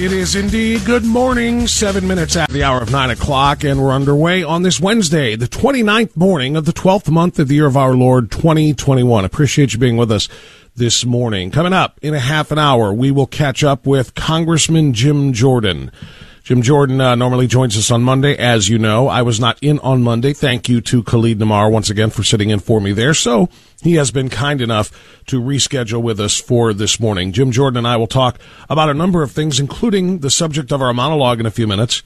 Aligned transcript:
It 0.00 0.12
is 0.12 0.34
indeed 0.34 0.86
good 0.86 1.04
morning, 1.04 1.66
seven 1.66 2.08
minutes 2.08 2.34
after 2.34 2.54
the 2.54 2.62
hour 2.62 2.80
of 2.80 2.90
nine 2.90 3.10
o'clock, 3.10 3.64
and 3.64 3.78
we're 3.78 3.92
underway 3.92 4.42
on 4.42 4.62
this 4.62 4.80
Wednesday, 4.80 5.36
the 5.36 5.44
29th 5.44 6.16
morning 6.16 6.56
of 6.56 6.64
the 6.64 6.72
12th 6.72 7.10
month 7.10 7.38
of 7.38 7.48
the 7.48 7.56
year 7.56 7.66
of 7.66 7.76
our 7.76 7.92
Lord 7.92 8.30
2021. 8.30 9.26
Appreciate 9.26 9.74
you 9.74 9.78
being 9.78 9.98
with 9.98 10.10
us 10.10 10.26
this 10.74 11.04
morning. 11.04 11.50
Coming 11.50 11.74
up 11.74 11.98
in 12.00 12.14
a 12.14 12.18
half 12.18 12.50
an 12.50 12.58
hour, 12.58 12.94
we 12.94 13.10
will 13.10 13.26
catch 13.26 13.62
up 13.62 13.86
with 13.86 14.14
Congressman 14.14 14.94
Jim 14.94 15.34
Jordan. 15.34 15.92
Jim 16.50 16.62
Jordan 16.62 17.00
uh, 17.00 17.14
normally 17.14 17.46
joins 17.46 17.78
us 17.78 17.92
on 17.92 18.02
Monday, 18.02 18.36
as 18.36 18.68
you 18.68 18.76
know. 18.76 19.06
I 19.06 19.22
was 19.22 19.38
not 19.38 19.56
in 19.62 19.78
on 19.78 20.02
Monday. 20.02 20.32
Thank 20.32 20.68
you 20.68 20.80
to 20.80 21.04
Khalid 21.04 21.38
Namar 21.38 21.70
once 21.70 21.90
again 21.90 22.10
for 22.10 22.24
sitting 22.24 22.50
in 22.50 22.58
for 22.58 22.80
me 22.80 22.92
there. 22.92 23.14
So 23.14 23.48
he 23.82 23.94
has 23.94 24.10
been 24.10 24.28
kind 24.28 24.60
enough 24.60 24.90
to 25.26 25.40
reschedule 25.40 26.02
with 26.02 26.18
us 26.18 26.40
for 26.40 26.74
this 26.74 26.98
morning. 26.98 27.30
Jim 27.30 27.52
Jordan 27.52 27.76
and 27.76 27.86
I 27.86 27.96
will 27.96 28.08
talk 28.08 28.40
about 28.68 28.90
a 28.90 28.94
number 28.94 29.22
of 29.22 29.30
things, 29.30 29.60
including 29.60 30.18
the 30.18 30.28
subject 30.28 30.72
of 30.72 30.82
our 30.82 30.92
monologue 30.92 31.38
in 31.38 31.46
a 31.46 31.52
few 31.52 31.68
minutes. 31.68 32.02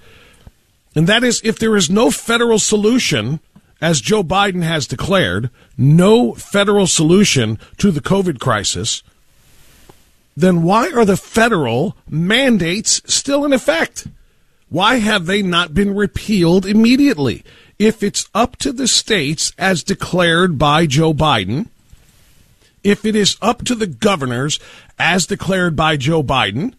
And 0.95 1.07
that 1.07 1.25
is 1.25 1.41
if 1.43 1.59
there 1.59 1.75
is 1.75 1.89
no 1.89 2.11
federal 2.11 2.59
solution, 2.59 3.41
as 3.81 4.03
Joe 4.03 4.23
Biden 4.23 4.63
has 4.63 4.87
declared, 4.87 5.49
no 5.79 6.35
federal 6.35 6.87
solution 6.87 7.59
to 7.79 7.91
the 7.91 8.03
COVID 8.03 8.41
crisis, 8.41 9.03
then 10.37 10.63
why 10.65 10.93
are 10.93 11.07
the 11.07 11.17
federal 11.17 11.97
mandates 12.11 13.01
still 13.07 13.47
in 13.47 13.55
effect? 13.55 14.07
Why 14.75 14.97
have 14.97 15.27
they 15.27 15.41
not 15.41 15.73
been 15.73 15.95
repealed 15.95 16.67
immediately? 16.67 17.45
If 17.79 18.03
it's 18.03 18.29
up 18.35 18.57
to 18.57 18.73
the 18.73 18.89
states 18.89 19.53
as 19.57 19.85
declared 19.85 20.59
by 20.59 20.87
Joe 20.87 21.15
Biden, 21.15 21.69
if 22.83 23.05
it 23.05 23.15
is 23.15 23.37
up 23.41 23.65
to 23.67 23.77
the 23.77 23.87
governors 23.87 24.59
as 24.99 25.29
declared 25.29 25.77
by 25.77 25.97
Joe 25.97 26.25
Biden, 26.25 26.75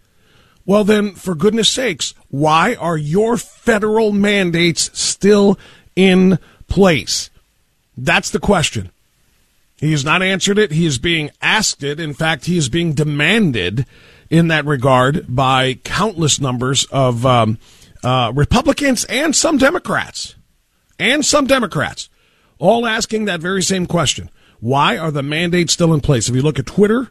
well, 0.65 0.83
then, 0.83 1.13
for 1.13 1.35
goodness 1.35 1.69
sakes, 1.69 2.13
why 2.29 2.75
are 2.75 2.97
your 2.97 3.37
federal 3.37 4.11
mandates 4.11 4.91
still 4.99 5.57
in 5.95 6.37
place? 6.67 7.29
That's 7.95 8.29
the 8.29 8.39
question. 8.39 8.91
He 9.77 9.91
has 9.91 10.03
not 10.03 10.21
answered 10.21 10.57
it. 10.57 10.71
He 10.71 10.85
is 10.85 10.97
being 10.97 11.29
asked 11.41 11.81
it. 11.81 12.01
In 12.01 12.13
fact, 12.13 12.47
he 12.47 12.57
is 12.57 12.67
being 12.67 12.91
demanded 12.91 13.85
in 14.29 14.49
that 14.49 14.65
regard 14.65 15.33
by 15.33 15.75
countless 15.85 16.41
numbers 16.41 16.83
of 16.91 17.25
um, 17.25 17.57
uh, 18.05 18.31
Republicans 18.33 19.03
and 19.05 19.35
some 19.35 19.57
Democrats, 19.57 20.35
and 20.99 21.25
some 21.25 21.47
Democrats, 21.47 22.07
all 22.59 22.85
asking 22.85 23.25
that 23.25 23.41
very 23.41 23.63
same 23.63 23.87
question. 23.87 24.29
Why 24.59 24.97
are 24.97 25.11
the 25.11 25.23
mandates 25.23 25.73
still 25.73 25.93
in 25.93 26.01
place? 26.01 26.29
If 26.29 26.35
you 26.35 26.41
look 26.41 26.59
at 26.59 26.67
Twitter, 26.67 27.09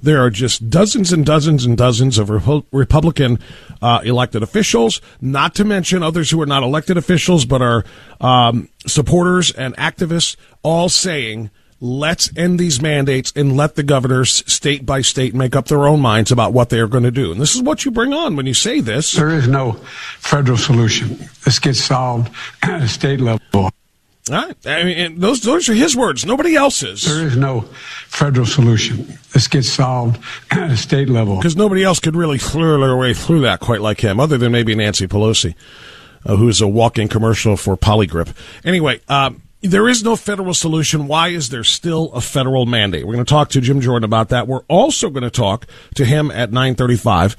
there 0.00 0.24
are 0.24 0.30
just 0.30 0.70
dozens 0.70 1.12
and 1.12 1.26
dozens 1.26 1.64
and 1.64 1.76
dozens 1.76 2.18
of 2.18 2.28
Repu- 2.28 2.64
Republican 2.70 3.40
uh, 3.82 4.00
elected 4.04 4.42
officials, 4.44 5.00
not 5.20 5.56
to 5.56 5.64
mention 5.64 6.02
others 6.02 6.30
who 6.30 6.40
are 6.40 6.46
not 6.46 6.62
elected 6.62 6.96
officials 6.96 7.44
but 7.44 7.60
are 7.60 7.84
um, 8.20 8.68
supporters 8.86 9.50
and 9.50 9.76
activists, 9.76 10.36
all 10.62 10.88
saying 10.88 11.50
let's 11.80 12.30
end 12.36 12.58
these 12.58 12.80
mandates 12.82 13.32
and 13.36 13.56
let 13.56 13.76
the 13.76 13.82
governors 13.82 14.42
state 14.52 14.84
by 14.84 15.00
state 15.00 15.34
make 15.34 15.54
up 15.54 15.66
their 15.66 15.86
own 15.86 16.00
minds 16.00 16.32
about 16.32 16.52
what 16.52 16.70
they 16.70 16.80
are 16.80 16.88
going 16.88 17.04
to 17.04 17.10
do. 17.10 17.30
And 17.30 17.40
this 17.40 17.54
is 17.54 17.62
what 17.62 17.84
you 17.84 17.90
bring 17.90 18.12
on 18.12 18.36
when 18.36 18.46
you 18.46 18.54
say 18.54 18.80
this. 18.80 19.12
There 19.12 19.30
is 19.30 19.46
no 19.46 19.72
federal 20.18 20.58
solution. 20.58 21.18
This 21.44 21.58
gets 21.58 21.80
solved 21.80 22.32
at 22.62 22.82
a 22.82 22.88
state 22.88 23.20
level. 23.20 23.40
All 23.54 23.72
right. 24.30 24.56
I 24.66 24.84
mean, 24.84 25.20
those 25.20 25.40
those 25.40 25.68
are 25.68 25.74
his 25.74 25.96
words, 25.96 26.26
nobody 26.26 26.54
else's. 26.54 27.04
There 27.04 27.26
is 27.26 27.36
no 27.36 27.62
federal 28.08 28.44
solution. 28.44 29.18
This 29.32 29.48
gets 29.48 29.68
solved 29.70 30.22
at 30.50 30.70
a 30.70 30.76
state 30.76 31.08
level. 31.08 31.36
Because 31.36 31.56
nobody 31.56 31.82
else 31.82 31.98
could 31.98 32.14
really 32.14 32.38
fleur 32.38 32.78
their 32.78 32.96
way 32.96 33.14
through 33.14 33.40
that 33.42 33.60
quite 33.60 33.80
like 33.80 34.00
him, 34.00 34.20
other 34.20 34.36
than 34.36 34.52
maybe 34.52 34.74
Nancy 34.74 35.06
Pelosi, 35.06 35.54
uh, 36.26 36.36
who's 36.36 36.60
a 36.60 36.68
walking 36.68 37.08
commercial 37.08 37.56
for 37.56 37.76
Poligrip. 37.76 38.34
Anyway, 38.64 39.00
um, 39.08 39.40
there 39.60 39.88
is 39.88 40.04
no 40.04 40.16
federal 40.16 40.54
solution. 40.54 41.08
Why 41.08 41.28
is 41.28 41.48
there 41.48 41.64
still 41.64 42.12
a 42.12 42.20
federal 42.20 42.66
mandate? 42.66 43.06
We're 43.06 43.14
going 43.14 43.24
to 43.24 43.30
talk 43.30 43.50
to 43.50 43.60
Jim 43.60 43.80
Jordan 43.80 44.04
about 44.04 44.28
that. 44.28 44.46
We're 44.46 44.64
also 44.68 45.10
going 45.10 45.24
to 45.24 45.30
talk 45.30 45.66
to 45.96 46.04
him 46.04 46.30
at 46.30 46.52
935 46.52 47.36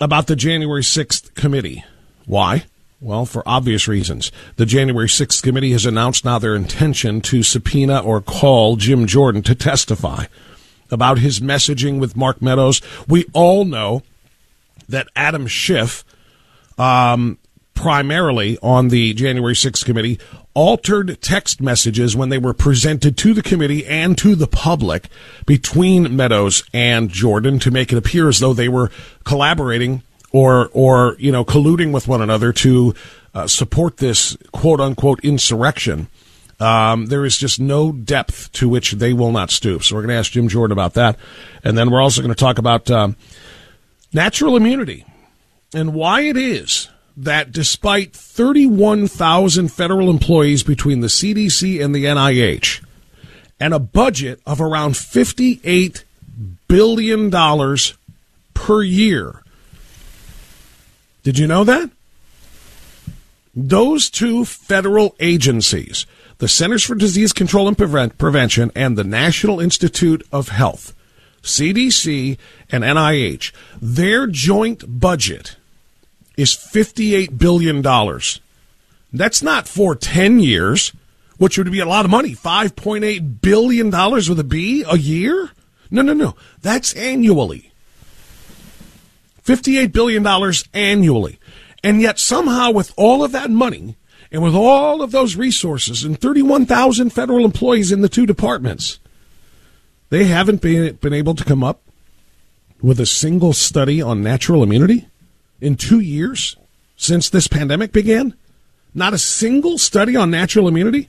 about 0.00 0.26
the 0.26 0.36
January 0.36 0.82
6th 0.82 1.34
committee. 1.34 1.84
Why? 2.26 2.64
Well, 3.00 3.24
for 3.24 3.42
obvious 3.46 3.88
reasons. 3.88 4.30
The 4.56 4.66
January 4.66 5.06
6th 5.06 5.42
committee 5.42 5.72
has 5.72 5.86
announced 5.86 6.24
now 6.24 6.38
their 6.38 6.56
intention 6.56 7.20
to 7.22 7.42
subpoena 7.42 8.00
or 8.00 8.20
call 8.20 8.76
Jim 8.76 9.06
Jordan 9.06 9.42
to 9.44 9.54
testify 9.54 10.26
about 10.90 11.18
his 11.18 11.40
messaging 11.40 12.00
with 12.00 12.16
Mark 12.16 12.42
Meadows. 12.42 12.82
We 13.06 13.24
all 13.32 13.64
know 13.64 14.02
that 14.88 15.08
Adam 15.14 15.46
Schiff, 15.46 16.04
um, 16.76 17.38
primarily 17.74 18.58
on 18.62 18.88
the 18.88 19.14
January 19.14 19.54
6th 19.54 19.84
committee, 19.84 20.18
altered 20.58 21.22
text 21.22 21.60
messages 21.60 22.16
when 22.16 22.30
they 22.30 22.36
were 22.36 22.52
presented 22.52 23.16
to 23.16 23.32
the 23.32 23.44
committee 23.44 23.86
and 23.86 24.18
to 24.18 24.34
the 24.34 24.48
public 24.48 25.08
between 25.46 26.16
Meadows 26.16 26.64
and 26.74 27.10
Jordan 27.10 27.60
to 27.60 27.70
make 27.70 27.92
it 27.92 27.96
appear 27.96 28.28
as 28.28 28.40
though 28.40 28.52
they 28.52 28.68
were 28.68 28.90
collaborating 29.22 30.02
or 30.32 30.68
or 30.72 31.14
you 31.20 31.30
know 31.30 31.44
colluding 31.44 31.92
with 31.92 32.08
one 32.08 32.20
another 32.20 32.52
to 32.52 32.92
uh, 33.34 33.46
support 33.46 33.98
this 33.98 34.36
quote 34.50 34.80
unquote 34.80 35.20
insurrection. 35.20 36.08
Um, 36.58 37.06
there 37.06 37.24
is 37.24 37.38
just 37.38 37.60
no 37.60 37.92
depth 37.92 38.50
to 38.54 38.68
which 38.68 38.90
they 38.90 39.12
will 39.12 39.30
not 39.30 39.52
stoop. 39.52 39.84
So 39.84 39.94
we're 39.94 40.02
going 40.02 40.14
to 40.14 40.18
ask 40.18 40.32
Jim 40.32 40.48
Jordan 40.48 40.72
about 40.72 40.94
that, 40.94 41.16
and 41.62 41.78
then 41.78 41.88
we're 41.88 42.02
also 42.02 42.20
going 42.20 42.34
to 42.34 42.44
talk 42.44 42.58
about 42.58 42.90
um, 42.90 43.14
natural 44.12 44.56
immunity 44.56 45.04
and 45.72 45.94
why 45.94 46.22
it 46.22 46.36
is 46.36 46.88
that 47.18 47.50
despite 47.50 48.12
31,000 48.12 49.72
federal 49.72 50.08
employees 50.08 50.62
between 50.62 51.00
the 51.00 51.08
CDC 51.08 51.84
and 51.84 51.92
the 51.92 52.04
NIH 52.04 52.84
and 53.58 53.74
a 53.74 53.80
budget 53.80 54.40
of 54.46 54.60
around 54.60 54.92
$58 54.92 56.04
billion 56.68 57.76
per 58.54 58.82
year. 58.82 59.42
Did 61.24 61.38
you 61.38 61.48
know 61.48 61.64
that? 61.64 61.90
Those 63.52 64.08
two 64.08 64.44
federal 64.44 65.16
agencies, 65.18 66.06
the 66.38 66.46
Centers 66.46 66.84
for 66.84 66.94
Disease 66.94 67.32
Control 67.32 67.66
and 67.66 67.76
Prevent- 67.76 68.16
Prevention 68.16 68.70
and 68.76 68.96
the 68.96 69.02
National 69.02 69.58
Institute 69.58 70.24
of 70.30 70.50
Health, 70.50 70.94
CDC 71.42 72.38
and 72.70 72.84
NIH, 72.84 73.52
their 73.82 74.28
joint 74.28 75.00
budget 75.00 75.56
is 76.38 76.50
$58 76.50 77.36
billion. 77.36 77.82
That's 79.12 79.42
not 79.42 79.66
for 79.66 79.96
10 79.96 80.38
years, 80.38 80.92
which 81.36 81.58
would 81.58 81.70
be 81.70 81.80
a 81.80 81.86
lot 81.86 82.04
of 82.04 82.10
money. 82.12 82.34
$5.8 82.34 83.40
billion 83.42 83.90
with 83.90 84.38
a 84.38 84.44
B 84.44 84.84
a 84.88 84.96
year? 84.96 85.50
No, 85.90 86.00
no, 86.00 86.14
no. 86.14 86.36
That's 86.62 86.94
annually. 86.94 87.72
$58 89.44 89.92
billion 89.92 90.24
annually. 90.72 91.40
And 91.82 92.00
yet, 92.00 92.20
somehow, 92.20 92.70
with 92.70 92.92
all 92.96 93.24
of 93.24 93.32
that 93.32 93.50
money 93.50 93.96
and 94.30 94.42
with 94.42 94.54
all 94.54 95.02
of 95.02 95.10
those 95.10 95.34
resources 95.34 96.04
and 96.04 96.20
31,000 96.20 97.10
federal 97.10 97.44
employees 97.44 97.90
in 97.90 98.00
the 98.00 98.08
two 98.08 98.26
departments, 98.26 99.00
they 100.10 100.24
haven't 100.24 100.60
been, 100.60 100.94
been 100.96 101.12
able 101.12 101.34
to 101.34 101.44
come 101.44 101.64
up 101.64 101.82
with 102.80 103.00
a 103.00 103.06
single 103.06 103.52
study 103.52 104.00
on 104.00 104.22
natural 104.22 104.62
immunity 104.62 105.07
in 105.60 105.76
two 105.76 106.00
years 106.00 106.56
since 106.96 107.30
this 107.30 107.48
pandemic 107.48 107.92
began. 107.92 108.34
Not 108.94 109.14
a 109.14 109.18
single 109.18 109.78
study 109.78 110.16
on 110.16 110.30
natural 110.30 110.66
immunity. 110.68 111.08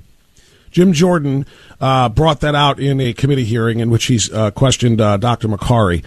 Jim 0.71 0.93
Jordan 0.93 1.45
uh, 1.81 2.09
brought 2.09 2.41
that 2.41 2.55
out 2.55 2.79
in 2.79 2.99
a 3.01 3.13
committee 3.13 3.43
hearing 3.45 3.79
in 3.79 3.89
which 3.89 4.05
he's 4.05 4.31
uh, 4.31 4.51
questioned 4.51 5.01
uh, 5.01 5.17
Dr. 5.17 5.47
Makary. 5.47 6.03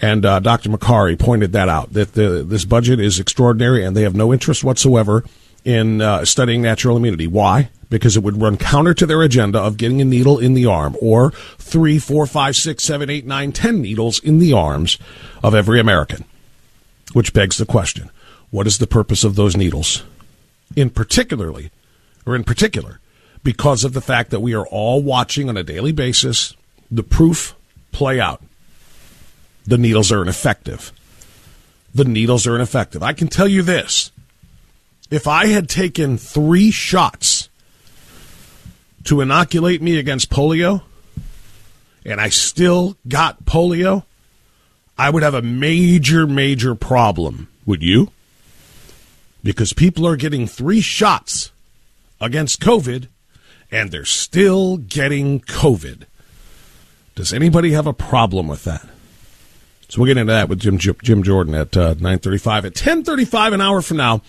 and 0.00 0.26
uh, 0.26 0.40
Dr. 0.40 0.70
Makary 0.70 1.16
pointed 1.18 1.52
that 1.52 1.68
out 1.68 1.92
that 1.92 2.14
the, 2.14 2.42
this 2.42 2.64
budget 2.64 2.98
is 2.98 3.20
extraordinary 3.20 3.84
and 3.84 3.96
they 3.96 4.02
have 4.02 4.16
no 4.16 4.32
interest 4.32 4.64
whatsoever 4.64 5.24
in 5.64 6.00
uh, 6.00 6.24
studying 6.24 6.62
natural 6.62 6.96
immunity. 6.96 7.26
Why? 7.26 7.68
Because 7.88 8.16
it 8.16 8.22
would 8.22 8.40
run 8.40 8.56
counter 8.56 8.94
to 8.94 9.06
their 9.06 9.22
agenda 9.22 9.60
of 9.60 9.76
getting 9.76 10.00
a 10.00 10.04
needle 10.04 10.38
in 10.38 10.54
the 10.54 10.66
arm 10.66 10.96
or 11.00 11.32
three, 11.58 11.98
four, 11.98 12.26
five, 12.26 12.56
six, 12.56 12.82
seven, 12.82 13.10
eight, 13.10 13.26
nine, 13.26 13.52
ten 13.52 13.82
needles 13.82 14.18
in 14.20 14.38
the 14.38 14.52
arms 14.52 14.98
of 15.42 15.54
every 15.54 15.78
American. 15.78 16.24
Which 17.12 17.32
begs 17.32 17.56
the 17.56 17.66
question 17.66 18.10
what 18.50 18.66
is 18.66 18.78
the 18.78 18.86
purpose 18.86 19.24
of 19.24 19.36
those 19.36 19.56
needles? 19.56 20.02
In 20.76 20.90
particularly, 20.90 21.70
or 22.26 22.36
in 22.36 22.44
particular, 22.44 23.00
because 23.42 23.84
of 23.84 23.92
the 23.92 24.00
fact 24.00 24.30
that 24.30 24.40
we 24.40 24.54
are 24.54 24.66
all 24.66 25.02
watching 25.02 25.48
on 25.48 25.56
a 25.56 25.62
daily 25.62 25.92
basis 25.92 26.54
the 26.90 27.02
proof 27.02 27.54
play 27.92 28.20
out 28.20 28.42
the 29.66 29.78
needles 29.78 30.10
are 30.10 30.22
ineffective. 30.22 30.92
The 31.94 32.04
needles 32.04 32.46
are 32.46 32.56
ineffective. 32.56 33.02
I 33.02 33.12
can 33.12 33.28
tell 33.28 33.48
you 33.48 33.62
this. 33.62 34.10
If 35.10 35.26
I 35.26 35.46
had 35.46 35.68
taken 35.68 36.18
three 36.18 36.70
shots 36.70 37.48
to 39.04 39.20
inoculate 39.20 39.82
me 39.82 39.98
against 39.98 40.30
polio, 40.30 40.82
and 42.04 42.20
I 42.20 42.28
still 42.28 42.96
got 43.06 43.44
polio, 43.44 44.04
I 45.00 45.08
would 45.08 45.22
have 45.22 45.32
a 45.32 45.40
major, 45.40 46.26
major 46.26 46.74
problem. 46.74 47.48
Would 47.64 47.82
you? 47.82 48.10
Because 49.42 49.72
people 49.72 50.06
are 50.06 50.16
getting 50.16 50.46
three 50.46 50.82
shots 50.82 51.52
against 52.20 52.60
COVID, 52.60 53.06
and 53.72 53.90
they're 53.90 54.04
still 54.04 54.76
getting 54.76 55.40
COVID. 55.40 56.02
Does 57.14 57.32
anybody 57.32 57.72
have 57.72 57.86
a 57.86 57.94
problem 57.94 58.46
with 58.46 58.64
that? 58.64 58.86
So 59.88 60.02
we'll 60.02 60.08
get 60.08 60.18
into 60.18 60.34
that 60.34 60.50
with 60.50 60.60
Jim 60.60 60.76
Jim 60.76 61.22
Jordan 61.22 61.54
at 61.54 61.74
uh, 61.78 61.94
9:35. 61.94 62.66
At 62.66 62.74
10:35, 62.74 63.54
an 63.54 63.62
hour 63.62 63.80
from 63.80 63.96
now, 63.96 64.20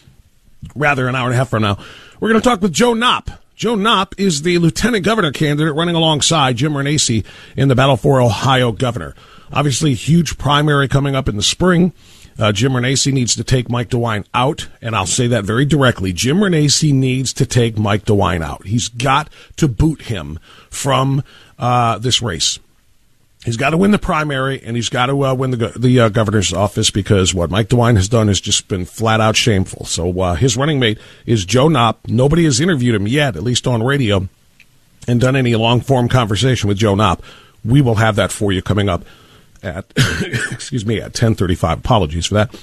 rather 0.74 1.10
an 1.10 1.16
hour 1.16 1.26
and 1.26 1.34
a 1.34 1.38
half 1.38 1.50
from 1.50 1.64
now, 1.64 1.80
we're 2.22 2.30
going 2.30 2.42
to 2.42 2.50
talk 2.50 2.62
with 2.62 2.72
Joe 2.72 2.94
Knopp. 2.94 3.30
Joe 3.58 3.76
Knopp 3.76 4.16
is 4.18 4.44
the 4.44 4.58
lieutenant 4.58 5.04
governor 5.04 5.34
candidate 5.34 5.76
running 5.76 5.96
alongside 5.96 6.56
Jim 6.56 6.72
Renacci 6.72 7.26
in 7.58 7.68
the 7.68 7.76
battle 7.76 7.98
for 7.98 8.22
Ohio 8.22 8.72
governor. 8.72 9.16
Obviously, 9.54 9.94
huge 9.94 10.38
primary 10.38 10.88
coming 10.88 11.16
up 11.16 11.28
in 11.28 11.36
the 11.36 11.44
spring. 11.44 11.94
Uh, 12.40 12.52
Jim 12.52 12.72
Renacci 12.72 13.12
needs 13.12 13.36
to 13.36 13.44
take 13.44 13.70
Mike 13.70 13.90
DeWine 13.90 14.26
out, 14.34 14.68
and 14.82 14.96
I'll 14.96 15.06
say 15.06 15.28
that 15.28 15.44
very 15.44 15.66
directly. 15.66 16.14
Jim 16.14 16.38
Renacci 16.38 16.94
needs 16.94 17.34
to 17.34 17.46
take 17.46 17.78
Mike 17.78 18.06
DeWine 18.06 18.42
out. 18.42 18.66
He's 18.66 18.88
got 18.88 19.30
to 19.58 19.68
boot 19.68 20.04
him 20.04 20.40
from 20.70 21.24
uh, 21.60 21.98
this 21.98 22.22
race. 22.22 22.60
He's 23.44 23.58
got 23.58 23.72
to 23.72 23.78
win 23.78 23.92
the 23.92 24.00
primary, 24.00 24.62
and 24.64 24.76
he's 24.76 24.90
got 24.90 25.08
to 25.08 25.26
uh, 25.26 25.34
win 25.34 25.52
the 25.52 25.74
the 25.76 26.00
uh, 26.00 26.10
governor's 26.10 26.54
office 26.54 26.92
because 26.92 27.34
what 27.34 27.50
Mike 27.50 27.70
DeWine 27.70 27.96
has 27.96 28.08
done 28.08 28.28
has 28.28 28.40
just 28.40 28.68
been 28.68 28.86
flat 28.86 29.20
out 29.20 29.36
shameful. 29.36 29.86
So 29.86 30.20
uh, 30.22 30.36
his 30.36 30.56
running 30.56 30.80
mate 30.80 31.00
is 31.26 31.44
Joe 31.44 31.68
Knopp. 31.68 32.08
Nobody 32.08 32.46
has 32.46 32.62
interviewed 32.62 32.96
him 32.96 33.08
yet, 33.08 33.36
at 33.36 33.44
least 33.44 33.68
on 33.68 33.84
radio, 33.84 34.30
and 35.08 35.20
done 35.20 35.36
any 35.36 35.56
long 35.56 35.82
form 35.82 36.08
conversation 36.08 36.70
with 36.70 36.78
Joe 36.78 36.96
Knopp. 36.96 37.24
We 37.66 37.82
will 37.82 37.96
have 37.96 38.16
that 38.16 38.32
for 38.32 38.52
you 38.52 38.62
coming 38.62 38.90
up 38.90 39.04
at 39.64 39.86
excuse 40.52 40.86
me 40.86 41.02
at 41.02 41.14
ten 41.14 41.36
thirty 41.36 41.56
five. 41.56 41.80
Apologies 41.80 42.26
for 42.26 42.36
that. 42.36 42.56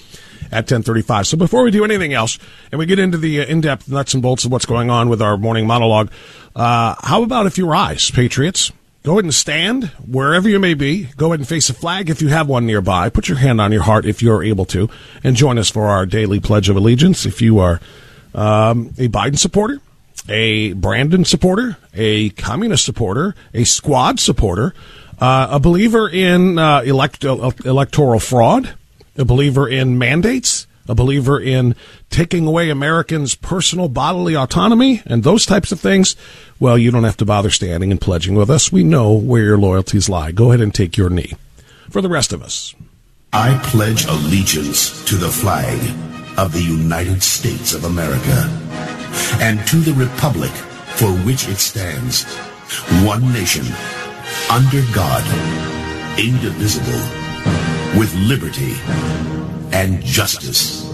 At 0.50 0.66
ten 0.66 0.82
thirty 0.82 1.02
five. 1.02 1.26
So 1.26 1.36
before 1.36 1.62
we 1.62 1.70
do 1.70 1.84
anything 1.84 2.14
else, 2.14 2.38
and 2.72 2.78
we 2.78 2.86
get 2.86 2.98
into 2.98 3.18
the 3.18 3.40
uh, 3.40 3.46
in 3.46 3.60
depth 3.60 3.88
nuts 3.88 4.14
and 4.14 4.22
bolts 4.22 4.44
of 4.44 4.52
what's 4.52 4.66
going 4.66 4.90
on 4.90 5.08
with 5.08 5.22
our 5.22 5.36
morning 5.36 5.66
monologue, 5.66 6.10
uh, 6.56 6.94
how 7.00 7.22
about 7.22 7.46
if 7.46 7.58
you 7.58 7.66
rise, 7.66 8.10
Patriots? 8.10 8.72
Go 9.04 9.12
ahead 9.12 9.24
and 9.24 9.34
stand 9.34 9.84
wherever 10.06 10.48
you 10.48 10.58
may 10.58 10.74
be. 10.74 11.04
Go 11.16 11.28
ahead 11.28 11.40
and 11.40 11.48
face 11.48 11.70
a 11.70 11.74
flag 11.74 12.10
if 12.10 12.20
you 12.20 12.28
have 12.28 12.48
one 12.48 12.66
nearby. 12.66 13.08
Put 13.08 13.28
your 13.28 13.38
hand 13.38 13.60
on 13.60 13.72
your 13.72 13.82
heart 13.82 14.04
if 14.04 14.20
you're 14.20 14.42
able 14.42 14.66
to. 14.66 14.90
And 15.22 15.36
join 15.36 15.56
us 15.56 15.70
for 15.70 15.86
our 15.86 16.04
daily 16.04 16.40
Pledge 16.40 16.68
of 16.68 16.76
Allegiance. 16.76 17.24
If 17.24 17.40
you 17.40 17.58
are 17.58 17.80
um, 18.34 18.88
a 18.98 19.08
Biden 19.08 19.38
supporter, 19.38 19.80
a 20.28 20.74
Brandon 20.74 21.24
supporter, 21.24 21.78
a 21.94 22.30
communist 22.30 22.84
supporter, 22.84 23.34
a 23.54 23.64
squad 23.64 24.20
supporter, 24.20 24.74
uh, 25.20 25.48
a 25.50 25.60
believer 25.60 26.08
in 26.08 26.58
uh, 26.58 26.80
elect- 26.82 27.24
electoral 27.24 28.20
fraud, 28.20 28.74
a 29.16 29.24
believer 29.24 29.68
in 29.68 29.98
mandates, 29.98 30.66
a 30.88 30.94
believer 30.94 31.38
in 31.38 31.74
taking 32.10 32.46
away 32.46 32.70
Americans' 32.70 33.34
personal 33.34 33.88
bodily 33.88 34.34
autonomy 34.34 35.02
and 35.04 35.22
those 35.22 35.44
types 35.44 35.70
of 35.70 35.80
things, 35.80 36.16
well, 36.58 36.78
you 36.78 36.90
don't 36.90 37.04
have 37.04 37.16
to 37.18 37.26
bother 37.26 37.50
standing 37.50 37.90
and 37.90 38.00
pledging 38.00 38.34
with 38.34 38.50
us. 38.50 38.72
We 38.72 38.84
know 38.84 39.12
where 39.12 39.44
your 39.44 39.58
loyalties 39.58 40.08
lie. 40.08 40.32
Go 40.32 40.50
ahead 40.50 40.62
and 40.62 40.74
take 40.74 40.96
your 40.96 41.10
knee. 41.10 41.34
For 41.90 42.00
the 42.00 42.08
rest 42.08 42.32
of 42.32 42.42
us, 42.42 42.74
I 43.32 43.58
pledge 43.64 44.06
allegiance 44.06 45.04
to 45.04 45.16
the 45.16 45.28
flag 45.28 45.78
of 46.38 46.52
the 46.52 46.62
United 46.62 47.22
States 47.22 47.74
of 47.74 47.84
America 47.84 48.48
and 49.40 49.66
to 49.66 49.76
the 49.76 49.92
republic 49.92 50.50
for 50.96 51.12
which 51.24 51.48
it 51.48 51.58
stands, 51.58 52.24
one 53.04 53.32
nation, 53.32 53.64
under 54.50 54.82
God, 54.94 55.24
indivisible, 56.18 56.98
with 57.98 58.14
liberty 58.14 58.74
and 59.76 60.02
justice 60.02 60.88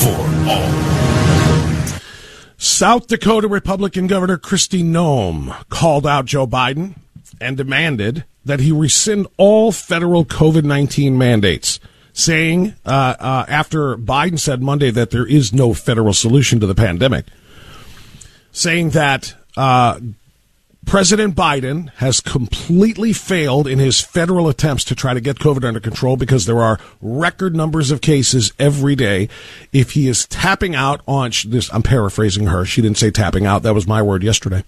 for 0.00 0.16
all. 0.48 1.98
South 2.56 3.08
Dakota 3.08 3.48
Republican 3.48 4.06
Governor 4.06 4.38
Kristi 4.38 4.84
Noem 4.84 5.68
called 5.68 6.06
out 6.06 6.26
Joe 6.26 6.46
Biden 6.46 6.94
and 7.40 7.56
demanded 7.56 8.24
that 8.44 8.60
he 8.60 8.70
rescind 8.70 9.26
all 9.36 9.72
federal 9.72 10.24
COVID 10.24 10.62
19 10.62 11.18
mandates, 11.18 11.80
saying 12.12 12.74
uh, 12.86 13.14
uh, 13.18 13.44
after 13.48 13.96
Biden 13.96 14.38
said 14.38 14.62
Monday 14.62 14.90
that 14.92 15.10
there 15.10 15.26
is 15.26 15.52
no 15.52 15.74
federal 15.74 16.12
solution 16.12 16.60
to 16.60 16.66
the 16.66 16.76
pandemic, 16.76 17.26
saying 18.52 18.90
that 18.90 19.34
uh, 19.56 19.98
President 20.88 21.36
Biden 21.36 21.92
has 21.96 22.18
completely 22.18 23.12
failed 23.12 23.68
in 23.68 23.78
his 23.78 24.00
federal 24.00 24.48
attempts 24.48 24.84
to 24.84 24.94
try 24.94 25.12
to 25.12 25.20
get 25.20 25.38
COVID 25.38 25.62
under 25.62 25.80
control 25.80 26.16
because 26.16 26.46
there 26.46 26.62
are 26.62 26.80
record 27.02 27.54
numbers 27.54 27.90
of 27.90 28.00
cases 28.00 28.54
every 28.58 28.96
day. 28.96 29.28
If 29.70 29.90
he 29.90 30.08
is 30.08 30.26
tapping 30.26 30.74
out 30.74 31.02
on 31.06 31.32
this, 31.44 31.70
I'm 31.74 31.82
paraphrasing 31.82 32.46
her. 32.46 32.64
She 32.64 32.80
didn't 32.80 32.96
say 32.96 33.10
tapping 33.10 33.44
out. 33.44 33.64
That 33.64 33.74
was 33.74 33.86
my 33.86 34.00
word 34.00 34.22
yesterday. 34.22 34.64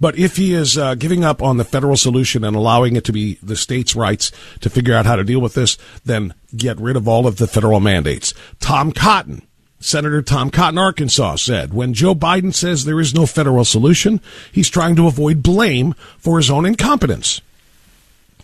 But 0.00 0.16
if 0.16 0.38
he 0.38 0.54
is 0.54 0.78
uh, 0.78 0.94
giving 0.94 1.22
up 1.22 1.42
on 1.42 1.58
the 1.58 1.64
federal 1.64 1.98
solution 1.98 2.44
and 2.44 2.56
allowing 2.56 2.96
it 2.96 3.04
to 3.04 3.12
be 3.12 3.34
the 3.42 3.54
states' 3.54 3.94
rights 3.94 4.32
to 4.60 4.70
figure 4.70 4.94
out 4.94 5.04
how 5.04 5.16
to 5.16 5.22
deal 5.22 5.42
with 5.42 5.52
this, 5.52 5.76
then 6.02 6.32
get 6.56 6.80
rid 6.80 6.96
of 6.96 7.06
all 7.06 7.26
of 7.26 7.36
the 7.36 7.46
federal 7.46 7.78
mandates. 7.78 8.32
Tom 8.58 8.90
Cotton 8.90 9.46
Senator 9.82 10.22
Tom 10.22 10.50
Cotton, 10.50 10.78
Arkansas, 10.78 11.36
said 11.36 11.74
when 11.74 11.92
Joe 11.92 12.14
Biden 12.14 12.54
says 12.54 12.84
there 12.84 13.00
is 13.00 13.14
no 13.14 13.26
federal 13.26 13.64
solution, 13.64 14.20
he's 14.50 14.70
trying 14.70 14.96
to 14.96 15.08
avoid 15.08 15.42
blame 15.42 15.94
for 16.18 16.38
his 16.38 16.50
own 16.50 16.64
incompetence. 16.64 17.40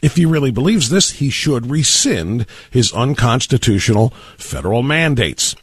If 0.03 0.17
he 0.17 0.27
really 0.27 0.51
believes 0.51 0.91
this, 0.91 1.13
he 1.13 1.31
should 1.31 1.71
rescind 1.71 2.47
his 2.71 2.93
unconstitutional 2.93 4.11
federal 4.37 4.83
mandates. 4.83 5.55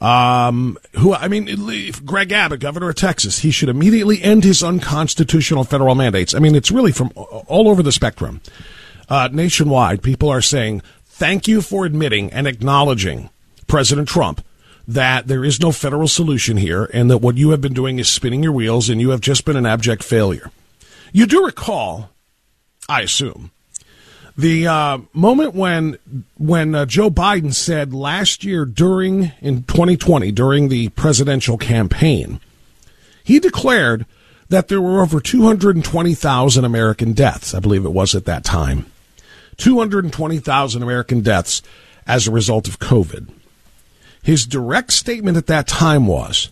Um, 0.00 0.76
who 0.94 1.14
I 1.14 1.28
mean, 1.28 1.48
Greg 2.04 2.32
Abbott, 2.32 2.60
governor 2.60 2.90
of 2.90 2.96
Texas, 2.96 3.38
he 3.38 3.50
should 3.50 3.68
immediately 3.68 4.22
end 4.22 4.44
his 4.44 4.62
unconstitutional 4.62 5.64
federal 5.64 5.94
mandates. 5.94 6.34
I 6.34 6.40
mean, 6.40 6.54
it's 6.54 6.70
really 6.70 6.92
from 6.92 7.12
all 7.14 7.68
over 7.68 7.82
the 7.82 7.92
spectrum. 7.92 8.40
Uh, 9.08 9.28
nationwide, 9.32 10.02
people 10.02 10.28
are 10.30 10.42
saying, 10.42 10.82
thank 11.04 11.46
you 11.46 11.62
for 11.62 11.84
admitting 11.86 12.32
and 12.32 12.46
acknowledging 12.46 13.30
President 13.66 14.08
Trump 14.08 14.44
that 14.86 15.26
there 15.26 15.44
is 15.44 15.60
no 15.60 15.72
federal 15.72 16.08
solution 16.08 16.56
here 16.56 16.84
and 16.92 17.10
that 17.10 17.18
what 17.18 17.36
you 17.36 17.50
have 17.50 17.60
been 17.60 17.72
doing 17.72 17.98
is 17.98 18.08
spinning 18.08 18.42
your 18.42 18.52
wheels 18.52 18.88
and 18.88 19.00
you 19.00 19.10
have 19.10 19.20
just 19.20 19.44
been 19.44 19.56
an 19.56 19.66
abject 19.66 20.02
failure. 20.02 20.50
You 21.12 21.26
do 21.26 21.44
recall, 21.44 22.10
I 22.88 23.02
assume, 23.02 23.50
the 24.36 24.66
uh, 24.66 24.98
moment 25.12 25.54
when 25.54 25.98
when 26.36 26.74
uh, 26.74 26.86
Joe 26.86 27.08
Biden 27.08 27.54
said 27.54 27.94
last 27.94 28.42
year 28.42 28.64
during 28.64 29.32
in 29.40 29.62
2020 29.62 30.32
during 30.32 30.68
the 30.68 30.88
presidential 30.90 31.56
campaign, 31.56 32.40
he 33.22 33.38
declared 33.38 34.06
that 34.48 34.68
there 34.68 34.80
were 34.80 35.02
over 35.02 35.20
220,000 35.20 36.64
American 36.64 37.12
deaths. 37.12 37.54
I 37.54 37.60
believe 37.60 37.84
it 37.84 37.92
was 37.92 38.14
at 38.14 38.24
that 38.26 38.44
time. 38.44 38.86
220,000 39.56 40.82
American 40.82 41.20
deaths 41.20 41.62
as 42.06 42.26
a 42.26 42.32
result 42.32 42.68
of 42.68 42.80
COVID. 42.80 43.28
His 44.24 44.46
direct 44.46 44.90
statement 44.90 45.36
at 45.36 45.46
that 45.48 45.68
time 45.68 46.06
was 46.06 46.48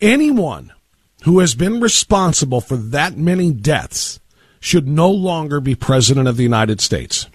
anyone 0.00 0.74
who 1.24 1.38
has 1.38 1.54
been 1.54 1.80
responsible 1.80 2.60
for 2.60 2.76
that 2.76 3.16
many 3.16 3.50
deaths 3.50 4.20
should 4.60 4.86
no 4.86 5.10
longer 5.10 5.58
be 5.58 5.74
president 5.74 6.28
of 6.28 6.36
the 6.36 6.42
United 6.42 6.82
States. 6.82 7.28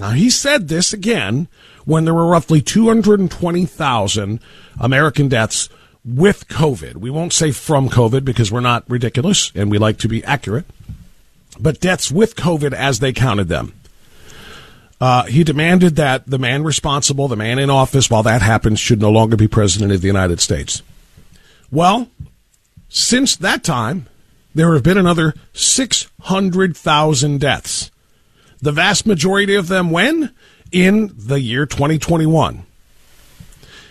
Now, 0.00 0.10
he 0.10 0.30
said 0.30 0.68
this 0.68 0.94
again 0.94 1.48
when 1.84 2.06
there 2.06 2.14
were 2.14 2.26
roughly 2.26 2.62
220,000 2.62 4.40
American 4.80 5.28
deaths 5.28 5.68
with 6.02 6.48
COVID. 6.48 6.96
We 6.96 7.10
won't 7.10 7.34
say 7.34 7.50
from 7.50 7.90
COVID 7.90 8.24
because 8.24 8.50
we're 8.50 8.60
not 8.60 8.88
ridiculous 8.88 9.52
and 9.54 9.70
we 9.70 9.76
like 9.76 9.98
to 9.98 10.08
be 10.08 10.24
accurate, 10.24 10.64
but 11.60 11.80
deaths 11.80 12.10
with 12.10 12.36
COVID 12.36 12.72
as 12.72 13.00
they 13.00 13.12
counted 13.12 13.48
them. 13.48 13.74
Uh, 15.00 15.24
he 15.24 15.44
demanded 15.44 15.96
that 15.96 16.26
the 16.26 16.38
man 16.38 16.64
responsible, 16.64 17.28
the 17.28 17.36
man 17.36 17.58
in 17.58 17.68
office 17.68 18.08
while 18.08 18.22
that 18.22 18.42
happens, 18.42 18.80
should 18.80 19.00
no 19.00 19.10
longer 19.10 19.36
be 19.36 19.46
president 19.46 19.92
of 19.92 20.00
the 20.00 20.06
United 20.06 20.40
States. 20.40 20.82
Well, 21.70 22.08
since 22.88 23.36
that 23.36 23.62
time, 23.62 24.06
there 24.54 24.72
have 24.72 24.82
been 24.82 24.96
another 24.96 25.34
600,000 25.52 27.40
deaths. 27.40 27.90
The 28.62 28.72
vast 28.72 29.06
majority 29.06 29.54
of 29.54 29.68
them 29.68 29.90
when? 29.90 30.34
In 30.72 31.12
the 31.14 31.40
year 31.40 31.66
2021. 31.66 32.64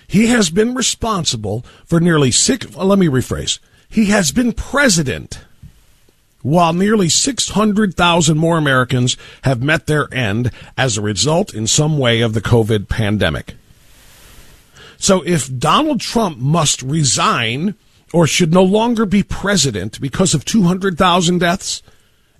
He 0.07 0.27
has 0.27 0.49
been 0.49 0.73
responsible 0.73 1.65
for 1.85 1.99
nearly 1.99 2.31
six, 2.31 2.75
let 2.75 2.99
me 2.99 3.07
rephrase. 3.07 3.59
He 3.89 4.05
has 4.05 4.31
been 4.31 4.53
president 4.53 5.39
while 6.45 6.73
nearly 6.73 7.09
600,000 7.09 8.37
more 8.37 8.59
Americans 8.59 9.17
have 9.45 9.63
met 9.63 9.87
their 9.87 10.13
end 10.13 10.51
as 10.77 10.95
a 10.95 11.01
result 11.01 11.55
in 11.55 11.65
some 11.65 11.97
way 11.97 12.21
of 12.21 12.35
the 12.35 12.41
COVID 12.41 12.87
pandemic. 12.87 13.55
So 14.99 15.23
if 15.25 15.51
Donald 15.57 16.01
Trump 16.01 16.37
must 16.37 16.83
resign 16.83 17.73
or 18.13 18.27
should 18.27 18.53
no 18.53 18.61
longer 18.61 19.07
be 19.07 19.23
president 19.23 19.99
because 19.99 20.35
of 20.35 20.45
200,000 20.45 21.39
deaths, 21.39 21.81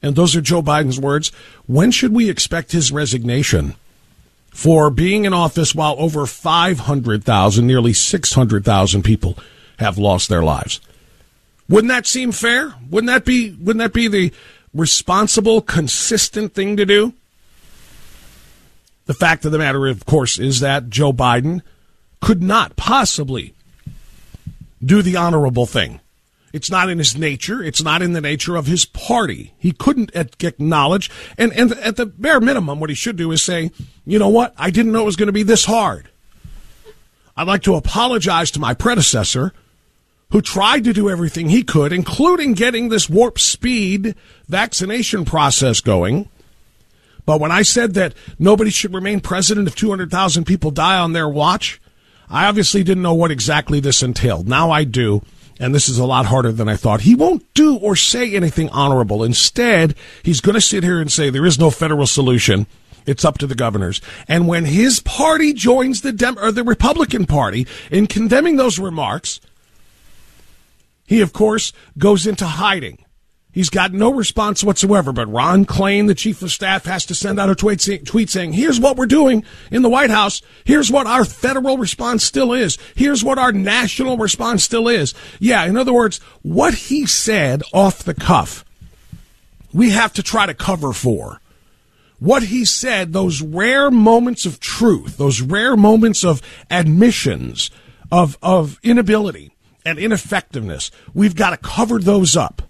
and 0.04 0.16
those 0.16 0.36
are 0.36 0.42
Joe 0.42 0.62
Biden's 0.62 1.00
words, 1.00 1.32
when 1.66 1.90
should 1.90 2.14
we 2.14 2.30
expect 2.30 2.74
his 2.74 2.92
resignation 2.92 3.74
for 4.52 4.92
being 4.92 5.26
in 5.26 5.34
office 5.34 5.74
while 5.74 5.96
over 5.98 6.28
500,000, 6.28 7.66
nearly 7.66 7.92
600,000 7.94 9.02
people 9.02 9.36
have 9.80 9.98
lost 9.98 10.30
their 10.30 10.44
lives? 10.44 10.80
Wouldn't 11.68 11.90
that 11.90 12.06
seem 12.06 12.32
fair? 12.32 12.76
Wouldn't 12.90 13.08
that 13.08 13.26
be 13.26 13.52
wouldn't 13.52 13.82
that 13.82 13.94
be 13.94 14.08
the 14.08 14.32
responsible, 14.74 15.62
consistent 15.62 16.54
thing 16.54 16.78
to 16.78 16.86
do? 16.86 17.14
The 19.06 19.14
fact 19.14 19.46
of 19.46 19.52
the 19.52 19.58
matter, 19.58 19.88
of 19.88 20.06
course, 20.06 20.40
is 20.40 20.60
that 20.60 20.90
Joe 20.90 21.14
Biden 21.14 21.62
could 22.22 22.42
not 22.42 22.76
possibly 22.76 23.54
do 24.84 25.02
the 25.02 25.16
honorable 25.16 25.66
thing. 25.66 26.00
It's 26.54 26.72
not 26.72 26.90
in 26.90 27.00
his 27.00 27.18
nature. 27.18 27.62
It's 27.62 27.84
not 27.84 28.02
in 28.02 28.14
the 28.14 28.22
nature 28.22 28.56
of 28.56 28.66
his 28.66 28.86
party. 28.86 29.54
He 29.60 29.74
couldn't 29.74 30.12
acknowledge. 30.16 31.12
And, 31.38 31.52
and 31.54 31.74
at 31.74 31.98
the 31.98 32.06
bare 32.06 32.40
minimum, 32.40 32.80
what 32.80 32.90
he 32.90 32.96
should 32.96 33.18
do 33.18 33.32
is 33.32 33.44
say, 33.44 33.72
you 34.06 34.18
know 34.18 34.30
what? 34.30 34.54
I 34.58 34.70
didn't 34.70 34.94
know 34.94 35.02
it 35.02 35.06
was 35.06 35.18
going 35.18 35.28
to 35.28 35.34
be 35.34 35.44
this 35.44 35.66
hard. 35.66 36.10
I'd 37.36 37.48
like 37.48 37.64
to 37.64 37.76
apologize 37.76 38.52
to 38.52 38.60
my 38.60 38.74
predecessor 38.74 39.52
who 40.32 40.42
tried 40.42 40.84
to 40.84 40.94
do 40.94 41.10
everything 41.10 41.50
he 41.50 41.64
could, 41.64 41.94
including 41.94 42.54
getting 42.54 42.90
this 42.90 43.10
warp 43.10 43.40
speed 43.40 44.16
vaccination 44.48 45.26
process 45.26 45.82
going. 45.82 46.30
But 47.26 47.40
when 47.40 47.52
I 47.52 47.64
said 47.64 47.94
that 47.96 48.14
nobody 48.38 48.70
should 48.70 48.94
remain 48.94 49.20
president 49.20 49.68
if 49.68 49.76
200,000 49.76 50.46
people 50.46 50.72
die 50.72 51.00
on 51.00 51.14
their 51.14 51.30
watch, 51.30 51.82
I 52.30 52.46
obviously 52.46 52.84
didn't 52.84 53.04
know 53.04 53.14
what 53.14 53.32
exactly 53.32 53.80
this 53.80 54.04
entailed. 54.04 54.48
Now 54.48 54.72
I 54.72 54.84
do, 54.84 55.22
and 55.60 55.74
this 55.74 55.90
is 55.90 56.00
a 56.00 56.06
lot 56.06 56.26
harder 56.26 56.52
than 56.52 56.70
I 56.70 56.76
thought. 56.76 57.02
He 57.02 57.16
won't 57.16 57.52
do 57.54 57.78
or 57.78 57.96
say 57.96 58.36
anything 58.36 58.70
honorable. 58.70 59.24
Instead, 59.24 59.96
he's 60.24 60.42
going 60.42 60.56
to 60.56 60.62
sit 60.62 60.84
here 60.84 61.00
and 61.00 61.12
say 61.12 61.30
there 61.30 61.46
is 61.46 61.60
no 61.60 61.70
federal 61.70 62.08
solution. 62.08 62.68
It's 63.06 63.26
up 63.26 63.38
to 63.40 63.48
the 63.48 63.56
governors. 63.56 64.02
And 64.28 64.48
when 64.48 64.66
his 64.66 65.00
party 65.00 65.54
joins 65.54 66.02
the 66.02 66.12
Dem- 66.12 66.40
or 66.40 66.52
the 66.52 66.64
Republican 66.64 67.26
Party 67.26 67.68
in 67.92 68.08
condemning 68.08 68.56
those 68.56 68.80
remarks, 68.80 69.40
he 71.06 71.22
of 71.22 71.34
course 71.34 71.74
goes 71.98 72.28
into 72.28 72.46
hiding. 72.46 73.06
He's 73.56 73.70
got 73.70 73.94
no 73.94 74.12
response 74.12 74.66
whatsoever. 74.66 75.14
But 75.14 75.32
Ron 75.32 75.66
Klain, 75.66 76.08
the 76.08 76.14
chief 76.14 76.42
of 76.42 76.52
staff, 76.52 76.84
has 76.84 77.06
to 77.06 77.16
send 77.16 77.40
out 77.40 77.50
a 77.50 77.56
tweet, 77.56 78.06
tweet 78.06 78.30
saying, 78.30 78.52
here's 78.52 78.82
what 78.82 78.98
we're 78.98 79.06
doing 79.06 79.46
in 79.72 79.82
the 79.82 79.90
White 79.90 80.10
House. 80.10 80.42
Here's 80.66 80.92
what 80.92 81.08
our 81.08 81.24
federal 81.24 81.78
response 81.78 82.26
still 82.26 82.52
is. 82.52 82.78
Here's 82.96 83.24
what 83.24 83.40
our 83.40 83.54
national 83.54 84.18
response 84.18 84.66
still 84.66 84.90
is. 84.90 85.14
Yeah, 85.40 85.64
in 85.64 85.78
other 85.78 85.94
words, 85.94 86.18
what 86.42 86.74
he 86.74 87.06
said 87.06 87.64
off 87.74 88.04
the 88.04 88.14
cuff, 88.14 88.66
we 89.74 89.92
have 89.92 90.12
to 90.14 90.24
try 90.24 90.46
to 90.46 90.54
cover 90.54 90.92
for. 90.92 91.40
What 92.20 92.44
he 92.44 92.66
said, 92.66 93.14
those 93.14 93.42
rare 93.42 93.90
moments 93.90 94.46
of 94.46 94.60
truth, 94.60 95.16
those 95.16 95.40
rare 95.42 95.78
moments 95.78 96.26
of 96.26 96.42
admissions, 96.70 97.72
of, 98.12 98.38
of 98.42 98.80
inability 98.84 99.55
and 99.86 100.00
ineffectiveness, 100.00 100.92
we've 101.14 101.36
got 101.36 101.52
to 101.52 101.58
cover 101.58 102.00
those 102.00 102.36
up. 102.36 102.64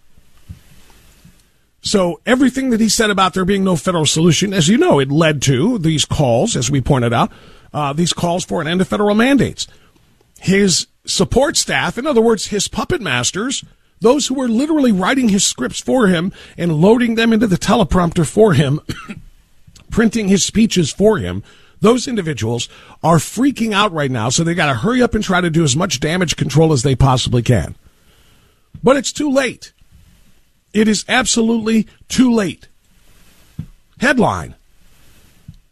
So 1.82 2.20
everything 2.26 2.72
that 2.72 2.80
he 2.80 2.90
said 2.90 3.12
about 3.12 3.34
there 3.34 3.46
being 3.46 3.64
no 3.64 3.76
federal 3.76 4.08
solution, 4.08 4.54
as 4.54 4.68
you 4.68 4.78
know, 4.78 5.00
it 5.00 5.12
led 5.12 5.42
to 5.44 5.78
these 5.78 6.04
calls, 6.04 6.56
as 6.56 6.70
we 6.70 6.82
pointed 6.82 7.14
out, 7.14 7.32
uh, 7.74 7.94
these 7.94 8.12
calls 8.12 8.44
for 8.44 8.60
an 8.60 8.68
end 8.68 8.80
to 8.80 8.86
federal 8.86 9.16
mandates. 9.16 9.68
His 10.40 10.88
support 11.06 11.58
staff, 11.58 11.98
in 11.98 12.08
other 12.08 12.22
words, 12.22 12.48
his 12.48 12.68
puppet 12.68 13.02
masters, 13.02 13.64
those 14.02 14.28
who 14.28 14.34
were 14.34 14.48
literally 14.48 14.92
writing 14.92 15.30
his 15.30 15.46
scripts 15.46 15.80
for 15.80 16.08
him 16.08 16.34
and 16.58 16.74
loading 16.82 17.16
them 17.16 17.32
into 17.32 17.48
the 17.48 17.56
teleprompter 17.56 18.28
for 18.28 18.54
him, 18.54 18.82
printing 19.92 20.28
his 20.28 20.44
speeches 20.44 20.92
for 20.92 21.20
him, 21.20 21.44
those 21.82 22.08
individuals 22.08 22.70
are 23.03 23.17
freaking 23.17 23.74
out 23.74 23.91
right 23.91 24.12
now. 24.12 24.29
So 24.29 24.44
they 24.44 24.55
got 24.55 24.67
to 24.67 24.75
hurry 24.75 25.01
up 25.01 25.15
and 25.15 25.24
try 25.24 25.41
to 25.41 25.50
do 25.50 25.63
as 25.63 25.75
much 25.75 26.00
damage 26.00 26.36
control 26.36 26.74
as 26.74 26.84
they 26.84 26.96
possibly 26.96 27.41
can. 27.41 27.75
But 28.84 28.98
it's 28.98 29.12
too 29.12 29.32
late. 29.32 29.74
It 30.74 30.88
is 30.88 31.05
absolutely 31.08 31.88
too 32.08 32.34
late. 32.34 32.67
Headline 34.00 34.55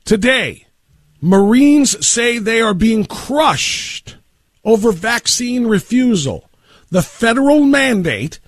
Today, 0.05 0.67
Marines 1.21 2.05
say 2.05 2.37
they 2.37 2.59
are 2.59 2.73
being 2.73 3.05
crushed 3.05 4.17
over 4.65 4.91
vaccine 4.91 5.65
refusal. 5.65 6.49
The 6.89 7.01
federal 7.01 7.63
mandate 7.63 8.39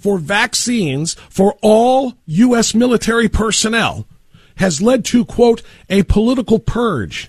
for 0.00 0.18
vaccines 0.18 1.14
for 1.28 1.56
all 1.62 2.14
U.S. 2.26 2.74
military 2.74 3.28
personnel 3.28 4.06
has 4.56 4.80
led 4.80 5.04
to, 5.06 5.24
quote, 5.24 5.62
a 5.88 6.02
political 6.04 6.58
purge. 6.58 7.28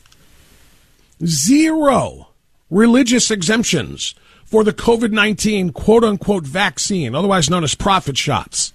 Zero 1.24 2.30
religious 2.70 3.32
exemptions 3.32 4.16
for 4.44 4.64
the 4.64 4.74
COVID 4.74 5.12
19 5.12 5.72
quote 5.72 6.04
unquote 6.04 6.44
vaccine, 6.44 7.16
otherwise 7.16 7.50
known 7.50 7.64
as 7.64 7.76
profit 7.76 8.18
shots. 8.18 8.74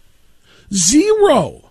Zero. 0.73 1.71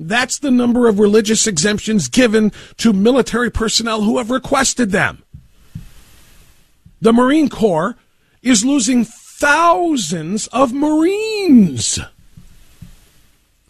That's 0.00 0.38
the 0.38 0.50
number 0.50 0.88
of 0.88 0.98
religious 0.98 1.46
exemptions 1.46 2.08
given 2.08 2.50
to 2.78 2.92
military 2.92 3.50
personnel 3.50 4.02
who 4.02 4.18
have 4.18 4.30
requested 4.30 4.90
them. 4.90 5.22
The 7.00 7.12
Marine 7.12 7.48
Corps 7.48 7.96
is 8.42 8.64
losing 8.64 9.04
thousands 9.04 10.48
of 10.48 10.72
Marines. 10.72 12.00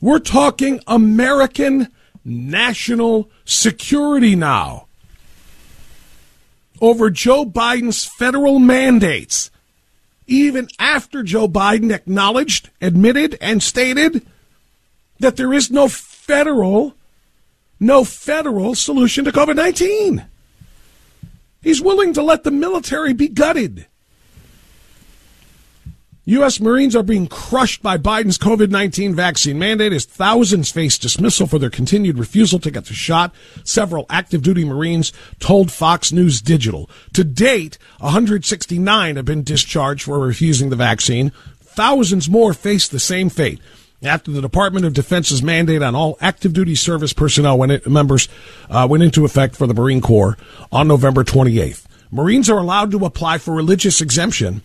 We're 0.00 0.18
talking 0.18 0.80
American 0.86 1.88
national 2.24 3.30
security 3.44 4.36
now 4.36 4.86
over 6.80 7.10
Joe 7.10 7.44
Biden's 7.44 8.04
federal 8.04 8.58
mandates, 8.58 9.50
even 10.26 10.68
after 10.78 11.22
Joe 11.22 11.48
Biden 11.48 11.94
acknowledged, 11.94 12.70
admitted, 12.80 13.38
and 13.40 13.62
stated 13.62 14.26
that 15.20 15.36
there 15.36 15.52
is 15.52 15.70
no 15.70 15.88
federal, 15.88 16.94
no 17.78 18.04
federal 18.04 18.74
solution 18.74 19.24
to 19.24 19.32
COVID 19.32 19.56
19. 19.56 20.24
He's 21.62 21.80
willing 21.80 22.12
to 22.14 22.22
let 22.22 22.42
the 22.42 22.50
military 22.50 23.12
be 23.12 23.28
gutted. 23.28 23.86
U.S. 26.24 26.60
Marines 26.60 26.94
are 26.94 27.02
being 27.02 27.26
crushed 27.26 27.82
by 27.82 27.98
Biden's 27.98 28.38
COVID 28.38 28.70
19 28.70 29.12
vaccine 29.12 29.58
mandate 29.58 29.92
as 29.92 30.04
thousands 30.04 30.70
face 30.70 30.96
dismissal 30.96 31.48
for 31.48 31.58
their 31.58 31.68
continued 31.68 32.16
refusal 32.16 32.60
to 32.60 32.70
get 32.70 32.84
the 32.84 32.94
shot. 32.94 33.34
Several 33.64 34.06
active 34.08 34.40
duty 34.40 34.64
Marines 34.64 35.12
told 35.40 35.72
Fox 35.72 36.12
News 36.12 36.40
Digital. 36.40 36.88
To 37.14 37.24
date, 37.24 37.76
169 37.98 39.16
have 39.16 39.24
been 39.24 39.42
discharged 39.42 40.04
for 40.04 40.20
refusing 40.20 40.70
the 40.70 40.76
vaccine. 40.76 41.32
Thousands 41.60 42.30
more 42.30 42.54
face 42.54 42.86
the 42.86 43.00
same 43.00 43.28
fate 43.28 43.58
after 44.00 44.30
the 44.30 44.40
Department 44.40 44.86
of 44.86 44.92
Defense's 44.92 45.42
mandate 45.42 45.82
on 45.82 45.96
all 45.96 46.18
active 46.20 46.52
duty 46.52 46.76
service 46.76 47.12
personnel 47.12 47.58
when 47.58 47.72
it, 47.72 47.88
members 47.88 48.28
uh, 48.70 48.86
went 48.88 49.02
into 49.02 49.24
effect 49.24 49.56
for 49.56 49.66
the 49.66 49.74
Marine 49.74 50.00
Corps 50.00 50.38
on 50.70 50.86
November 50.86 51.24
28th. 51.24 51.84
Marines 52.12 52.48
are 52.48 52.58
allowed 52.58 52.92
to 52.92 53.04
apply 53.04 53.38
for 53.38 53.52
religious 53.52 54.00
exemption 54.00 54.62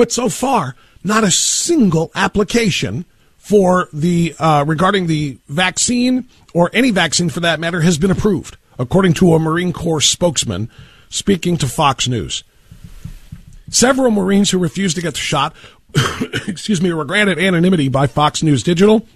but 0.00 0.10
so 0.10 0.30
far, 0.30 0.76
not 1.04 1.24
a 1.24 1.30
single 1.30 2.10
application 2.14 3.04
for 3.36 3.90
the 3.92 4.34
uh, 4.38 4.64
regarding 4.66 5.08
the 5.08 5.36
vaccine 5.46 6.26
or 6.54 6.70
any 6.72 6.90
vaccine 6.90 7.28
for 7.28 7.40
that 7.40 7.60
matter 7.60 7.82
has 7.82 7.98
been 7.98 8.10
approved, 8.10 8.56
according 8.78 9.12
to 9.12 9.34
a 9.34 9.38
Marine 9.38 9.74
Corps 9.74 10.00
spokesman 10.00 10.70
speaking 11.10 11.58
to 11.58 11.66
Fox 11.66 12.08
News. 12.08 12.44
Several 13.68 14.10
Marines 14.10 14.50
who 14.50 14.58
refused 14.58 14.96
to 14.96 15.02
get 15.02 15.12
the 15.12 15.20
shot, 15.20 15.54
excuse 16.48 16.80
me, 16.80 16.90
were 16.94 17.04
granted 17.04 17.38
anonymity 17.38 17.90
by 17.90 18.06
Fox 18.06 18.42
News 18.42 18.62
Digital 18.62 19.06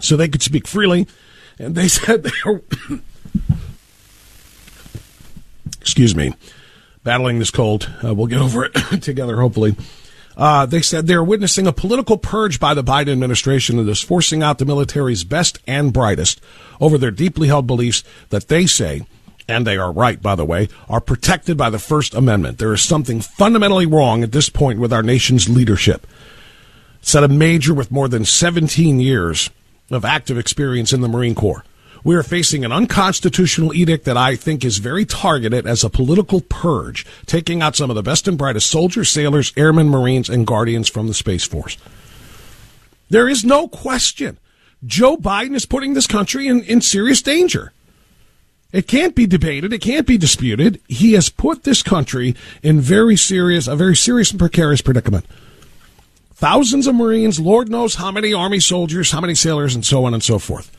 so 0.00 0.16
they 0.16 0.28
could 0.28 0.40
speak 0.40 0.66
freely, 0.66 1.06
and 1.58 1.74
they 1.74 1.88
said 1.88 2.22
they 2.22 2.30
were. 2.46 2.62
excuse 5.78 6.16
me, 6.16 6.32
battling 7.04 7.38
this 7.38 7.50
cold. 7.50 7.90
Uh, 8.02 8.14
we'll 8.14 8.28
get 8.28 8.40
over 8.40 8.64
it 8.64 8.72
together, 9.02 9.36
hopefully. 9.36 9.76
Uh, 10.36 10.66
they 10.66 10.82
said 10.82 11.06
they're 11.06 11.24
witnessing 11.24 11.66
a 11.66 11.72
political 11.72 12.18
purge 12.18 12.60
by 12.60 12.74
the 12.74 12.84
Biden 12.84 13.12
administration 13.12 13.76
that 13.78 13.90
is 13.90 14.02
forcing 14.02 14.42
out 14.42 14.58
the 14.58 14.66
military's 14.66 15.24
best 15.24 15.58
and 15.66 15.92
brightest 15.92 16.40
over 16.80 16.98
their 16.98 17.10
deeply 17.10 17.48
held 17.48 17.66
beliefs 17.66 18.04
that 18.28 18.48
they 18.48 18.66
say, 18.66 19.06
and 19.48 19.66
they 19.66 19.78
are 19.78 19.92
right, 19.92 20.20
by 20.20 20.34
the 20.34 20.44
way, 20.44 20.68
are 20.88 21.00
protected 21.00 21.56
by 21.56 21.70
the 21.70 21.78
First 21.78 22.14
Amendment. 22.14 22.58
There 22.58 22.74
is 22.74 22.82
something 22.82 23.20
fundamentally 23.20 23.86
wrong 23.86 24.22
at 24.22 24.32
this 24.32 24.50
point 24.50 24.78
with 24.78 24.92
our 24.92 25.02
nation's 25.02 25.48
leadership. 25.48 26.06
Said 27.00 27.24
a 27.24 27.28
major 27.28 27.72
with 27.72 27.92
more 27.92 28.08
than 28.08 28.24
17 28.24 29.00
years 29.00 29.48
of 29.90 30.04
active 30.04 30.36
experience 30.36 30.92
in 30.92 31.00
the 31.00 31.08
Marine 31.08 31.34
Corps. 31.34 31.64
We 32.06 32.14
are 32.14 32.22
facing 32.22 32.64
an 32.64 32.70
unconstitutional 32.70 33.74
edict 33.74 34.04
that 34.04 34.16
I 34.16 34.36
think 34.36 34.64
is 34.64 34.78
very 34.78 35.04
targeted 35.04 35.66
as 35.66 35.82
a 35.82 35.90
political 35.90 36.40
purge, 36.40 37.04
taking 37.26 37.62
out 37.62 37.74
some 37.74 37.90
of 37.90 37.96
the 37.96 38.02
best 38.04 38.28
and 38.28 38.38
brightest 38.38 38.70
soldiers, 38.70 39.08
sailors, 39.08 39.52
airmen, 39.56 39.88
Marines, 39.88 40.28
and 40.28 40.46
Guardians 40.46 40.88
from 40.88 41.08
the 41.08 41.14
Space 41.14 41.42
Force. 41.42 41.76
There 43.10 43.28
is 43.28 43.44
no 43.44 43.66
question. 43.66 44.38
Joe 44.84 45.16
Biden 45.16 45.56
is 45.56 45.66
putting 45.66 45.94
this 45.94 46.06
country 46.06 46.46
in, 46.46 46.62
in 46.62 46.80
serious 46.80 47.22
danger. 47.22 47.72
It 48.70 48.86
can't 48.86 49.16
be 49.16 49.26
debated. 49.26 49.72
It 49.72 49.80
can't 49.80 50.06
be 50.06 50.16
disputed. 50.16 50.80
He 50.86 51.14
has 51.14 51.28
put 51.28 51.64
this 51.64 51.82
country 51.82 52.36
in 52.62 52.80
very 52.80 53.16
serious, 53.16 53.66
a 53.66 53.74
very 53.74 53.96
serious 53.96 54.30
and 54.30 54.38
precarious 54.38 54.80
predicament. 54.80 55.26
Thousands 56.34 56.86
of 56.86 56.94
Marines, 56.94 57.40
Lord 57.40 57.68
knows 57.68 57.96
how 57.96 58.12
many 58.12 58.32
Army 58.32 58.60
soldiers, 58.60 59.10
how 59.10 59.20
many 59.20 59.34
sailors, 59.34 59.74
and 59.74 59.84
so 59.84 60.04
on 60.04 60.14
and 60.14 60.22
so 60.22 60.38
forth 60.38 60.70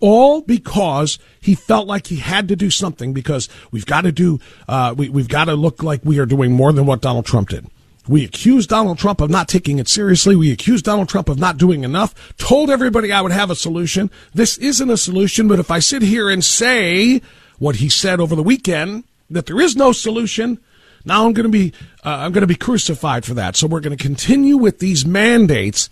all 0.00 0.40
because 0.42 1.18
he 1.40 1.54
felt 1.54 1.86
like 1.86 2.06
he 2.06 2.16
had 2.16 2.48
to 2.48 2.56
do 2.56 2.70
something 2.70 3.12
because 3.12 3.48
we've 3.70 3.86
got 3.86 4.02
to 4.02 4.12
do 4.12 4.38
uh, 4.68 4.94
we, 4.96 5.08
we've 5.08 5.28
got 5.28 5.46
to 5.46 5.54
look 5.54 5.82
like 5.82 6.00
we 6.04 6.18
are 6.18 6.26
doing 6.26 6.52
more 6.52 6.72
than 6.72 6.86
what 6.86 7.00
Donald 7.00 7.26
Trump 7.26 7.50
did. 7.50 7.66
We 8.08 8.24
accused 8.24 8.70
Donald 8.70 8.98
Trump 8.98 9.20
of 9.20 9.28
not 9.28 9.48
taking 9.48 9.78
it 9.78 9.86
seriously. 9.86 10.34
We 10.34 10.50
accused 10.50 10.86
Donald 10.86 11.10
Trump 11.10 11.28
of 11.28 11.38
not 11.38 11.58
doing 11.58 11.84
enough. 11.84 12.36
Told 12.38 12.70
everybody 12.70 13.12
I 13.12 13.20
would 13.20 13.32
have 13.32 13.50
a 13.50 13.54
solution. 13.54 14.10
This 14.32 14.56
isn't 14.58 14.90
a 14.90 14.96
solution, 14.96 15.46
but 15.46 15.58
if 15.58 15.70
I 15.70 15.78
sit 15.78 16.00
here 16.00 16.30
and 16.30 16.42
say 16.42 17.20
what 17.58 17.76
he 17.76 17.90
said 17.90 18.18
over 18.18 18.34
the 18.34 18.42
weekend 18.42 19.04
that 19.28 19.44
there 19.44 19.60
is 19.60 19.76
no 19.76 19.92
solution, 19.92 20.58
now 21.04 21.26
I'm 21.26 21.34
going 21.34 21.44
to 21.44 21.50
be 21.50 21.74
uh, 22.02 22.16
I'm 22.20 22.32
going 22.32 22.42
to 22.42 22.46
be 22.46 22.54
crucified 22.54 23.26
for 23.26 23.34
that. 23.34 23.56
So 23.56 23.66
we're 23.66 23.80
going 23.80 23.96
to 23.96 24.02
continue 24.02 24.56
with 24.56 24.78
these 24.78 25.04
mandates 25.04 25.90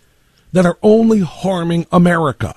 that 0.53 0.64
are 0.64 0.79
only 0.83 1.21
harming 1.21 1.87
America. 1.92 2.57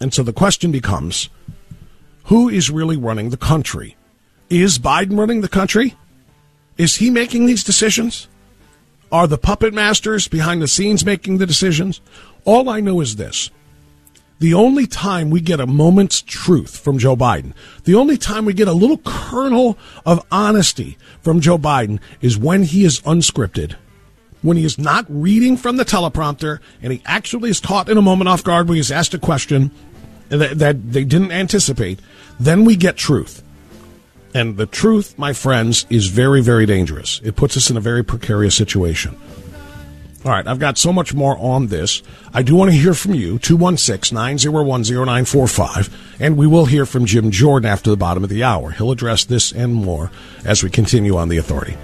And 0.00 0.14
so 0.14 0.22
the 0.22 0.32
question 0.32 0.70
becomes 0.70 1.28
who 2.24 2.48
is 2.48 2.70
really 2.70 2.96
running 2.96 3.30
the 3.30 3.36
country? 3.36 3.96
Is 4.50 4.78
Biden 4.78 5.18
running 5.18 5.40
the 5.40 5.48
country? 5.48 5.94
Is 6.76 6.96
he 6.96 7.10
making 7.10 7.46
these 7.46 7.64
decisions? 7.64 8.28
Are 9.10 9.26
the 9.26 9.38
puppet 9.38 9.72
masters 9.72 10.28
behind 10.28 10.60
the 10.60 10.68
scenes 10.68 11.04
making 11.04 11.38
the 11.38 11.46
decisions? 11.46 12.00
All 12.44 12.68
I 12.68 12.80
know 12.80 13.00
is 13.00 13.16
this. 13.16 13.50
The 14.40 14.54
only 14.54 14.86
time 14.86 15.30
we 15.30 15.40
get 15.40 15.58
a 15.58 15.66
moment's 15.66 16.22
truth 16.22 16.78
from 16.78 16.98
Joe 16.98 17.16
Biden, 17.16 17.54
the 17.84 17.96
only 17.96 18.16
time 18.16 18.44
we 18.44 18.52
get 18.52 18.68
a 18.68 18.72
little 18.72 18.98
kernel 18.98 19.76
of 20.06 20.24
honesty 20.30 20.96
from 21.20 21.40
Joe 21.40 21.58
Biden 21.58 21.98
is 22.20 22.38
when 22.38 22.62
he 22.62 22.84
is 22.84 23.00
unscripted 23.00 23.74
when 24.42 24.56
he 24.56 24.64
is 24.64 24.78
not 24.78 25.04
reading 25.08 25.56
from 25.56 25.76
the 25.76 25.84
teleprompter 25.84 26.60
and 26.82 26.92
he 26.92 27.02
actually 27.04 27.50
is 27.50 27.60
caught 27.60 27.88
in 27.88 27.98
a 27.98 28.02
moment 28.02 28.28
off 28.28 28.44
guard 28.44 28.68
when 28.68 28.76
he's 28.76 28.92
asked 28.92 29.14
a 29.14 29.18
question 29.18 29.70
that, 30.28 30.58
that 30.58 30.92
they 30.92 31.04
didn't 31.04 31.32
anticipate, 31.32 32.00
then 32.38 32.64
we 32.64 32.76
get 32.76 32.96
truth. 32.96 33.42
And 34.34 34.56
the 34.56 34.66
truth, 34.66 35.18
my 35.18 35.32
friends, 35.32 35.86
is 35.88 36.08
very, 36.08 36.42
very 36.42 36.66
dangerous. 36.66 37.20
It 37.24 37.34
puts 37.34 37.56
us 37.56 37.70
in 37.70 37.76
a 37.76 37.80
very 37.80 38.04
precarious 38.04 38.54
situation. 38.54 39.18
All 40.24 40.32
right, 40.32 40.46
I've 40.46 40.58
got 40.58 40.76
so 40.76 40.92
much 40.92 41.14
more 41.14 41.38
on 41.38 41.68
this. 41.68 42.02
I 42.34 42.42
do 42.42 42.56
want 42.56 42.70
to 42.70 42.76
hear 42.76 42.92
from 42.92 43.14
you, 43.14 43.38
216 43.38 44.14
901 44.14 44.82
0945. 44.82 46.16
And 46.20 46.36
we 46.36 46.46
will 46.46 46.66
hear 46.66 46.84
from 46.84 47.06
Jim 47.06 47.30
Jordan 47.30 47.70
after 47.70 47.90
the 47.90 47.96
bottom 47.96 48.24
of 48.24 48.30
the 48.30 48.42
hour. 48.42 48.72
He'll 48.72 48.90
address 48.90 49.24
this 49.24 49.52
and 49.52 49.74
more 49.74 50.10
as 50.44 50.62
we 50.62 50.70
continue 50.70 51.16
on 51.16 51.28
The 51.28 51.38
Authority. 51.38 51.76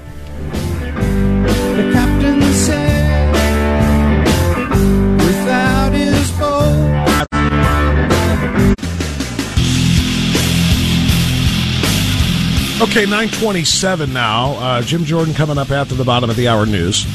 Okay, 12.85 13.07
927 13.07 14.13
now. 14.13 14.53
Uh, 14.59 14.83
Jim 14.83 15.07
Jordan 15.07 15.33
coming 15.33 15.57
up 15.57 15.71
after 15.71 15.95
the 15.95 16.05
bottom 16.05 16.29
of 16.29 16.37
the 16.37 16.49
hour 16.49 16.67
news. 16.67 17.07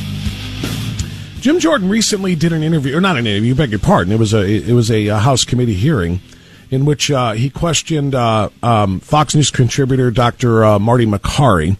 Jim 1.42 1.60
Jordan 1.60 1.90
recently 1.90 2.34
did 2.36 2.54
an 2.54 2.64
interview, 2.64 2.98
or 2.98 3.02
not 3.02 3.18
an 3.18 3.28
interview, 3.28 3.54
beg 3.54 3.70
your 3.70 3.78
pardon. 3.78 4.12
It 4.12 4.18
was 4.18 4.34
a 4.34 4.44
it 4.44 4.74
was 4.74 4.90
a, 4.90 5.08
a 5.10 5.20
House 5.20 5.46
committee 5.46 5.76
hearing 5.76 6.22
in 6.72 6.86
which 6.86 7.12
uh, 7.12 7.34
he 7.34 7.52
questioned 7.52 8.16
uh, 8.16 8.50
um, 8.64 9.00
Fox 9.00 9.36
News 9.36 9.52
contributor 9.52 10.10
Dr. 10.10 10.66
Uh, 10.66 10.80
Marty 10.80 11.06
Makary 11.06 11.78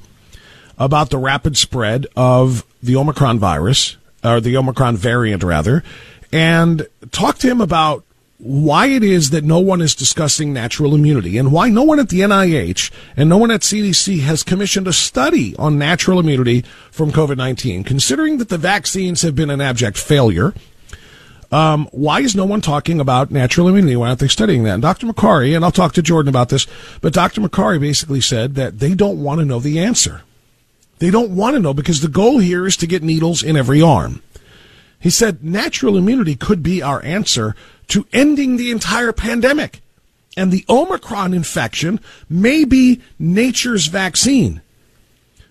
about 0.78 1.10
the 1.10 1.18
rapid 1.18 1.58
spread 1.58 2.06
of 2.16 2.64
the 2.84 2.96
Omicron 2.96 3.40
virus, 3.40 3.98
or 4.24 4.40
the 4.40 4.56
Omicron 4.56 4.98
variant 4.98 5.42
rather, 5.42 5.84
and 6.32 6.88
talked 7.10 7.42
to 7.42 7.48
him 7.48 7.60
about 7.60 8.06
why 8.40 8.88
it 8.88 9.04
is 9.04 9.32
that 9.32 9.44
no 9.44 9.60
one 9.60 9.82
is 9.82 9.94
discussing 9.94 10.54
natural 10.54 10.96
immunity 10.96 11.38
and 11.38 11.52
why 11.52 11.68
no 11.68 11.84
one 11.84 12.00
at 12.00 12.08
the 12.08 12.22
NIH 12.22 12.90
and 13.18 13.28
no 13.28 13.38
one 13.38 13.52
at 13.52 13.62
CDC 13.62 14.22
has 14.22 14.44
commissioned 14.44 14.88
a 14.88 14.94
study 14.94 15.56
on 15.58 15.78
natural 15.78 16.20
immunity 16.20 16.64
from 16.90 17.12
COVID-19. 17.12 17.86
Considering 17.86 18.38
that 18.38 18.48
the 18.48 18.58
vaccines 18.58 19.24
have 19.24 19.36
been 19.36 19.50
an 19.50 19.60
abject 19.60 19.98
failure, 19.98 20.54
um, 21.52 21.90
why 21.92 22.22
is 22.22 22.34
no 22.34 22.46
one 22.46 22.62
talking 22.62 23.02
about 23.02 23.30
natural 23.30 23.68
immunity? 23.68 23.98
Why 23.98 24.08
aren't 24.08 24.20
they 24.20 24.30
studying 24.30 24.64
that? 24.64 24.76
And 24.76 24.82
Dr. 24.82 25.08
Makary, 25.08 25.54
and 25.54 25.66
I'll 25.66 25.72
talk 25.72 25.92
to 25.94 26.02
Jordan 26.02 26.30
about 26.30 26.48
this, 26.48 26.66
but 27.02 27.12
Dr. 27.12 27.42
Makary 27.42 27.80
basically 27.80 28.22
said 28.22 28.56
that 28.56 28.80
they 28.80 28.96
don't 28.96 29.22
want 29.22 29.40
to 29.40 29.46
know 29.46 29.60
the 29.60 29.80
answer. 29.80 30.22
They 31.00 31.12
don't 31.12 31.36
want 31.36 31.56
to 31.56 31.62
know 31.62 31.74
because 31.74 32.02
the 32.02 32.08
goal 32.08 32.40
here 32.40 32.66
is 32.66 32.78
to 32.78 32.88
get 32.88 33.04
needles 33.04 33.44
in 33.44 33.58
every 33.58 33.82
arm. 33.82 34.22
He 35.00 35.10
said 35.10 35.44
natural 35.44 35.98
immunity 35.98 36.36
could 36.36 36.62
be 36.62 36.82
our 36.82 37.04
answer 37.04 37.56
to 37.90 38.08
ending 38.14 38.58
the 38.58 38.72
entire 38.72 39.14
pandemic. 39.14 39.82
And 40.38 40.52
the 40.52 40.66
Omicron 40.70 41.34
infection 41.34 42.00
may 42.30 42.64
be 42.64 43.02
nature's 43.18 43.88
vaccine. 43.88 44.62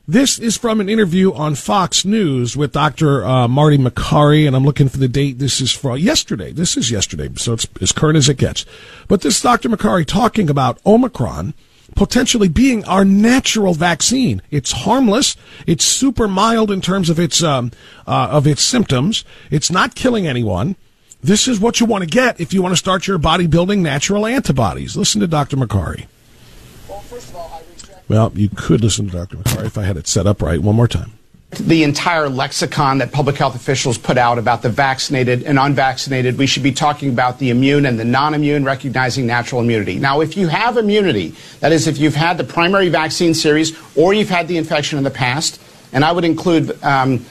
This 0.06 0.38
is 0.38 0.56
from 0.56 0.80
an 0.80 0.88
interview 0.88 1.34
on 1.34 1.54
Fox 1.54 2.06
News 2.06 2.56
with 2.56 2.72
Dr. 2.72 3.26
Uh, 3.26 3.46
Marty 3.46 3.76
Makary, 3.76 4.46
and 4.46 4.56
I'm 4.56 4.64
looking 4.64 4.88
for 4.88 4.96
the 4.96 5.08
date. 5.08 5.38
This 5.38 5.60
is 5.60 5.70
for 5.70 5.98
yesterday. 5.98 6.50
This 6.50 6.78
is 6.78 6.90
yesterday, 6.90 7.28
so 7.36 7.52
it's 7.52 7.68
as 7.82 7.92
current 7.92 8.16
as 8.16 8.26
it 8.26 8.38
gets. 8.38 8.64
But 9.06 9.20
this 9.20 9.36
is 9.36 9.42
Dr. 9.42 9.68
Makary 9.68 10.06
talking 10.06 10.48
about 10.48 10.80
Omicron 10.86 11.52
potentially 11.98 12.48
being 12.48 12.84
our 12.84 13.04
natural 13.04 13.74
vaccine. 13.74 14.40
It's 14.52 14.70
harmless. 14.70 15.36
It's 15.66 15.84
super 15.84 16.28
mild 16.28 16.70
in 16.70 16.80
terms 16.80 17.10
of 17.10 17.18
its 17.18 17.42
um, 17.42 17.72
uh, 18.06 18.28
of 18.30 18.46
its 18.46 18.62
symptoms. 18.62 19.24
It's 19.50 19.68
not 19.68 19.96
killing 19.96 20.24
anyone. 20.24 20.76
This 21.20 21.48
is 21.48 21.58
what 21.58 21.80
you 21.80 21.86
want 21.86 22.04
to 22.04 22.08
get 22.08 22.40
if 22.40 22.54
you 22.54 22.62
want 22.62 22.72
to 22.72 22.76
start 22.76 23.08
your 23.08 23.18
body 23.18 23.48
building 23.48 23.82
natural 23.82 24.26
antibodies. 24.26 24.96
Listen 24.96 25.20
to 25.20 25.26
Dr. 25.26 25.56
Makary. 25.56 26.06
Well, 26.88 27.00
first 27.00 27.30
of 27.30 27.36
all, 27.36 27.50
I 27.52 27.68
reject- 27.74 28.08
well, 28.08 28.30
you 28.32 28.48
could 28.48 28.80
listen 28.80 29.06
to 29.06 29.12
Dr. 29.12 29.36
Makary 29.38 29.66
if 29.66 29.76
I 29.76 29.82
had 29.82 29.96
it 29.96 30.06
set 30.06 30.28
up 30.28 30.40
right. 30.40 30.62
One 30.62 30.76
more 30.76 30.86
time 30.86 31.17
the 31.50 31.82
entire 31.82 32.28
lexicon 32.28 32.98
that 32.98 33.10
public 33.10 33.36
health 33.36 33.54
officials 33.54 33.96
put 33.96 34.18
out 34.18 34.38
about 34.38 34.60
the 34.60 34.68
vaccinated 34.68 35.44
and 35.44 35.58
unvaccinated. 35.58 36.36
We 36.36 36.46
should 36.46 36.62
be 36.62 36.72
talking 36.72 37.08
about 37.08 37.38
the 37.38 37.48
immune 37.48 37.86
and 37.86 37.98
the 37.98 38.04
non 38.04 38.34
immune, 38.34 38.64
recognizing 38.64 39.26
natural 39.26 39.62
immunity. 39.62 39.98
Now, 39.98 40.20
if 40.20 40.36
you 40.36 40.48
have 40.48 40.76
immunity, 40.76 41.34
that 41.60 41.72
is, 41.72 41.86
if 41.86 41.96
you've 41.98 42.14
had 42.14 42.36
the 42.36 42.44
primary 42.44 42.90
vaccine 42.90 43.32
series 43.32 43.76
or 43.96 44.12
you've 44.12 44.28
had 44.28 44.46
the 44.46 44.58
infection 44.58 44.98
in 44.98 45.04
the 45.04 45.10
past, 45.10 45.60
and 45.92 46.04
I 46.04 46.12
would 46.12 46.24
include 46.24 46.82
um, 46.84 47.24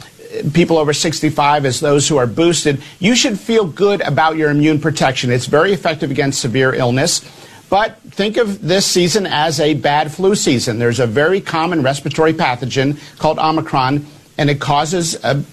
people 0.54 0.78
over 0.78 0.94
65 0.94 1.66
as 1.66 1.80
those 1.80 2.08
who 2.08 2.18
are 2.18 2.28
boosted, 2.28 2.82
you 3.00 3.16
should 3.16 3.40
feel 3.40 3.66
good 3.66 4.02
about 4.02 4.36
your 4.36 4.50
immune 4.50 4.82
protection. 4.82 5.32
It's 5.32 5.46
very 5.46 5.74
effective 5.74 6.10
against 6.10 6.42
severe 6.42 6.74
illness. 6.74 7.22
But 7.70 8.00
think 8.02 8.38
of 8.38 8.62
this 8.62 8.86
season 8.86 9.26
as 9.26 9.60
a 9.60 9.74
bad 9.74 10.14
flu 10.14 10.36
season. 10.36 10.80
There's 10.80 11.00
a 11.00 11.08
very 11.08 11.42
common 11.42 11.84
respiratory 11.84 12.34
pathogen 12.34 12.98
called 13.20 13.40
Omicron, 13.40 14.06
and 14.38 14.50
it 14.50 14.62
causes 14.62 15.16
an 15.16 15.46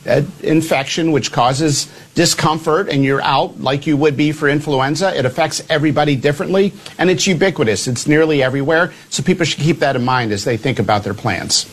infection, 0.42 1.10
which 1.10 1.32
causes 1.32 1.90
discomfort, 2.14 2.88
and 2.88 3.02
you're 3.02 3.22
out 3.22 3.60
like 3.60 3.86
you 3.86 3.96
would 3.96 4.16
be 4.16 4.30
for 4.30 4.48
influenza. 4.48 5.16
It 5.18 5.24
affects 5.24 5.62
everybody 5.68 6.14
differently, 6.14 6.72
and 6.98 7.10
it's 7.10 7.26
ubiquitous. 7.26 7.88
It's 7.88 8.06
nearly 8.06 8.42
everywhere. 8.42 8.92
So 9.10 9.22
people 9.22 9.44
should 9.46 9.60
keep 9.60 9.80
that 9.80 9.96
in 9.96 10.04
mind 10.04 10.30
as 10.32 10.44
they 10.44 10.56
think 10.56 10.78
about 10.78 11.02
their 11.02 11.14
plans. 11.14 11.66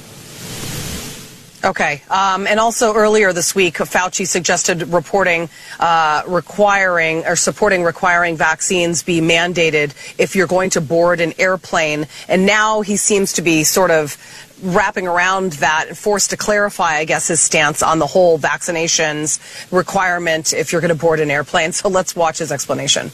Okay. 1.63 2.01
Um, 2.09 2.47
and 2.47 2.59
also 2.59 2.95
earlier 2.95 3.33
this 3.33 3.53
week, 3.53 3.75
Fauci 3.75 4.25
suggested 4.25 4.81
reporting 4.87 5.47
uh, 5.79 6.23
requiring 6.27 7.25
or 7.25 7.35
supporting 7.35 7.83
requiring 7.83 8.35
vaccines 8.35 9.03
be 9.03 9.21
mandated 9.21 9.93
if 10.17 10.35
you're 10.35 10.47
going 10.47 10.71
to 10.71 10.81
board 10.81 11.21
an 11.21 11.33
airplane. 11.37 12.07
And 12.27 12.47
now 12.47 12.81
he 12.81 12.97
seems 12.97 13.33
to 13.33 13.43
be 13.43 13.63
sort 13.63 13.91
of 13.91 14.17
wrapping 14.63 15.07
around 15.07 15.53
that, 15.53 15.85
and 15.87 15.97
forced 15.97 16.31
to 16.31 16.37
clarify, 16.37 16.95
I 16.97 17.05
guess, 17.05 17.27
his 17.27 17.41
stance 17.41 17.81
on 17.81 17.99
the 17.99 18.07
whole 18.07 18.37
vaccinations 18.37 19.39
requirement 19.71 20.53
if 20.53 20.71
you're 20.71 20.81
going 20.81 20.89
to 20.89 20.99
board 20.99 21.19
an 21.19 21.31
airplane. 21.31 21.71
So 21.81 21.89
let's 21.89 22.15
watch 22.15 22.39
his 22.39 22.51
explanation. 22.51 23.11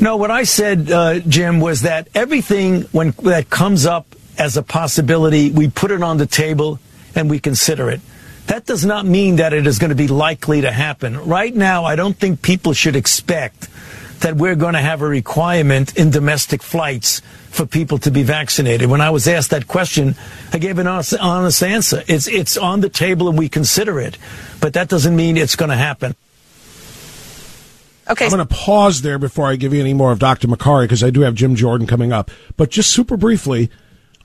No, 0.00 0.16
what 0.16 0.30
I 0.30 0.44
said, 0.44 0.90
uh, 0.90 1.20
Jim, 1.20 1.60
was 1.60 1.82
that 1.82 2.08
everything 2.14 2.82
when 2.92 3.10
that 3.22 3.48
comes 3.48 3.86
up 3.86 4.06
as 4.38 4.56
a 4.56 4.62
possibility, 4.62 5.50
we 5.50 5.68
put 5.68 5.90
it 5.90 6.02
on 6.02 6.16
the 6.16 6.26
table 6.26 6.80
and 7.18 7.28
we 7.28 7.38
consider 7.38 7.90
it. 7.90 8.00
That 8.46 8.64
does 8.64 8.84
not 8.84 9.04
mean 9.04 9.36
that 9.36 9.52
it 9.52 9.66
is 9.66 9.78
going 9.78 9.90
to 9.90 9.94
be 9.94 10.08
likely 10.08 10.62
to 10.62 10.70
happen. 10.70 11.18
Right 11.18 11.54
now, 11.54 11.84
I 11.84 11.96
don't 11.96 12.16
think 12.16 12.40
people 12.40 12.72
should 12.72 12.96
expect 12.96 13.68
that 14.20 14.36
we're 14.36 14.54
going 14.54 14.72
to 14.72 14.80
have 14.80 15.02
a 15.02 15.06
requirement 15.06 15.96
in 15.96 16.10
domestic 16.10 16.62
flights 16.62 17.20
for 17.50 17.66
people 17.66 17.98
to 17.98 18.10
be 18.10 18.22
vaccinated. 18.22 18.88
When 18.88 19.00
I 19.00 19.10
was 19.10 19.28
asked 19.28 19.50
that 19.50 19.68
question, 19.68 20.14
I 20.52 20.58
gave 20.58 20.78
an 20.78 20.86
honest, 20.86 21.14
honest 21.18 21.62
answer. 21.62 22.02
It's, 22.08 22.26
it's 22.26 22.56
on 22.56 22.80
the 22.80 22.88
table 22.88 23.28
and 23.28 23.38
we 23.38 23.48
consider 23.48 24.00
it, 24.00 24.16
but 24.60 24.72
that 24.72 24.88
doesn't 24.88 25.14
mean 25.14 25.36
it's 25.36 25.56
going 25.56 25.70
to 25.70 25.76
happen. 25.76 26.14
Okay. 28.10 28.24
I'm 28.24 28.30
going 28.30 28.46
to 28.46 28.54
pause 28.54 29.02
there 29.02 29.18
before 29.18 29.46
I 29.46 29.56
give 29.56 29.74
you 29.74 29.80
any 29.80 29.92
more 29.92 30.10
of 30.10 30.18
Dr. 30.18 30.48
Makary 30.48 30.84
because 30.84 31.04
I 31.04 31.10
do 31.10 31.20
have 31.20 31.34
Jim 31.34 31.54
Jordan 31.54 31.86
coming 31.86 32.12
up. 32.12 32.30
But 32.56 32.70
just 32.70 32.90
super 32.90 33.18
briefly, 33.18 33.70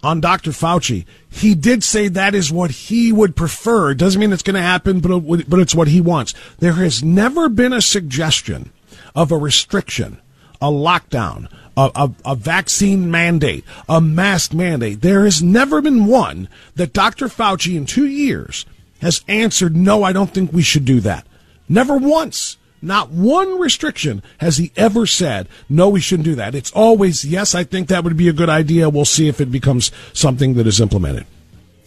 on 0.03 0.19
Dr. 0.19 0.51
Fauci. 0.51 1.05
He 1.29 1.55
did 1.55 1.83
say 1.83 2.09
that 2.09 2.35
is 2.35 2.51
what 2.51 2.71
he 2.71 3.11
would 3.11 3.35
prefer. 3.35 3.91
It 3.91 3.97
doesn't 3.97 4.19
mean 4.19 4.33
it's 4.33 4.43
going 4.43 4.55
to 4.55 4.61
happen, 4.61 4.99
but, 4.99 5.49
but 5.49 5.59
it's 5.59 5.73
what 5.73 5.87
he 5.87 6.01
wants. 6.01 6.33
There 6.59 6.73
has 6.73 7.01
never 7.01 7.49
been 7.49 7.73
a 7.73 7.81
suggestion 7.81 8.71
of 9.15 9.31
a 9.31 9.37
restriction, 9.37 10.19
a 10.61 10.67
lockdown, 10.67 11.49
a, 11.77 11.89
a, 11.95 12.11
a, 12.25 12.35
vaccine 12.35 13.09
mandate, 13.09 13.63
a 13.87 14.01
mask 14.01 14.53
mandate. 14.53 15.01
There 15.01 15.23
has 15.23 15.41
never 15.41 15.81
been 15.81 16.05
one 16.05 16.49
that 16.75 16.93
Dr. 16.93 17.27
Fauci 17.27 17.75
in 17.75 17.85
two 17.85 18.05
years 18.05 18.65
has 19.01 19.23
answered, 19.27 19.75
no, 19.75 20.03
I 20.03 20.13
don't 20.13 20.33
think 20.33 20.51
we 20.51 20.61
should 20.61 20.85
do 20.85 20.99
that. 21.01 21.25
Never 21.67 21.97
once. 21.97 22.57
Not 22.83 23.11
one 23.11 23.59
restriction 23.59 24.21
has 24.39 24.57
he 24.57 24.73
ever 24.75 25.07
said, 25.07 25.47
no, 25.69 25.87
we 25.87 26.01
shouldn't 26.01 26.25
do 26.25 26.35
that. 26.35 26.53
It's 26.53 26.71
always, 26.73 27.23
yes, 27.23 27.55
I 27.55 27.63
think 27.63 27.87
that 27.87 28.03
would 28.03 28.17
be 28.17 28.27
a 28.27 28.33
good 28.33 28.49
idea. 28.49 28.89
We'll 28.89 29.05
see 29.05 29.29
if 29.29 29.39
it 29.39 29.51
becomes 29.51 29.89
something 30.11 30.55
that 30.55 30.67
is 30.67 30.81
implemented. 30.81 31.25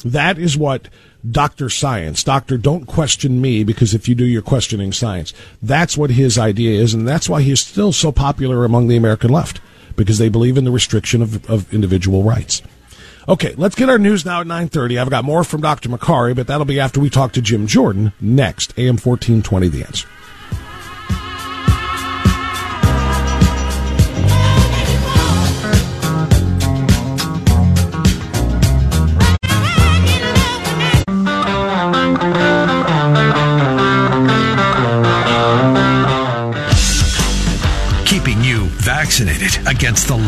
That 0.03 0.39
is 0.39 0.57
what 0.57 0.89
Dr. 1.31 1.69
Science, 1.69 2.25
Doctor, 2.25 2.57
don't 2.57 2.87
question 2.87 3.43
me 3.43 3.63
because 3.63 3.93
if 3.93 4.09
you 4.09 4.15
do, 4.15 4.25
you're 4.25 4.41
questioning 4.41 4.91
science. 4.91 5.35
That's 5.61 5.99
what 5.99 6.11
his 6.11 6.39
idea 6.39 6.81
is, 6.81 6.95
and 6.95 7.07
that's 7.07 7.29
why 7.29 7.43
he's 7.43 7.61
still 7.61 7.93
so 7.93 8.11
popular 8.11 8.65
among 8.65 8.89
the 8.89 8.97
American 8.97 9.31
left 9.31 9.61
because 9.97 10.17
they 10.17 10.31
believe 10.31 10.57
in 10.57 10.65
the 10.65 10.71
restriction 10.71 11.21
of, 11.21 11.49
of 11.51 11.73
individual 11.75 12.23
rights. 12.23 12.63
Okay, 13.29 13.55
let's 13.59 13.75
get 13.75 13.91
our 13.91 13.99
news 13.99 14.25
now 14.25 14.41
at 14.41 14.47
9:30. 14.47 14.99
I've 14.99 15.11
got 15.11 15.25
more 15.25 15.45
from 15.45 15.61
Dr. 15.61 15.91
Makary, 15.91 16.35
but 16.35 16.47
that'll 16.47 16.65
be 16.65 16.81
after 16.81 17.01
we 17.01 17.11
talk 17.11 17.33
to 17.33 17.43
Jim 17.43 17.67
Jordan 17.67 18.13
next. 18.19 18.73
AM 18.79 18.97
1420 18.97 19.69
The 19.69 19.83
Answer. 19.83 20.09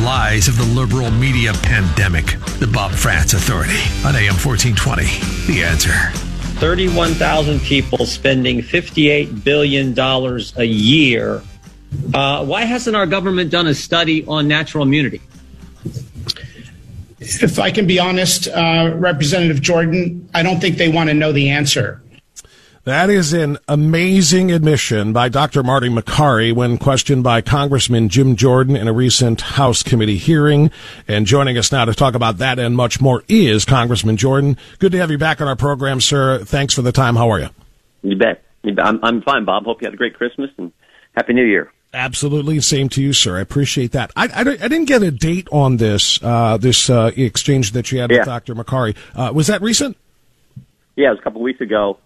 Lies 0.08 0.48
of 0.48 0.56
the 0.56 0.64
liberal 0.64 1.10
media 1.10 1.52
pandemic. 1.52 2.24
The 2.60 2.66
Bob 2.66 2.92
Frantz 2.92 3.34
Authority 3.34 3.76
on 4.06 4.16
AM 4.16 4.36
1420. 4.40 5.04
The 5.52 5.62
answer. 5.62 5.92
31,000 6.60 7.60
people 7.60 8.06
spending 8.06 8.60
$58 8.60 9.44
billion 9.44 9.94
a 10.56 10.64
year. 10.64 11.42
Uh, 12.14 12.42
why 12.42 12.64
hasn't 12.64 12.96
our 12.96 13.04
government 13.04 13.50
done 13.50 13.66
a 13.66 13.74
study 13.74 14.24
on 14.24 14.48
natural 14.48 14.82
immunity? 14.82 15.20
If 17.20 17.58
I 17.58 17.70
can 17.70 17.86
be 17.86 17.98
honest, 17.98 18.48
uh, 18.48 18.94
Representative 18.94 19.60
Jordan, 19.60 20.26
I 20.32 20.42
don't 20.42 20.58
think 20.58 20.78
they 20.78 20.88
want 20.88 21.10
to 21.10 21.14
know 21.14 21.32
the 21.32 21.50
answer. 21.50 22.00
That 22.88 23.10
is 23.10 23.34
an 23.34 23.58
amazing 23.68 24.50
admission 24.50 25.12
by 25.12 25.28
Dr. 25.28 25.62
Marty 25.62 25.90
Makary 25.90 26.54
when 26.54 26.78
questioned 26.78 27.22
by 27.22 27.42
Congressman 27.42 28.08
Jim 28.08 28.34
Jordan 28.34 28.76
in 28.76 28.88
a 28.88 28.94
recent 28.94 29.42
House 29.42 29.82
committee 29.82 30.16
hearing. 30.16 30.70
And 31.06 31.26
joining 31.26 31.58
us 31.58 31.70
now 31.70 31.84
to 31.84 31.92
talk 31.92 32.14
about 32.14 32.38
that 32.38 32.58
and 32.58 32.74
much 32.74 32.98
more 32.98 33.24
is 33.28 33.66
Congressman 33.66 34.16
Jordan. 34.16 34.56
Good 34.78 34.92
to 34.92 34.98
have 35.00 35.10
you 35.10 35.18
back 35.18 35.42
on 35.42 35.48
our 35.48 35.54
program, 35.54 36.00
sir. 36.00 36.42
Thanks 36.44 36.72
for 36.72 36.80
the 36.80 36.90
time. 36.90 37.14
How 37.14 37.30
are 37.30 37.38
you? 37.40 37.50
You 38.00 38.16
bet. 38.16 38.42
I'm, 38.64 39.04
I'm 39.04 39.20
fine, 39.20 39.44
Bob. 39.44 39.66
Hope 39.66 39.82
you 39.82 39.86
had 39.86 39.92
a 39.92 39.98
great 39.98 40.14
Christmas 40.14 40.48
and 40.56 40.72
Happy 41.14 41.34
New 41.34 41.44
Year. 41.44 41.70
Absolutely, 41.92 42.58
same 42.60 42.88
to 42.88 43.02
you, 43.02 43.12
sir. 43.12 43.36
I 43.36 43.42
appreciate 43.42 43.92
that. 43.92 44.12
I, 44.16 44.28
I, 44.28 44.40
I 44.40 44.44
didn't 44.44 44.86
get 44.86 45.02
a 45.02 45.10
date 45.10 45.46
on 45.52 45.76
this 45.76 46.22
uh, 46.22 46.56
this 46.56 46.88
uh, 46.88 47.10
exchange 47.14 47.72
that 47.72 47.92
you 47.92 48.00
had 48.00 48.10
yeah. 48.10 48.20
with 48.20 48.26
Dr. 48.28 48.54
Makary. 48.54 48.96
Uh, 49.14 49.30
was 49.34 49.48
that 49.48 49.60
recent? 49.60 49.98
Yeah, 50.96 51.08
it 51.08 51.10
was 51.10 51.18
a 51.18 51.22
couple 51.22 51.42
of 51.42 51.44
weeks 51.44 51.60
ago. 51.60 51.98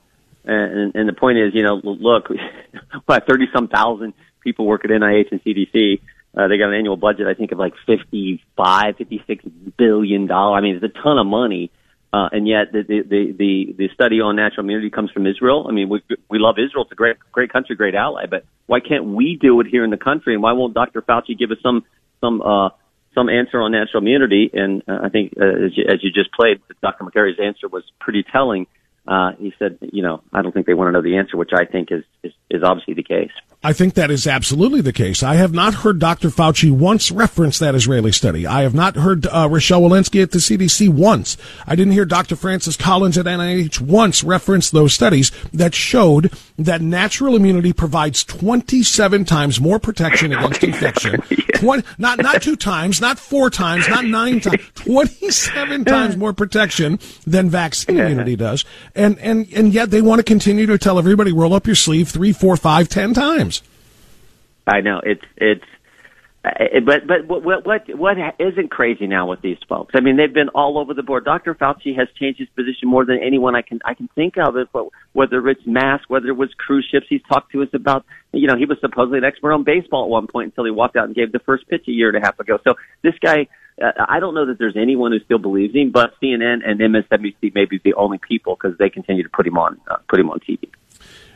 And, 0.44 0.94
and 0.94 1.08
the 1.08 1.12
point 1.12 1.38
is, 1.38 1.54
you 1.54 1.62
know, 1.62 1.80
look, 1.82 2.28
what 3.06 3.26
thirty 3.26 3.46
some 3.54 3.68
thousand 3.68 4.14
people 4.40 4.66
work 4.66 4.84
at 4.84 4.90
NIH 4.90 5.30
and 5.30 5.42
CDC. 5.44 6.00
Uh, 6.34 6.48
they 6.48 6.56
got 6.56 6.68
an 6.70 6.74
annual 6.74 6.96
budget, 6.96 7.26
I 7.26 7.34
think, 7.34 7.52
of 7.52 7.58
like 7.58 7.74
fifty-five, 7.86 8.96
fifty-six 8.96 9.44
billion 9.76 10.26
dollars. 10.26 10.58
I 10.58 10.62
mean, 10.62 10.76
it's 10.76 10.84
a 10.84 11.02
ton 11.02 11.18
of 11.18 11.26
money. 11.26 11.70
Uh, 12.14 12.28
and 12.30 12.46
yet 12.46 12.72
the, 12.72 12.82
the, 12.82 13.32
the, 13.32 13.74
the 13.78 13.88
study 13.94 14.20
on 14.20 14.36
natural 14.36 14.64
immunity 14.64 14.90
comes 14.90 15.10
from 15.10 15.26
Israel. 15.26 15.64
I 15.66 15.72
mean, 15.72 15.88
we, 15.88 16.02
we 16.28 16.38
love 16.38 16.56
Israel. 16.58 16.84
It's 16.84 16.92
a 16.92 16.94
great, 16.94 17.16
great 17.32 17.50
country, 17.50 17.74
great 17.74 17.94
ally, 17.94 18.26
but 18.26 18.44
why 18.66 18.80
can't 18.80 19.04
we 19.04 19.38
do 19.40 19.58
it 19.60 19.66
here 19.66 19.82
in 19.82 19.90
the 19.90 19.96
country? 19.96 20.34
And 20.34 20.42
why 20.42 20.52
won't 20.52 20.74
Dr. 20.74 21.00
Fauci 21.00 21.38
give 21.38 21.50
us 21.50 21.56
some, 21.62 21.86
some, 22.20 22.42
uh, 22.42 22.68
some 23.14 23.30
answer 23.30 23.62
on 23.62 23.72
natural 23.72 24.02
immunity? 24.02 24.50
And 24.52 24.82
uh, 24.86 24.98
I 25.04 25.08
think, 25.08 25.32
uh, 25.40 25.64
as, 25.64 25.74
you, 25.74 25.84
as 25.88 26.04
you 26.04 26.10
just 26.10 26.30
played, 26.32 26.60
Dr. 26.82 27.04
Makary's 27.04 27.40
answer 27.42 27.66
was 27.66 27.82
pretty 27.98 28.24
telling 28.30 28.66
uh, 29.06 29.32
he 29.38 29.52
said, 29.58 29.78
you 29.80 30.02
know, 30.02 30.22
I 30.32 30.42
don't 30.42 30.52
think 30.52 30.66
they 30.66 30.74
want 30.74 30.88
to 30.88 30.92
know 30.92 31.02
the 31.02 31.16
answer, 31.16 31.36
which 31.36 31.50
I 31.52 31.64
think 31.64 31.90
is, 31.90 32.04
is, 32.22 32.32
is 32.50 32.62
obviously 32.62 32.94
the 32.94 33.02
case. 33.02 33.32
I 33.64 33.72
think 33.72 33.94
that 33.94 34.10
is 34.10 34.26
absolutely 34.26 34.80
the 34.80 34.92
case. 34.92 35.22
I 35.22 35.36
have 35.36 35.52
not 35.52 35.74
heard 35.74 36.00
Dr. 36.00 36.30
Fauci 36.30 36.70
once 36.70 37.12
reference 37.12 37.60
that 37.60 37.76
Israeli 37.76 38.10
study. 38.10 38.44
I 38.44 38.62
have 38.62 38.74
not 38.74 38.96
heard 38.96 39.26
uh, 39.26 39.48
Rochelle 39.48 39.82
Walensky 39.82 40.20
at 40.20 40.32
the 40.32 40.38
CDC 40.38 40.88
once. 40.88 41.36
I 41.64 41.76
didn't 41.76 41.92
hear 41.92 42.04
Dr. 42.04 42.34
Francis 42.34 42.76
Collins 42.76 43.16
at 43.16 43.26
NIH 43.26 43.80
once 43.80 44.24
reference 44.24 44.70
those 44.70 44.94
studies 44.94 45.30
that 45.52 45.74
showed 45.74 46.32
that 46.58 46.80
natural 46.80 47.36
immunity 47.36 47.72
provides 47.72 48.24
27 48.24 49.24
times 49.24 49.60
more 49.60 49.78
protection 49.78 50.32
against 50.32 50.64
infection. 50.64 51.20
20, 51.54 51.84
not 51.98 52.20
not 52.20 52.42
two 52.42 52.56
times, 52.56 53.00
not 53.00 53.16
four 53.18 53.48
times, 53.48 53.88
not 53.88 54.04
nine 54.04 54.40
times, 54.40 54.60
27 54.74 55.84
times 55.84 56.16
more 56.16 56.32
protection 56.32 56.98
than 57.24 57.48
vaccine 57.48 57.96
immunity 57.98 58.34
does. 58.34 58.64
And 58.94 59.18
and 59.18 59.48
and 59.54 59.72
yet 59.72 59.90
they 59.90 60.02
want 60.02 60.18
to 60.18 60.24
continue 60.24 60.66
to 60.66 60.78
tell 60.78 60.98
everybody 60.98 61.32
roll 61.32 61.54
up 61.54 61.66
your 61.66 61.76
sleeve 61.76 62.08
three, 62.08 62.32
four, 62.32 62.56
five, 62.56 62.88
ten 62.88 63.14
times. 63.14 63.62
I 64.66 64.80
know 64.80 65.00
it's 65.04 65.24
it's, 65.36 65.64
uh, 66.44 66.80
but 66.84 67.06
but 67.06 67.26
what 67.26 67.64
what 67.64 67.88
what 67.96 68.16
isn't 68.38 68.70
crazy 68.70 69.06
now 69.06 69.28
with 69.28 69.40
these 69.42 69.58
folks? 69.68 69.94
I 69.94 70.00
mean, 70.00 70.16
they've 70.16 70.32
been 70.32 70.48
all 70.50 70.78
over 70.78 70.92
the 70.92 71.02
board. 71.02 71.24
Dr. 71.24 71.54
Fauci 71.54 71.96
has 71.96 72.08
changed 72.18 72.38
his 72.38 72.48
position 72.50 72.88
more 72.88 73.04
than 73.04 73.18
anyone 73.22 73.54
I 73.56 73.62
can 73.62 73.80
I 73.84 73.94
can 73.94 74.08
think 74.14 74.34
of. 74.36 74.56
It, 74.56 74.68
whether 75.12 75.48
it's 75.48 75.66
masks, 75.66 76.08
whether 76.08 76.28
it 76.28 76.36
was 76.36 76.50
cruise 76.58 76.86
ships, 76.90 77.06
he's 77.08 77.22
talked 77.28 77.52
to 77.52 77.62
us 77.62 77.68
about. 77.72 78.04
You 78.32 78.46
know, 78.46 78.56
he 78.56 78.66
was 78.66 78.78
supposedly 78.80 79.18
an 79.18 79.24
expert 79.24 79.52
on 79.52 79.64
baseball 79.64 80.04
at 80.04 80.10
one 80.10 80.26
point 80.26 80.46
until 80.46 80.64
he 80.64 80.70
walked 80.70 80.96
out 80.96 81.06
and 81.06 81.14
gave 81.14 81.32
the 81.32 81.40
first 81.40 81.68
pitch 81.68 81.86
a 81.88 81.92
year 81.92 82.08
and 82.08 82.16
a 82.16 82.20
half 82.20 82.38
ago. 82.38 82.58
So 82.64 82.74
this 83.02 83.14
guy. 83.20 83.48
Uh, 83.80 83.90
I 84.08 84.20
don't 84.20 84.34
know 84.34 84.46
that 84.46 84.58
there's 84.58 84.76
anyone 84.76 85.12
who 85.12 85.20
still 85.20 85.38
believes 85.38 85.74
him, 85.74 85.90
but 85.90 86.14
CNN 86.22 86.60
and 86.66 86.80
MSNBC 86.80 87.54
may 87.54 87.64
be 87.64 87.80
the 87.82 87.94
only 87.94 88.18
people 88.18 88.56
because 88.60 88.76
they 88.78 88.90
continue 88.90 89.22
to 89.22 89.30
put 89.30 89.46
him 89.46 89.58
on 89.58 89.80
uh, 89.90 89.96
put 90.08 90.20
him 90.20 90.30
on 90.30 90.40
TV 90.40 90.68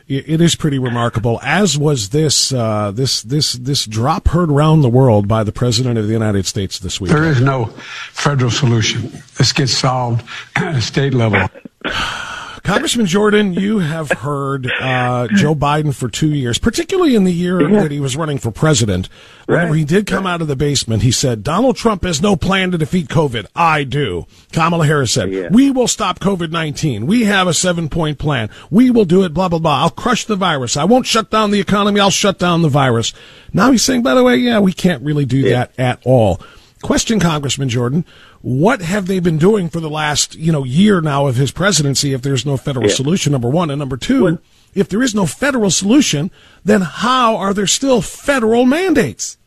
it 0.09 0.39
is 0.39 0.55
pretty 0.55 0.79
remarkable. 0.79 1.39
As 1.43 1.77
was 1.77 2.09
this 2.09 2.53
uh, 2.53 2.91
this 2.91 3.21
this 3.23 3.53
this 3.53 3.85
drop 3.85 4.29
heard 4.29 4.49
around 4.49 4.81
the 4.81 4.89
world 4.89 5.27
by 5.27 5.43
the 5.43 5.51
president 5.51 5.97
of 5.97 6.07
the 6.07 6.13
United 6.13 6.45
States 6.45 6.79
this 6.79 7.01
week. 7.01 7.11
There 7.11 7.25
is 7.25 7.41
no 7.41 7.65
federal 8.13 8.51
solution. 8.51 9.11
This 9.37 9.51
gets 9.51 9.73
solved 9.73 10.25
at 10.55 10.75
a 10.75 10.81
state 10.81 11.13
level. 11.13 11.49
Congressman 12.67 13.05
Jordan, 13.05 13.53
you 13.53 13.79
have 13.79 14.11
heard 14.11 14.69
uh, 14.81 15.29
Joe 15.29 15.55
Biden 15.55 15.95
for 15.95 16.09
two 16.09 16.33
years, 16.33 16.59
particularly 16.59 17.15
in 17.15 17.23
the 17.23 17.31
year 17.31 17.61
yeah. 17.61 17.83
that 17.83 17.91
he 17.91 18.01
was 18.01 18.17
running 18.17 18.37
for 18.37 18.51
president. 18.51 19.07
Whenever 19.45 19.73
he 19.73 19.85
did 19.85 20.05
come 20.05 20.27
out 20.27 20.41
of 20.41 20.49
the 20.49 20.55
basement, 20.57 21.01
he 21.01 21.09
said, 21.09 21.43
Donald 21.43 21.77
Trump 21.77 22.03
has 22.03 22.21
no 22.21 22.35
plan 22.35 22.71
to 22.71 22.77
defeat 22.77 23.07
COVID. 23.07 23.45
I 23.55 23.85
do. 23.85 24.25
Kamala 24.51 24.85
Harris 24.85 25.13
said, 25.13 25.31
yeah. 25.31 25.47
We 25.49 25.71
will 25.71 25.87
stop 25.87 26.19
COVID 26.19 26.51
19. 26.51 27.07
We 27.07 27.23
have 27.23 27.47
a 27.47 27.53
seven 27.53 27.87
point 27.87 28.19
plan. 28.19 28.49
We 28.69 28.91
will 28.91 29.05
do 29.05 29.23
it, 29.23 29.33
blah, 29.33 29.47
blah, 29.47 29.59
blah. 29.59 29.83
I'll 29.83 29.89
crush 29.89 30.25
the 30.25 30.35
virus. 30.35 30.75
I 30.75 30.83
won't 30.83 31.05
shut 31.05 31.31
down 31.31 31.51
the 31.51 31.61
economy. 31.61 32.01
I'll 32.01 32.09
shut 32.09 32.37
down 32.37 32.63
the 32.63 32.67
virus. 32.67 33.13
Now 33.53 33.71
he's 33.71 33.83
saying, 33.83 34.03
by 34.03 34.13
the 34.13 34.25
way, 34.25 34.35
yeah, 34.35 34.59
we 34.59 34.73
can't 34.73 35.03
really 35.03 35.23
do 35.23 35.37
yeah. 35.37 35.51
that 35.51 35.79
at 35.79 35.99
all. 36.03 36.41
Question, 36.83 37.19
Congressman 37.19 37.69
Jordan, 37.69 38.05
what 38.47 38.81
have 38.81 39.07
they 39.07 39.19
been 39.19 39.37
doing 39.37 39.67
for 39.67 39.81
the 39.81 39.89
last, 39.89 40.35
you 40.35 40.53
know, 40.53 40.63
year 40.63 41.01
now 41.01 41.27
of 41.27 41.35
his 41.35 41.51
presidency 41.51 42.13
if 42.13 42.21
there's 42.21 42.45
no 42.45 42.55
federal 42.55 42.87
yeah. 42.87 42.95
solution, 42.95 43.33
number 43.33 43.49
one? 43.49 43.69
And 43.69 43.77
number 43.77 43.97
two, 43.97 44.23
what? 44.23 44.39
if 44.73 44.87
there 44.87 45.03
is 45.03 45.13
no 45.13 45.25
federal 45.25 45.69
solution, 45.69 46.31
then 46.63 46.79
how 46.79 47.35
are 47.35 47.53
there 47.53 47.67
still 47.67 48.01
federal 48.01 48.63
mandates? 48.65 49.37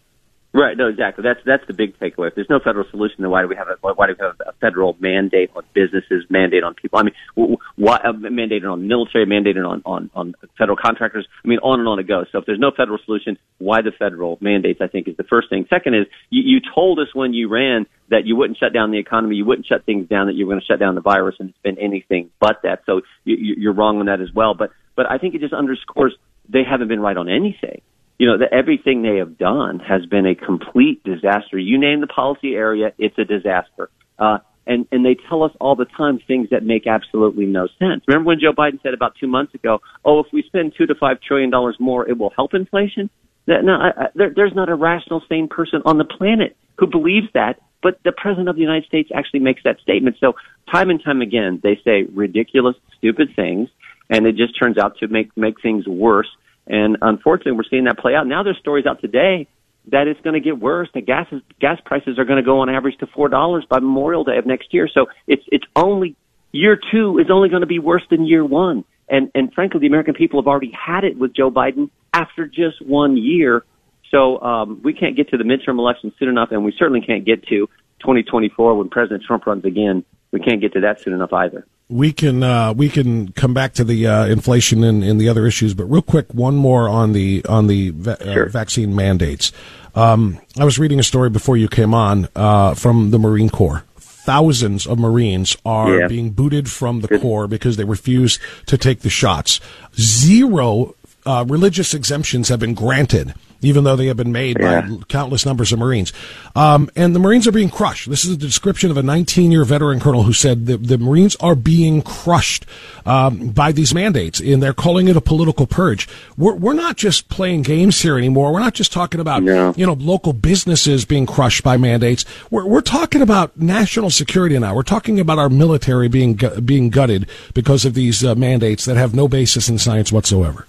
Right. 0.53 0.77
No, 0.77 0.89
exactly. 0.89 1.23
That's 1.23 1.39
that's 1.47 1.65
the 1.69 1.75
big 1.75 1.97
takeaway. 2.01 2.29
If 2.29 2.35
there's 2.35 2.51
no 2.51 2.59
federal 2.59 2.85
solution, 2.91 3.19
then 3.21 3.31
why 3.31 3.43
do 3.43 3.47
we 3.47 3.55
have 3.55 3.69
a 3.69 3.77
why 3.81 4.09
do 4.09 4.15
we 4.19 4.27
have 4.27 4.35
a 4.45 4.53
federal 4.55 4.97
mandate 4.99 5.51
on 5.55 5.63
businesses, 5.75 6.25
mandate 6.29 6.65
on 6.65 6.75
people? 6.75 6.99
I 6.99 7.05
mean, 7.05 7.57
why 7.77 7.97
uh, 7.99 8.13
mandated 8.13 8.69
on 8.71 8.89
military, 8.89 9.27
mandated 9.27 9.65
on 9.65 9.81
on 9.87 10.11
on 10.13 10.35
federal 10.59 10.77
contractors? 10.77 11.29
I 11.45 11.49
mean, 11.49 11.61
on 11.61 11.79
and 11.79 11.89
on 11.89 12.01
it 12.01 12.09
goes. 12.09 12.27
So 12.33 12.39
if 12.39 12.47
there's 12.47 12.59
no 12.59 12.73
federal 12.77 12.99
solution, 13.05 13.39
why 13.59 13.81
the 13.83 13.93
federal 13.97 14.39
mandates? 14.41 14.81
I 14.81 14.89
think 14.89 15.07
is 15.07 15.17
the 15.17 15.23
first 15.23 15.51
thing. 15.51 15.67
Second 15.71 15.95
is 15.95 16.07
you, 16.31 16.43
you 16.45 16.61
told 16.75 16.99
us 16.99 17.15
when 17.15 17.33
you 17.33 17.49
ran 17.49 17.87
that 18.09 18.27
you 18.27 18.35
wouldn't 18.35 18.59
shut 18.59 18.73
down 18.73 18.91
the 18.91 18.99
economy, 18.99 19.37
you 19.37 19.45
wouldn't 19.45 19.69
shut 19.69 19.87
things 19.87 20.09
down, 20.09 20.27
that 20.27 20.33
you 20.33 20.47
were 20.47 20.55
going 20.55 20.61
to 20.61 20.67
shut 20.67 20.81
down 20.81 20.97
the 20.97 21.01
virus, 21.01 21.37
and 21.39 21.51
it's 21.51 21.59
been 21.63 21.79
anything 21.79 22.29
but 22.41 22.63
that. 22.65 22.83
So 22.87 23.03
you, 23.23 23.55
you're 23.57 23.73
wrong 23.73 24.01
on 24.01 24.07
that 24.07 24.21
as 24.21 24.33
well. 24.35 24.55
But 24.55 24.71
but 24.97 25.09
I 25.09 25.19
think 25.19 25.37
it 25.37 25.43
just 25.43 25.55
underscores 25.55 26.13
they 26.49 26.65
haven't 26.69 26.89
been 26.89 26.99
right 26.99 27.17
on 27.17 27.29
anything 27.29 27.83
you 28.21 28.27
know, 28.27 28.37
that 28.37 28.53
everything 28.53 29.01
they 29.01 29.17
have 29.17 29.39
done 29.39 29.79
has 29.79 30.05
been 30.05 30.27
a 30.27 30.35
complete 30.35 31.03
disaster. 31.05 31.59
You 31.59 31.81
name 31.81 32.03
the 32.03 32.07
policy 32.07 32.55
area, 32.55 32.93
it's 32.99 33.17
a 33.17 33.25
disaster. 33.25 33.89
Uh, 34.19 34.41
and, 34.67 34.87
and 34.93 35.07
they 35.07 35.17
tell 35.27 35.43
us 35.43 35.53
all 35.59 35.75
the 35.75 35.87
time 35.87 36.21
things 36.29 36.49
that 36.51 36.63
make 36.63 36.87
absolutely 36.87 37.47
no 37.47 37.67
sense. 37.79 38.05
Remember 38.07 38.29
when 38.29 38.39
Joe 38.39 38.53
Biden 38.53 38.83
said 38.83 38.93
about 38.93 39.15
two 39.19 39.27
months 39.27 39.55
ago, 39.55 39.81
oh, 40.05 40.21
if 40.21 40.27
we 40.35 40.43
spend 40.43 40.75
two 40.77 40.85
to 40.85 40.95
five 40.95 41.17
trillion 41.27 41.49
dollars 41.49 41.77
more, 41.81 42.07
it 42.07 42.19
will 42.19 42.29
help 42.37 42.53
inflation? 42.53 43.09
No, 43.47 43.73
I, 43.73 43.89
I, 43.89 44.07
there, 44.15 44.31
there's 44.37 44.55
not 44.55 44.69
a 44.69 44.75
rational, 44.75 45.23
sane 45.27 45.49
person 45.49 45.81
on 45.87 45.97
the 45.97 46.05
planet 46.05 46.59
who 46.77 46.89
believes 46.89 47.29
that, 47.33 47.59
but 47.83 48.01
the 48.05 48.13
president 48.13 48.51
of 48.51 48.55
the 48.55 48.61
United 48.61 48.85
States 48.85 49.09
actually 49.15 49.41
makes 49.41 49.63
that 49.65 49.81
statement. 49.81 50.17
So 50.21 50.35
time 50.71 50.91
and 50.91 51.03
time 51.03 51.23
again, 51.23 51.59
they 51.63 51.81
say 51.83 52.03
ridiculous, 52.03 52.77
stupid 52.99 53.31
things, 53.35 53.71
and 54.11 54.27
it 54.27 54.37
just 54.37 54.59
turns 54.61 54.77
out 54.77 54.99
to 54.99 55.09
make, 55.09 55.35
make 55.39 55.63
things 55.63 55.89
worse. 55.89 56.29
And 56.71 56.99
unfortunately, 57.03 57.53
we're 57.53 57.69
seeing 57.69 57.85
that 57.85 57.99
play 57.99 58.15
out. 58.15 58.29
Now 58.29 58.45
there's 58.45 58.59
stories 58.59 58.87
out 58.87 59.01
today 59.01 59.49
that 59.89 60.07
it's 60.07 60.21
going 60.21 60.35
to 60.35 60.41
get 60.41 60.57
worse. 60.59 60.89
The 60.95 61.01
gas 61.01 61.27
is, 61.33 61.43
gas 61.61 61.79
prices 61.85 62.17
are 62.17 62.25
going 62.25 62.37
to 62.37 62.45
go 62.45 62.61
on 62.61 62.71
average 62.71 62.97
to 62.99 63.09
four 63.09 63.29
dollars 63.29 63.67
by 63.69 63.81
Memorial 63.81 64.23
Day 64.23 64.39
of 64.39 64.47
next 64.47 64.73
year. 64.73 64.89
So 64.93 65.07
it's 65.27 65.43
it's 65.49 65.65
only 65.75 66.15
year 66.53 66.79
two 66.93 67.19
is 67.19 67.27
only 67.29 67.49
going 67.49 67.63
to 67.63 67.67
be 67.67 67.81
worse 67.81 68.05
than 68.09 68.25
year 68.25 68.45
one. 68.45 68.85
And 69.09 69.33
and 69.35 69.53
frankly, 69.53 69.81
the 69.81 69.89
American 69.89 70.15
people 70.15 70.41
have 70.41 70.47
already 70.47 70.71
had 70.71 71.03
it 71.03 71.19
with 71.19 71.35
Joe 71.35 71.51
Biden 71.51 71.91
after 72.15 72.47
just 72.47 72.81
one 72.81 73.17
year. 73.17 73.65
So 74.13 74.41
um, 74.41 74.81
we 74.85 74.93
can't 74.93 75.17
get 75.17 75.31
to 75.31 75.39
the 75.39 75.45
midterm 75.45 75.79
elections 75.79 76.13
soon 76.21 76.29
enough, 76.29 76.51
and 76.53 76.65
we 76.65 76.73
certainly 76.79 77.01
can't 77.01 77.25
get 77.25 77.43
to 77.49 77.67
2024 78.01 78.77
when 78.77 78.89
President 78.91 79.25
Trump 79.25 79.45
runs 79.47 79.65
again. 79.65 80.05
We 80.31 80.39
can't 80.39 80.61
get 80.61 80.75
to 80.75 80.81
that 80.83 81.01
soon 81.01 81.15
enough 81.15 81.33
either 81.33 81.67
we 81.91 82.13
can 82.13 82.43
uh, 82.43 82.73
we 82.73 82.89
can 82.89 83.33
come 83.33 83.53
back 83.53 83.75
to 83.75 83.85
the 83.85 84.07
uh, 84.07 84.27
inflation 84.27 84.85
and, 84.85 85.03
and, 85.03 85.21
the 85.21 85.29
other 85.29 85.47
issues, 85.47 85.75
but 85.75 85.85
real 85.85 86.03
quick, 86.03 86.33
one 86.33 86.55
more 86.55 86.89
on 86.89 87.13
the 87.13 87.45
on 87.49 87.67
the 87.67 87.91
va- 87.91 88.21
uh, 88.21 88.33
sure. 88.33 88.47
uh, 88.47 88.49
vaccine 88.49 88.95
mandates. 88.95 89.53
Um, 89.95 90.41
I 90.57 90.65
was 90.65 90.79
reading 90.79 91.01
a 91.01 91.03
story 91.03 91.31
before 91.31 91.57
you 91.57 91.69
came 91.69 91.93
on 91.93 92.29
uh, 92.37 92.75
from 92.75 93.11
the 93.11 93.19
Marine 93.19 93.51
Corps. 93.51 93.85
Thousands 93.99 94.87
of 94.87 94.99
Marines 94.99 95.57
are 95.67 96.01
yeah. 96.01 96.07
being 96.07 96.31
booted 96.31 96.71
from 96.71 97.01
the 97.01 97.09
Good. 97.09 97.23
Corps 97.23 97.49
because 97.49 97.77
they 97.77 97.85
refuse 97.85 98.39
to 98.67 98.79
take 98.79 99.01
the 99.01 99.11
shots. 99.11 99.61
Zero 99.99 100.95
uh, 101.27 101.45
religious 101.49 101.93
exemptions 101.93 102.49
have 102.49 102.61
been 102.61 102.75
granted 102.75 103.35
even 103.63 103.85
though 103.85 103.97
they 103.97 104.07
have 104.07 104.17
been 104.17 104.33
made 104.33 104.59
yeah. 104.59 104.83
by 104.83 104.97
countless 105.09 105.45
numbers 105.47 105.73
of 105.73 105.79
Marines. 105.79 106.13
Um, 106.57 106.91
and 106.97 107.15
the 107.15 107.19
Marines 107.19 107.47
are 107.47 107.53
being 107.53 107.71
crushed. 107.71 108.09
This 108.09 108.25
is 108.25 108.33
a 108.33 108.37
description 108.37 108.91
of 108.91 108.97
a 108.97 109.03
19 109.03 109.53
year 109.53 109.65
veteran 109.65 110.01
colonel 110.01 110.23
who 110.25 110.33
said 110.33 110.67
the, 110.67 110.77
the 110.77 110.99
Marines 110.99 111.37
are 111.37 111.55
being 111.55 112.03
crushed 112.03 112.67
um, 113.07 113.49
by 113.51 113.73
these 113.73 113.95
mandates, 113.95 114.41
and 114.41 114.63
they're 114.63 114.73
calling 114.73 115.09
it 115.09 115.17
a 115.17 115.21
political 115.21 115.67
purge. 115.67 116.09
We're, 116.37 116.55
we're 116.55 116.75
not 116.75 116.97
just 116.97 117.29
playing 117.29 117.63
games 117.63 118.01
here 118.01 118.17
anymore. 118.19 118.53
We're 118.53 118.61
not 118.61 118.75
just 118.75 118.93
talking 118.93 119.21
about 119.21 119.43
no. 119.43 119.75
you 119.77 119.87
know 119.87 119.95
local 119.95 120.33
businesses 120.33 121.05
being 121.05 121.27
crushed 121.27 121.63
by 121.63 121.77
mandates. 121.77 122.25
We're, 122.51 122.67
we're 122.67 122.81
talking 122.81 123.23
about 123.23 123.57
national 123.57 124.11
security 124.11 124.59
now. 124.59 124.75
We're 124.75 124.83
talking 124.83 125.21
about 125.21 125.39
our 125.39 125.49
military 125.49 126.09
being 126.09 126.39
being 126.65 126.91
gutted 126.91 127.29
because 127.55 127.85
of 127.85 127.95
these 127.95 128.25
uh, 128.25 128.35
mandates 128.35 128.85
that 128.85 128.97
have 128.97 129.15
no 129.15 129.29
basis 129.29 129.69
in 129.69 129.79
science 129.79 130.13
whatsoever. 130.13 130.67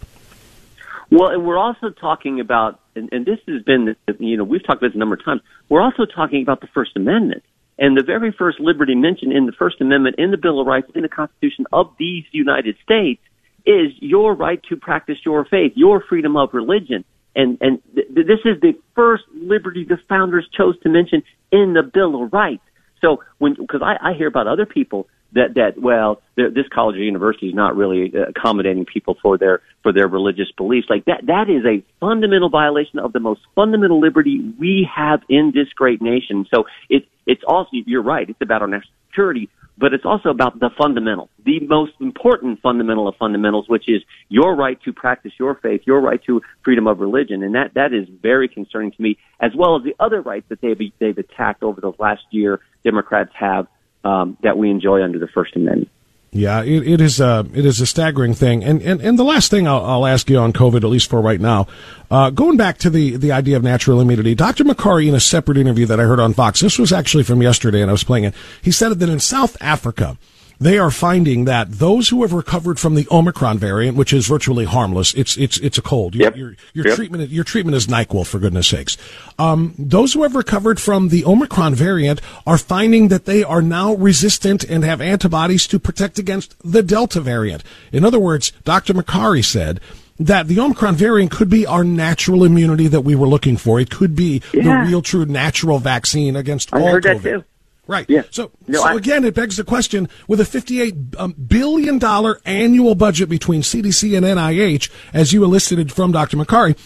Well, 1.12 1.30
and 1.30 1.46
we're 1.46 1.58
also 1.58 1.90
talking 1.90 2.40
about, 2.40 2.80
and, 2.96 3.10
and 3.12 3.26
this 3.26 3.40
has 3.48 3.62
been, 3.64 3.96
you 4.20 4.38
know, 4.38 4.46
we've 4.46 4.66
talked 4.66 4.82
about 4.82 4.90
this 4.90 4.96
a 4.96 4.98
number 4.98 5.16
of 5.16 5.26
times. 5.26 5.42
We're 5.68 5.82
also 5.82 6.06
talking 6.06 6.42
about 6.42 6.62
the 6.62 6.68
First 6.74 6.92
Amendment. 6.96 7.44
And 7.78 7.98
the 7.98 8.04
very 8.04 8.32
first 8.32 8.60
liberty 8.60 8.96
mentioned 8.96 9.34
in 9.34 9.46
the 9.46 9.52
First 9.52 9.82
Amendment, 9.82 10.16
in 10.18 10.32
the 10.32 10.38
Bill 10.38 10.62
of 10.62 10.68
Rights, 10.68 10.88
in 10.96 11.02
the 11.02 11.10
Constitution 11.10 11.66
of 11.74 11.94
these 12.00 12.24
United 12.32 12.78
States 12.84 13.22
is 13.66 13.92
your 14.00 14.34
right 14.34 14.62
to 14.70 14.78
practice 14.78 15.18
your 15.26 15.44
faith, 15.46 15.74
your 15.76 16.04
freedom 16.08 16.38
of 16.38 16.54
religion. 16.54 17.04
And, 17.36 17.58
and 17.60 17.82
th- 17.94 18.08
this 18.14 18.40
is 18.46 18.62
the 18.62 18.74
first 18.96 19.24
liberty 19.34 19.84
the 19.84 19.98
founders 20.08 20.48
chose 20.56 20.80
to 20.84 20.90
mention 20.90 21.24
in 21.52 21.74
the 21.74 21.84
Bill 21.84 22.24
of 22.24 22.32
Rights. 22.32 22.64
So 23.02 23.24
when, 23.38 23.56
because 23.56 23.82
I, 23.84 24.12
I 24.12 24.14
hear 24.14 24.28
about 24.28 24.48
other 24.48 24.66
people 24.66 25.08
that 25.34 25.56
that 25.56 25.80
well 25.80 26.22
this 26.36 26.68
college 26.74 26.96
or 26.96 27.04
university 27.04 27.48
is 27.48 27.54
not 27.54 27.76
really 27.76 28.12
uh, 28.16 28.30
accommodating 28.30 28.86
people 28.86 29.18
for 29.22 29.38
their 29.38 29.62
for 29.84 29.94
their 29.94 30.08
religious 30.08 30.52
beliefs. 30.58 30.88
Like 30.90 31.06
that 31.06 31.26
that 31.28 31.50
is 31.50 31.66
a 31.66 31.84
fundamental 32.00 32.50
violation 32.50 33.00
of 33.00 33.14
the 33.14 33.20
most 33.20 33.42
fundamental 33.56 34.00
liberty 34.00 34.54
we 34.60 34.88
have 34.94 35.22
in 35.30 35.52
this 35.54 35.70
great 35.74 36.02
nation. 36.02 36.46
So 36.54 36.66
it 36.90 37.06
it's 37.26 37.44
also 37.48 37.70
you're 37.72 38.02
right 38.02 38.30
it's 38.30 38.42
about 38.42 38.62
our 38.62 38.68
national 38.68 38.94
security 39.08 39.50
but 39.78 39.94
it's 39.94 40.06
also 40.06 40.30
about 40.30 40.60
the 40.60 40.70
fundamental 40.78 41.30
the 41.46 41.60
most 41.62 41.94
important 42.00 42.60
fundamental 42.62 43.08
of 43.08 43.16
fundamentals 43.16 43.68
which 43.68 43.88
is 43.88 44.02
your 44.30 44.56
right 44.56 44.82
to 44.84 44.92
practice 44.92 45.32
your 45.40 45.56
faith 45.56 45.82
your 45.86 46.02
right 46.02 46.24
to 46.26 46.42
freedom 46.64 46.88
of 46.88 47.00
religion. 47.00 47.44
And 47.44 47.56
that 47.56 47.74
that 47.76 47.94
is 47.94 48.08
very 48.22 48.48
concerning 48.48 48.92
to 48.92 49.02
me 49.02 49.18
as 49.40 49.52
well 49.56 49.78
as 49.78 49.84
the 49.84 49.96
other 50.00 50.22
rights 50.22 50.46
that 50.50 50.62
they've 50.62 50.92
they've 51.00 51.18
attacked 51.18 51.64
over 51.64 51.80
the 51.82 51.94
last 52.00 52.24
year 52.32 52.60
democrats 52.84 53.32
have 53.34 53.68
um, 54.04 54.38
that 54.44 54.58
we 54.58 54.70
enjoy 54.70 55.04
under 55.04 55.20
the 55.20 55.28
First 55.28 55.56
Amendment. 55.56 55.90
Yeah, 56.34 56.64
it, 56.64 56.88
it 56.88 57.02
is 57.02 57.20
a 57.20 57.46
it 57.54 57.66
is 57.66 57.82
a 57.82 57.86
staggering 57.86 58.34
thing, 58.34 58.64
and 58.64 58.82
and, 58.82 59.02
and 59.02 59.20
the 59.20 59.24
last 59.24 59.52
thing 59.52 59.68
I'll, 59.68 59.84
I'll 59.84 60.06
ask 60.06 60.30
you 60.30 60.38
on 60.38 60.54
COVID, 60.54 60.78
at 60.78 60.90
least 60.90 61.10
for 61.10 61.20
right 61.20 61.42
now, 61.42 61.68
uh, 62.10 62.30
going 62.30 62.56
back 62.56 62.78
to 62.80 62.90
the 62.90 63.18
the 63.18 63.34
idea 63.34 63.58
of 63.58 63.64
natural 63.64 64.00
immunity, 64.00 64.34
Dr. 64.34 64.64
Makary 64.64 65.10
in 65.10 65.14
a 65.14 65.20
separate 65.20 65.58
interview 65.58 65.86
that 65.88 66.00
I 66.00 66.04
heard 66.04 66.22
on 66.22 66.34
Fox, 66.34 66.62
this 66.62 66.80
was 66.80 66.94
actually 66.94 67.24
from 67.24 67.42
yesterday, 67.42 67.82
and 67.82 67.92
I 67.92 67.92
was 67.92 68.06
playing 68.06 68.24
it. 68.24 68.34
He 68.62 68.72
said 68.72 68.98
that 68.98 69.10
in 69.10 69.20
South 69.20 69.58
Africa, 69.60 70.18
they 70.62 70.78
are 70.78 70.92
finding 70.92 71.46
that 71.46 71.72
those 71.72 72.10
who 72.10 72.22
have 72.22 72.32
recovered 72.34 72.80
from 72.80 72.94
the 72.96 73.08
Omicron 73.10 73.58
variant, 73.58 73.98
which 73.98 74.14
is 74.14 74.28
virtually 74.28 74.66
harmless, 74.66 75.14
it's 75.16 75.36
it's 75.36 75.58
it's 75.58 75.78
a 75.78 75.82
cold. 75.82 76.14
Your, 76.16 76.26
Yep. 76.26 76.38
your, 76.38 76.56
your 76.76 76.88
Yep. 76.88 76.96
treatment 76.96 77.30
your 77.32 77.44
treatment 77.44 77.76
is 77.76 77.88
Nyquil 77.88 78.26
for 78.28 78.38
goodness 78.40 78.68
sakes. 78.68 78.96
Um, 79.40 79.74
those 79.80 80.14
who 80.14 80.22
have 80.24 80.36
recovered 80.36 80.80
from 80.80 81.10
the 81.10 81.26
Omicron 81.26 81.74
variant 81.76 82.22
are 82.46 82.60
finding 82.60 83.08
that 83.08 83.26
they 83.26 83.44
are 83.44 83.62
now 83.64 83.96
resistant 83.96 84.64
and 84.64 84.84
have 84.86 85.02
antibodies 85.02 85.66
to 85.68 85.80
protect 85.80 86.20
against 86.20 86.56
the 86.64 86.84
Delta 86.84 87.20
variant. 87.20 87.64
In 87.92 88.06
other 88.06 88.20
words, 88.20 88.52
Dr. 88.64 88.94
Makary 88.94 89.44
said 89.44 89.80
that 90.20 90.48
the 90.48 90.60
Omicron 90.60 90.94
variant 90.96 91.32
could 91.32 91.50
be 91.50 91.66
our 91.66 91.84
natural 91.84 92.44
immunity 92.44 92.88
that 92.88 93.02
we 93.02 93.16
were 93.16 93.28
looking 93.28 93.58
for. 93.58 93.80
It 93.80 93.90
could 93.90 94.16
be 94.16 94.44
Yeah. 94.54 94.84
the 94.86 94.90
real 94.92 95.02
true 95.02 95.26
natural 95.26 95.80
vaccine 95.80 96.36
against 96.36 96.72
I 96.72 96.80
all 96.82 96.92
heard 96.92 97.04
that 97.06 97.18
COVID. 97.18 97.24
too. 97.24 97.44
Right. 97.88 98.06
Yeah. 98.10 98.24
So, 98.30 98.52
No, 98.68 98.80
so 98.82 98.88
I- 98.88 98.94
again, 98.94 99.26
it 99.26 99.34
begs 99.34 99.58
the 99.58 99.64
question: 99.64 100.08
with 100.28 100.40
a 100.40 100.46
fifty-eight 100.46 100.96
um, 101.18 101.34
billion 101.34 101.98
dollar 101.98 102.40
annual 102.46 102.96
budget 102.96 103.28
between 103.28 103.62
CDC 103.64 104.16
and 104.16 104.26
NIH, 104.26 104.90
as 105.14 105.34
you 105.34 105.44
elicited 105.44 105.92
from 105.92 106.12
Dr. 106.12 106.38
Makary, 106.38 106.78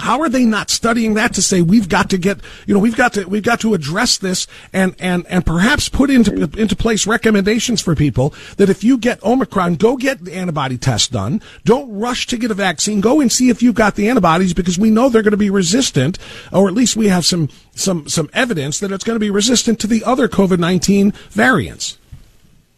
how 0.00 0.20
are 0.20 0.28
they 0.28 0.44
not 0.44 0.70
studying 0.70 1.14
that 1.14 1.34
to 1.34 1.42
say 1.42 1.62
we've 1.62 1.88
got 1.88 2.10
to 2.10 2.18
get, 2.18 2.40
you 2.66 2.74
know, 2.74 2.80
we've 2.80 2.96
got 2.96 3.14
to 3.14 3.24
we've 3.26 3.42
got 3.42 3.60
to 3.60 3.74
address 3.74 4.18
this 4.18 4.46
and 4.72 4.94
and 4.98 5.26
and 5.26 5.44
perhaps 5.44 5.88
put 5.88 6.10
into 6.10 6.32
into 6.58 6.76
place 6.76 7.06
recommendations 7.06 7.80
for 7.80 7.94
people 7.94 8.34
that 8.56 8.68
if 8.68 8.82
you 8.82 8.98
get 8.98 9.22
Omicron, 9.22 9.76
go 9.76 9.96
get 9.96 10.24
the 10.24 10.34
antibody 10.34 10.78
test 10.78 11.12
done. 11.12 11.42
Don't 11.64 11.90
rush 11.98 12.26
to 12.28 12.36
get 12.36 12.50
a 12.50 12.54
vaccine. 12.54 13.00
Go 13.00 13.20
and 13.20 13.30
see 13.30 13.50
if 13.50 13.62
you've 13.62 13.74
got 13.74 13.94
the 13.94 14.08
antibodies 14.08 14.54
because 14.54 14.78
we 14.78 14.90
know 14.90 15.08
they're 15.08 15.22
going 15.22 15.32
to 15.32 15.36
be 15.36 15.50
resistant, 15.50 16.18
or 16.52 16.68
at 16.68 16.74
least 16.74 16.96
we 16.96 17.08
have 17.08 17.24
some 17.24 17.48
some 17.74 18.08
some 18.08 18.30
evidence 18.32 18.80
that 18.80 18.92
it's 18.92 19.04
going 19.04 19.16
to 19.16 19.20
be 19.20 19.30
resistant 19.30 19.78
to 19.80 19.86
the 19.86 20.04
other 20.04 20.28
COVID 20.28 20.58
nineteen 20.58 21.12
variants. 21.30 21.98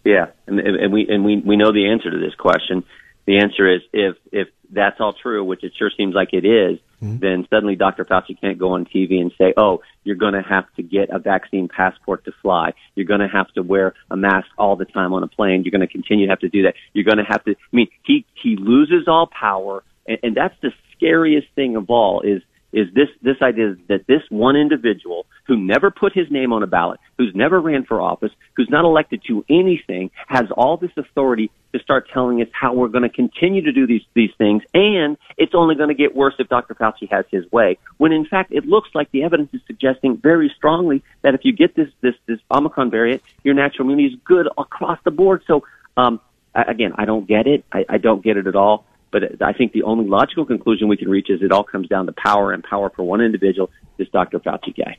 Yeah, 0.04 0.26
and, 0.46 0.58
and 0.58 0.92
we 0.92 1.08
and 1.08 1.24
we 1.24 1.36
we 1.36 1.56
know 1.56 1.72
the 1.72 1.88
answer 1.90 2.10
to 2.10 2.18
this 2.18 2.34
question. 2.34 2.84
The 3.26 3.38
answer 3.38 3.72
is 3.72 3.82
if 3.92 4.16
if 4.32 4.48
that's 4.72 4.96
all 5.00 5.12
true, 5.12 5.44
which 5.44 5.62
it 5.62 5.72
sure 5.78 5.90
seems 5.96 6.14
like 6.14 6.30
it 6.32 6.44
is, 6.44 6.78
mm-hmm. 7.02 7.18
then 7.18 7.46
suddenly 7.50 7.76
Dr. 7.76 8.04
Fauci 8.04 8.40
can't 8.40 8.58
go 8.58 8.72
on 8.72 8.86
TV 8.86 9.20
and 9.20 9.32
say, 9.38 9.52
"Oh, 9.56 9.82
you're 10.04 10.16
going 10.16 10.34
to 10.34 10.42
have 10.42 10.64
to 10.76 10.82
get 10.82 11.10
a 11.10 11.18
vaccine 11.18 11.68
passport 11.68 12.24
to 12.24 12.32
fly. 12.42 12.72
You're 12.94 13.06
going 13.06 13.20
to 13.20 13.28
have 13.28 13.48
to 13.54 13.62
wear 13.62 13.94
a 14.10 14.16
mask 14.16 14.48
all 14.58 14.76
the 14.76 14.84
time 14.84 15.12
on 15.12 15.22
a 15.22 15.28
plane. 15.28 15.62
You're 15.64 15.72
going 15.72 15.86
to 15.86 15.92
continue 15.92 16.26
to 16.26 16.32
have 16.32 16.40
to 16.40 16.48
do 16.48 16.62
that. 16.62 16.74
You're 16.92 17.04
going 17.04 17.18
to 17.18 17.24
have 17.24 17.44
to." 17.44 17.52
I 17.52 17.76
mean, 17.76 17.88
he 18.04 18.24
he 18.34 18.56
loses 18.56 19.06
all 19.06 19.28
power, 19.28 19.84
and, 20.06 20.18
and 20.22 20.36
that's 20.36 20.56
the 20.62 20.70
scariest 20.96 21.48
thing 21.54 21.76
of 21.76 21.90
all 21.90 22.22
is 22.22 22.42
is 22.72 22.86
this 22.94 23.08
this 23.20 23.36
idea 23.42 23.76
that 23.88 24.06
this 24.06 24.22
one 24.30 24.56
individual 24.56 25.26
who 25.46 25.56
never 25.56 25.90
put 25.90 26.12
his 26.14 26.30
name 26.30 26.52
on 26.52 26.62
a 26.62 26.66
ballot, 26.66 27.00
who's 27.18 27.32
never 27.34 27.60
ran 27.60 27.84
for 27.84 28.00
office, 28.00 28.32
who's 28.56 28.68
not 28.70 28.84
elected 28.84 29.22
to 29.28 29.44
anything, 29.50 30.10
has 30.26 30.44
all 30.56 30.76
this 30.76 30.90
authority 30.96 31.50
to 31.72 31.78
start 31.80 32.08
telling 32.12 32.42
us 32.42 32.48
how 32.52 32.74
we're 32.74 32.88
going 32.88 33.02
to 33.02 33.08
continue 33.08 33.62
to 33.62 33.72
do 33.72 33.86
these 33.86 34.02
these 34.14 34.30
things, 34.38 34.62
and 34.74 35.16
it's 35.36 35.54
only 35.54 35.74
going 35.74 35.88
to 35.88 35.94
get 35.94 36.14
worse 36.14 36.34
if 36.38 36.48
Dr. 36.48 36.74
Fauci 36.74 37.10
has 37.10 37.24
his 37.30 37.50
way. 37.50 37.78
When 37.98 38.12
in 38.12 38.26
fact, 38.26 38.52
it 38.52 38.66
looks 38.66 38.90
like 38.94 39.10
the 39.10 39.24
evidence 39.24 39.50
is 39.52 39.60
suggesting 39.66 40.16
very 40.16 40.52
strongly 40.56 41.02
that 41.22 41.34
if 41.34 41.44
you 41.44 41.52
get 41.52 41.74
this 41.74 41.88
this 42.00 42.14
this 42.26 42.38
Omicron 42.50 42.90
variant, 42.90 43.22
your 43.42 43.54
natural 43.54 43.88
immunity 43.88 44.14
is 44.14 44.20
good 44.24 44.48
across 44.58 44.98
the 45.04 45.10
board. 45.10 45.42
So 45.46 45.64
um, 45.96 46.20
again, 46.54 46.92
I 46.96 47.04
don't 47.04 47.26
get 47.26 47.46
it. 47.46 47.64
I, 47.72 47.84
I 47.88 47.98
don't 47.98 48.22
get 48.22 48.36
it 48.36 48.46
at 48.46 48.56
all. 48.56 48.84
But 49.10 49.42
I 49.42 49.52
think 49.52 49.72
the 49.72 49.82
only 49.82 50.06
logical 50.06 50.46
conclusion 50.46 50.88
we 50.88 50.96
can 50.96 51.10
reach 51.10 51.28
is 51.28 51.42
it 51.42 51.52
all 51.52 51.64
comes 51.64 51.86
down 51.86 52.06
to 52.06 52.12
power, 52.12 52.50
and 52.50 52.64
power 52.64 52.90
for 52.90 53.02
one 53.02 53.20
individual, 53.20 53.70
this 53.98 54.08
Dr. 54.08 54.38
Fauci 54.38 54.74
guy. 54.74 54.96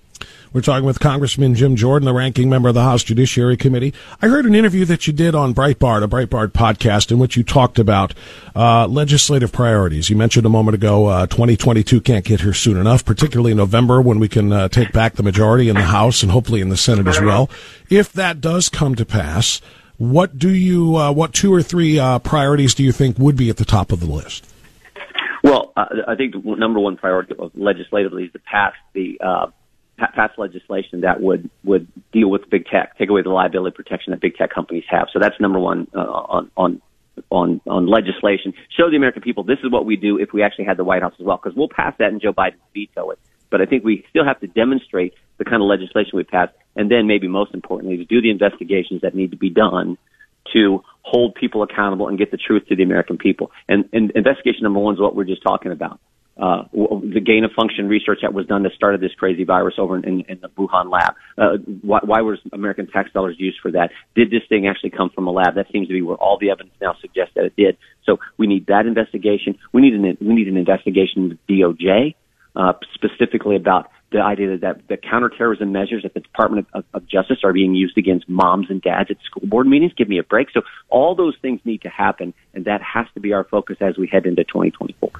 We're 0.53 0.61
talking 0.61 0.85
with 0.85 0.99
Congressman 0.99 1.55
Jim 1.55 1.75
Jordan, 1.75 2.05
the 2.05 2.13
ranking 2.13 2.47
member 2.47 2.69
of 2.69 2.75
the 2.75 2.83
House 2.83 3.03
Judiciary 3.03 3.57
Committee. 3.57 3.91
I 4.21 4.27
heard 4.27 4.45
an 4.45 4.53
interview 4.53 4.85
that 4.85 5.07
you 5.07 5.11
did 5.11 5.33
on 5.33 5.55
Breitbart, 5.55 6.03
a 6.03 6.07
Breitbart 6.07 6.49
podcast, 6.49 7.11
in 7.11 7.17
which 7.17 7.35
you 7.35 7.43
talked 7.43 7.79
about 7.79 8.13
uh, 8.55 8.85
legislative 8.85 9.51
priorities. 9.51 10.11
You 10.11 10.15
mentioned 10.15 10.45
a 10.45 10.49
moment 10.49 10.75
ago 10.75 11.07
uh, 11.07 11.25
2022 11.25 12.01
can't 12.01 12.23
get 12.23 12.41
here 12.41 12.53
soon 12.53 12.77
enough, 12.77 13.03
particularly 13.03 13.49
in 13.49 13.57
November 13.57 13.99
when 13.99 14.19
we 14.19 14.29
can 14.29 14.53
uh, 14.53 14.67
take 14.67 14.91
back 14.91 15.15
the 15.15 15.23
majority 15.23 15.69
in 15.69 15.75
the 15.75 15.81
House 15.81 16.21
and 16.21 16.31
hopefully 16.31 16.61
in 16.61 16.69
the 16.69 16.77
Senate 16.77 17.07
as 17.07 17.19
well. 17.19 17.49
If 17.89 18.13
that 18.13 18.39
does 18.39 18.69
come 18.69 18.93
to 18.93 19.05
pass, 19.05 19.59
what 19.97 20.37
do 20.37 20.51
you, 20.51 20.97
uh, 20.97 21.11
what 21.11 21.33
two 21.33 21.51
or 21.51 21.63
three 21.63 21.97
uh, 21.97 22.19
priorities 22.19 22.75
do 22.75 22.83
you 22.83 22.91
think 22.91 23.17
would 23.17 23.35
be 23.35 23.49
at 23.49 23.57
the 23.57 23.65
top 23.65 23.91
of 23.91 24.01
the 24.01 24.05
list? 24.05 24.45
Well, 25.43 25.73
uh, 25.75 25.85
I 26.07 26.13
think 26.13 26.33
the 26.33 26.55
number 26.57 26.79
one 26.79 26.95
priority 26.95 27.33
legislatively 27.55 28.25
is 28.25 28.31
to 28.33 28.39
pass 28.39 28.73
the 28.93 29.19
uh, 29.19 29.47
pass 29.97 30.31
legislation 30.37 31.01
that 31.01 31.21
would 31.21 31.49
would 31.63 31.87
deal 32.11 32.29
with 32.29 32.49
big 32.49 32.65
tech, 32.65 32.97
take 32.97 33.09
away 33.09 33.21
the 33.21 33.29
liability 33.29 33.75
protection 33.75 34.11
that 34.11 34.21
big 34.21 34.35
tech 34.35 34.53
companies 34.53 34.83
have. 34.89 35.07
So 35.13 35.19
that's 35.19 35.39
number 35.39 35.59
one 35.59 35.87
uh, 35.95 35.99
on 35.99 36.51
on 36.57 36.81
on 37.29 37.61
on 37.67 37.87
legislation. 37.87 38.53
Show 38.75 38.89
the 38.89 38.97
American 38.97 39.21
people 39.21 39.43
this 39.43 39.59
is 39.63 39.71
what 39.71 39.85
we 39.85 39.95
do 39.95 40.17
if 40.17 40.33
we 40.33 40.41
actually 40.43 40.65
had 40.65 40.77
the 40.77 40.83
White 40.83 41.01
House 41.01 41.13
as 41.19 41.25
well, 41.25 41.39
because 41.41 41.55
we'll 41.55 41.69
pass 41.69 41.93
that 41.99 42.11
and 42.11 42.21
Joe 42.21 42.33
Biden 42.33 42.55
veto 42.73 43.11
it. 43.11 43.19
But 43.49 43.61
I 43.61 43.65
think 43.65 43.83
we 43.83 44.03
still 44.09 44.25
have 44.25 44.39
to 44.39 44.47
demonstrate 44.47 45.13
the 45.37 45.45
kind 45.45 45.61
of 45.61 45.67
legislation 45.67 46.11
we 46.13 46.23
pass, 46.23 46.49
and 46.75 46.89
then 46.89 47.05
maybe 47.05 47.27
most 47.27 47.53
importantly, 47.53 47.97
to 47.97 48.05
do 48.05 48.19
the 48.19 48.31
investigations 48.31 49.01
that 49.01 49.13
need 49.13 49.31
to 49.31 49.37
be 49.37 49.51
done 49.51 49.97
to 50.53 50.83
hold 51.03 51.35
people 51.35 51.63
accountable 51.63 52.07
and 52.07 52.17
get 52.17 52.31
the 52.31 52.37
truth 52.37 52.67
to 52.67 52.75
the 52.75 52.83
American 52.83 53.17
people. 53.17 53.51
And, 53.67 53.87
and 53.93 54.11
investigation 54.11 54.63
number 54.63 54.79
one 54.79 54.95
is 54.95 54.99
what 54.99 55.15
we're 55.15 55.23
just 55.23 55.43
talking 55.43 55.71
about. 55.71 55.99
Uh, 56.35 56.63
the 56.73 57.21
gain 57.23 57.43
of 57.43 57.51
function 57.51 57.87
research 57.87 58.19
that 58.23 58.33
was 58.33 58.47
done 58.47 58.63
that 58.63 58.71
started 58.73 58.99
this 58.99 59.13
crazy 59.13 59.43
virus 59.43 59.75
over 59.77 59.97
in, 59.97 60.21
in, 60.21 60.39
the 60.41 60.49
Wuhan 60.49 60.91
lab. 60.91 61.13
Uh, 61.37 61.57
why, 61.81 61.99
why 62.03 62.21
was 62.21 62.39
American 62.51 62.87
tax 62.87 63.11
dollars 63.11 63.35
used 63.37 63.59
for 63.61 63.69
that? 63.71 63.91
Did 64.15 64.31
this 64.31 64.41
thing 64.49 64.65
actually 64.67 64.89
come 64.89 65.11
from 65.11 65.27
a 65.27 65.31
lab? 65.31 65.53
That 65.55 65.67
seems 65.71 65.87
to 65.89 65.93
be 65.93 66.01
where 66.01 66.17
all 66.17 66.39
the 66.39 66.49
evidence 66.49 66.73
now 66.81 66.95
suggests 67.01 67.35
that 67.35 67.45
it 67.45 67.55
did. 67.55 67.77
So 68.05 68.17
we 68.37 68.47
need 68.47 68.65
that 68.65 68.87
investigation. 68.87 69.59
We 69.73 69.83
need 69.83 69.93
an 69.93 70.17
we 70.21 70.33
need 70.33 70.47
an 70.47 70.57
investigation 70.57 71.29
with 71.29 71.37
DOJ 71.47 72.15
uh, 72.55 72.73
specifically 72.95 73.55
about 73.55 73.91
the 74.11 74.19
idea 74.21 74.57
that, 74.57 74.87
that 74.87 75.03
counterterrorism 75.03 75.71
measures 75.71 76.05
at 76.05 76.13
the 76.13 76.19
Department 76.19 76.67
of, 76.73 76.83
of 76.93 77.07
Justice 77.07 77.39
are 77.43 77.53
being 77.53 77.75
used 77.75 77.97
against 77.97 78.29
moms 78.29 78.67
and 78.69 78.81
dads 78.81 79.11
at 79.11 79.17
school 79.25 79.47
board 79.47 79.67
meetings. 79.67 79.91
Give 79.93 80.07
me 80.07 80.19
a 80.19 80.23
break. 80.23 80.49
So 80.51 80.61
all 80.89 81.15
those 81.15 81.35
things 81.41 81.59
need 81.63 81.81
to 81.81 81.89
happen, 81.89 82.33
and 82.53 82.65
that 82.65 82.81
has 82.81 83.07
to 83.15 83.19
be 83.19 83.33
our 83.33 83.43
focus 83.43 83.77
as 83.81 83.97
we 83.97 84.07
head 84.07 84.25
into 84.25 84.43
2024. 84.43 85.11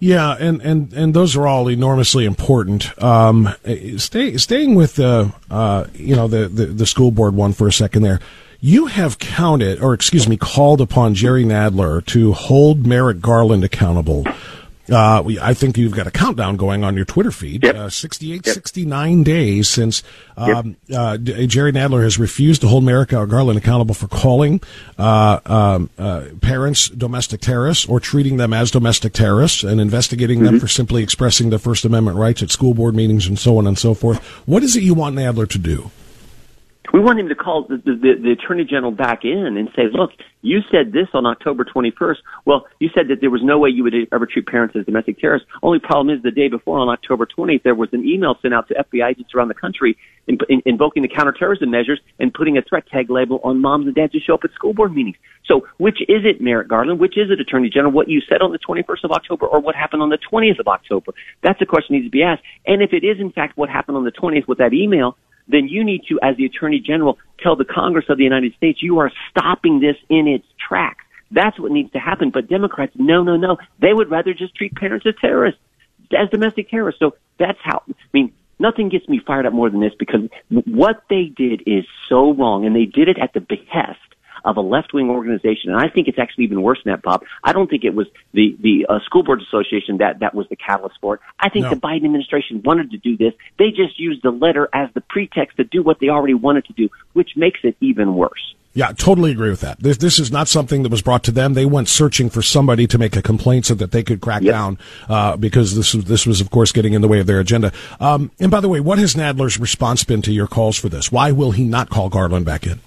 Yeah, 0.00 0.34
and, 0.40 0.62
and, 0.62 0.92
and 0.94 1.12
those 1.12 1.36
are 1.36 1.46
all 1.46 1.68
enormously 1.68 2.24
important. 2.24 3.00
Um, 3.02 3.54
stay, 3.98 4.38
staying 4.38 4.74
with 4.74 4.94
the 4.96 5.32
uh, 5.50 5.86
you 5.92 6.16
know 6.16 6.26
the, 6.26 6.48
the 6.48 6.66
the 6.66 6.86
school 6.86 7.10
board 7.10 7.34
one 7.34 7.52
for 7.52 7.68
a 7.68 7.72
second 7.72 8.02
there. 8.02 8.18
You 8.62 8.86
have 8.86 9.18
counted, 9.18 9.82
or 9.82 9.94
excuse 9.94 10.26
me, 10.26 10.36
called 10.36 10.80
upon 10.80 11.14
Jerry 11.14 11.44
Nadler 11.44 12.04
to 12.06 12.32
hold 12.32 12.86
Merrick 12.86 13.20
Garland 13.20 13.62
accountable. 13.62 14.24
Uh, 14.90 15.22
we, 15.24 15.38
I 15.38 15.54
think 15.54 15.78
you've 15.78 15.94
got 15.94 16.06
a 16.06 16.10
countdown 16.10 16.56
going 16.56 16.84
on 16.84 16.96
your 16.96 17.04
Twitter 17.04 17.30
feed. 17.30 17.64
Uh, 17.64 17.88
68, 17.88 18.44
69 18.44 19.22
days 19.22 19.68
since 19.68 20.02
um, 20.36 20.76
uh, 20.94 21.16
Jerry 21.18 21.72
Nadler 21.72 22.02
has 22.02 22.18
refused 22.18 22.60
to 22.62 22.68
hold 22.68 22.84
Merrick 22.84 23.10
Garland 23.10 23.58
accountable 23.58 23.94
for 23.94 24.08
calling 24.08 24.60
uh, 24.98 25.40
um, 25.46 25.90
uh, 25.98 26.24
parents 26.40 26.88
domestic 26.88 27.40
terrorists 27.40 27.86
or 27.86 28.00
treating 28.00 28.36
them 28.36 28.52
as 28.52 28.70
domestic 28.70 29.12
terrorists 29.12 29.62
and 29.62 29.80
investigating 29.80 30.42
them 30.42 30.54
for 30.60 30.68
simply 30.68 31.02
expressing 31.02 31.50
their 31.50 31.58
First 31.58 31.84
Amendment 31.84 32.16
rights 32.16 32.42
at 32.42 32.50
school 32.50 32.74
board 32.74 32.94
meetings 32.94 33.26
and 33.26 33.38
so 33.38 33.58
on 33.58 33.66
and 33.66 33.78
so 33.78 33.94
forth. 33.94 34.18
What 34.46 34.62
is 34.62 34.76
it 34.76 34.82
you 34.82 34.94
want 34.94 35.16
Nadler 35.16 35.48
to 35.48 35.58
do? 35.58 35.90
We 36.92 36.98
want 36.98 37.20
him 37.20 37.28
to 37.28 37.34
call 37.34 37.66
the, 37.68 37.76
the, 37.76 38.14
the 38.20 38.32
Attorney 38.32 38.64
General 38.64 38.90
back 38.90 39.24
in 39.24 39.56
and 39.56 39.68
say, 39.76 39.82
look, 39.92 40.10
you 40.42 40.60
said 40.72 40.92
this 40.92 41.06
on 41.14 41.24
October 41.24 41.64
21st. 41.64 42.16
Well, 42.46 42.66
you 42.80 42.88
said 42.94 43.08
that 43.08 43.20
there 43.20 43.30
was 43.30 43.42
no 43.44 43.58
way 43.58 43.68
you 43.70 43.84
would 43.84 43.94
ever 44.12 44.26
treat 44.26 44.46
parents 44.46 44.74
as 44.76 44.86
domestic 44.86 45.18
terrorists. 45.20 45.46
Only 45.62 45.78
problem 45.78 46.14
is 46.14 46.22
the 46.22 46.32
day 46.32 46.48
before 46.48 46.78
on 46.78 46.88
October 46.88 47.26
20th, 47.26 47.62
there 47.62 47.76
was 47.76 47.90
an 47.92 48.04
email 48.04 48.36
sent 48.42 48.54
out 48.54 48.66
to 48.68 48.74
FBI 48.74 49.10
agents 49.10 49.34
around 49.34 49.48
the 49.48 49.54
country 49.54 49.96
in, 50.26 50.38
in, 50.48 50.62
invoking 50.66 51.02
the 51.02 51.08
counterterrorism 51.08 51.70
measures 51.70 52.00
and 52.18 52.34
putting 52.34 52.58
a 52.58 52.62
threat 52.62 52.86
tag 52.88 53.08
label 53.08 53.40
on 53.44 53.60
moms 53.60 53.86
and 53.86 53.94
dads 53.94 54.12
who 54.12 54.18
show 54.18 54.34
up 54.34 54.40
at 54.42 54.52
school 54.52 54.72
board 54.72 54.92
meetings. 54.94 55.16
So 55.46 55.66
which 55.78 56.00
is 56.02 56.24
it, 56.24 56.40
Merrick 56.40 56.68
Garland? 56.68 56.98
Which 56.98 57.16
is 57.16 57.30
it, 57.30 57.40
Attorney 57.40 57.70
General? 57.70 57.92
What 57.92 58.08
you 58.08 58.20
said 58.28 58.40
on 58.42 58.50
the 58.50 58.58
21st 58.58 59.04
of 59.04 59.12
October 59.12 59.46
or 59.46 59.60
what 59.60 59.76
happened 59.76 60.02
on 60.02 60.08
the 60.08 60.18
20th 60.18 60.58
of 60.58 60.66
October? 60.66 61.12
That's 61.42 61.60
a 61.60 61.66
question 61.66 61.94
that 61.94 61.98
needs 61.98 62.06
to 62.06 62.10
be 62.10 62.22
asked. 62.22 62.42
And 62.66 62.82
if 62.82 62.92
it 62.92 63.04
is 63.04 63.20
in 63.20 63.30
fact 63.30 63.56
what 63.56 63.68
happened 63.68 63.96
on 63.96 64.04
the 64.04 64.12
20th 64.12 64.48
with 64.48 64.58
that 64.58 64.72
email, 64.72 65.16
then 65.48 65.68
you 65.68 65.84
need 65.84 66.02
to, 66.08 66.18
as 66.22 66.36
the 66.36 66.44
Attorney 66.44 66.80
General, 66.80 67.18
tell 67.42 67.56
the 67.56 67.64
Congress 67.64 68.06
of 68.08 68.18
the 68.18 68.24
United 68.24 68.54
States 68.54 68.82
you 68.82 68.98
are 68.98 69.10
stopping 69.30 69.80
this 69.80 69.96
in 70.08 70.28
its 70.28 70.46
tracks. 70.58 71.04
That's 71.30 71.58
what 71.58 71.70
needs 71.70 71.92
to 71.92 71.98
happen. 71.98 72.30
But 72.30 72.48
Democrats, 72.48 72.92
no, 72.96 73.22
no, 73.22 73.36
no. 73.36 73.58
They 73.80 73.92
would 73.92 74.10
rather 74.10 74.34
just 74.34 74.54
treat 74.54 74.74
parents 74.74 75.06
as 75.06 75.14
terrorists, 75.20 75.60
as 76.16 76.28
domestic 76.30 76.70
terrorists. 76.70 76.98
So 76.98 77.14
that's 77.38 77.58
how, 77.62 77.82
I 77.88 77.94
mean, 78.12 78.32
nothing 78.58 78.88
gets 78.88 79.08
me 79.08 79.20
fired 79.24 79.46
up 79.46 79.52
more 79.52 79.70
than 79.70 79.80
this 79.80 79.94
because 79.98 80.28
what 80.48 81.02
they 81.08 81.24
did 81.24 81.62
is 81.66 81.84
so 82.08 82.32
wrong 82.32 82.66
and 82.66 82.74
they 82.74 82.84
did 82.84 83.08
it 83.08 83.18
at 83.18 83.32
the 83.32 83.40
behest 83.40 83.98
of 84.44 84.56
a 84.56 84.60
left 84.60 84.92
wing 84.94 85.10
organization. 85.10 85.70
And 85.70 85.76
I 85.80 85.88
think 85.88 86.08
it's 86.08 86.18
actually 86.18 86.44
even 86.44 86.62
worse 86.62 86.78
than 86.84 86.92
that, 86.92 87.02
Bob. 87.02 87.22
I 87.44 87.52
don't 87.52 87.68
think 87.68 87.84
it 87.84 87.94
was 87.94 88.06
the 88.32 88.56
the 88.60 88.86
uh, 88.88 88.98
school 89.04 89.22
board 89.22 89.40
association 89.42 89.98
that 89.98 90.20
that 90.20 90.34
was 90.34 90.46
the 90.48 90.56
catalyst 90.56 90.96
for 91.00 91.14
it. 91.14 91.20
I 91.38 91.48
think 91.48 91.64
No. 91.64 91.70
the 91.70 91.76
Biden 91.76 92.04
administration 92.04 92.62
wanted 92.64 92.90
to 92.92 92.98
do 92.98 93.16
this. 93.16 93.34
They 93.58 93.70
just 93.70 93.98
used 93.98 94.22
the 94.22 94.30
letter 94.30 94.68
as 94.72 94.88
the 94.94 95.00
pretext 95.00 95.56
to 95.58 95.64
do 95.64 95.82
what 95.82 95.98
they 96.00 96.08
already 96.08 96.34
wanted 96.34 96.64
to 96.66 96.72
do, 96.72 96.88
which 97.12 97.30
makes 97.36 97.60
it 97.62 97.76
even 97.80 98.14
worse. 98.14 98.54
Yeah, 98.72 98.92
totally 98.92 99.32
agree 99.32 99.50
with 99.50 99.62
that. 99.62 99.80
This, 99.80 99.96
this 99.96 100.20
is 100.20 100.30
not 100.30 100.46
something 100.46 100.84
that 100.84 100.92
was 100.92 101.02
brought 101.02 101.24
to 101.24 101.32
them. 101.32 101.54
They 101.54 101.66
went 101.66 101.88
searching 101.88 102.30
for 102.30 102.40
somebody 102.40 102.86
to 102.86 102.98
make 102.98 103.16
a 103.16 103.22
complaint 103.22 103.66
so 103.66 103.74
that 103.74 103.90
they 103.90 104.04
could 104.04 104.20
crack 104.20 104.42
Yep. 104.42 104.52
down, 104.52 104.78
uh, 105.08 105.36
because 105.36 105.74
this 105.74 105.92
was, 105.92 106.04
this 106.04 106.24
was, 106.24 106.40
of 106.40 106.52
course, 106.52 106.70
getting 106.70 106.92
in 106.92 107.02
the 107.02 107.08
way 107.08 107.18
of 107.18 107.26
their 107.26 107.40
agenda. 107.40 107.72
Um, 107.98 108.30
and 108.38 108.48
by 108.48 108.60
the 108.60 108.68
way, 108.68 108.78
what 108.78 109.00
has 109.00 109.16
Nadler's 109.16 109.58
response 109.58 110.04
been 110.04 110.22
to 110.22 110.30
your 110.32 110.46
calls 110.46 110.78
for 110.78 110.88
this? 110.88 111.10
Why 111.10 111.32
will 111.32 111.50
he 111.50 111.64
not 111.64 111.90
call 111.90 112.08
Garland 112.10 112.46
back 112.46 112.64
in? 112.64 112.78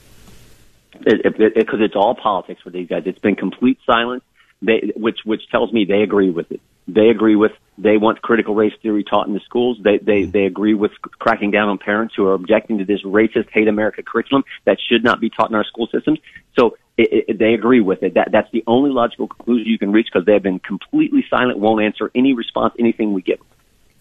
Because 1.04 1.20
it, 1.24 1.41
it, 1.41 1.58
it, 1.58 1.82
it's 1.82 1.95
all 1.95 2.16
politics 2.16 2.62
for 2.62 2.70
these 2.70 2.88
guys. 2.88 3.04
It's 3.06 3.20
been 3.20 3.36
complete 3.36 3.80
silence, 3.86 4.24
they, 4.62 4.91
which 4.95 5.20
which 5.26 5.41
tells 5.49 5.72
me 5.72 5.86
they 5.86 6.01
agree 6.01 6.32
with 6.32 6.51
it. 6.51 6.62
They 6.88 7.10
agree 7.10 7.36
with 7.36 7.51
they 7.78 7.97
want 7.97 8.22
critical 8.22 8.56
race 8.56 8.74
theory 8.82 9.04
taught 9.04 9.28
in 9.28 9.34
the 9.34 9.39
schools. 9.41 9.78
They 9.84 9.97
they 9.97 10.22
mm-hmm. 10.24 10.32
they 10.32 10.45
agree 10.45 10.74
with 10.74 10.91
cracking 11.20 11.51
down 11.51 11.70
on 11.70 11.78
parents 11.78 12.14
who 12.16 12.28
are 12.28 12.34
objecting 12.34 12.78
to 12.80 12.86
this 12.86 13.01
racist 13.04 13.49
hate 13.51 13.68
America 13.68 14.04
curriculum 14.04 14.43
that 14.66 14.78
should 14.89 15.04
not 15.04 15.20
be 15.20 15.30
taught 15.30 15.49
in 15.49 15.56
our 15.56 15.64
school 15.64 15.88
systems. 15.91 16.20
So 16.58 16.78
it, 16.97 17.26
it, 17.28 17.39
they 17.39 17.54
agree 17.54 17.82
with 17.82 18.04
it. 18.04 18.14
That 18.16 18.32
that's 18.32 18.51
the 18.51 18.64
only 18.68 18.91
logical 18.91 19.28
conclusion 19.28 19.68
you 19.68 19.80
can 19.80 19.91
reach 19.91 20.08
because 20.12 20.26
they 20.26 20.34
have 20.34 20.43
been 20.43 20.60
completely 20.60 21.26
silent, 21.30 21.58
won't 21.58 21.84
answer 21.84 22.12
any 22.14 22.34
response, 22.34 22.74
anything 22.78 23.14
we 23.14 23.22
give. 23.22 23.39
them. 23.39 23.47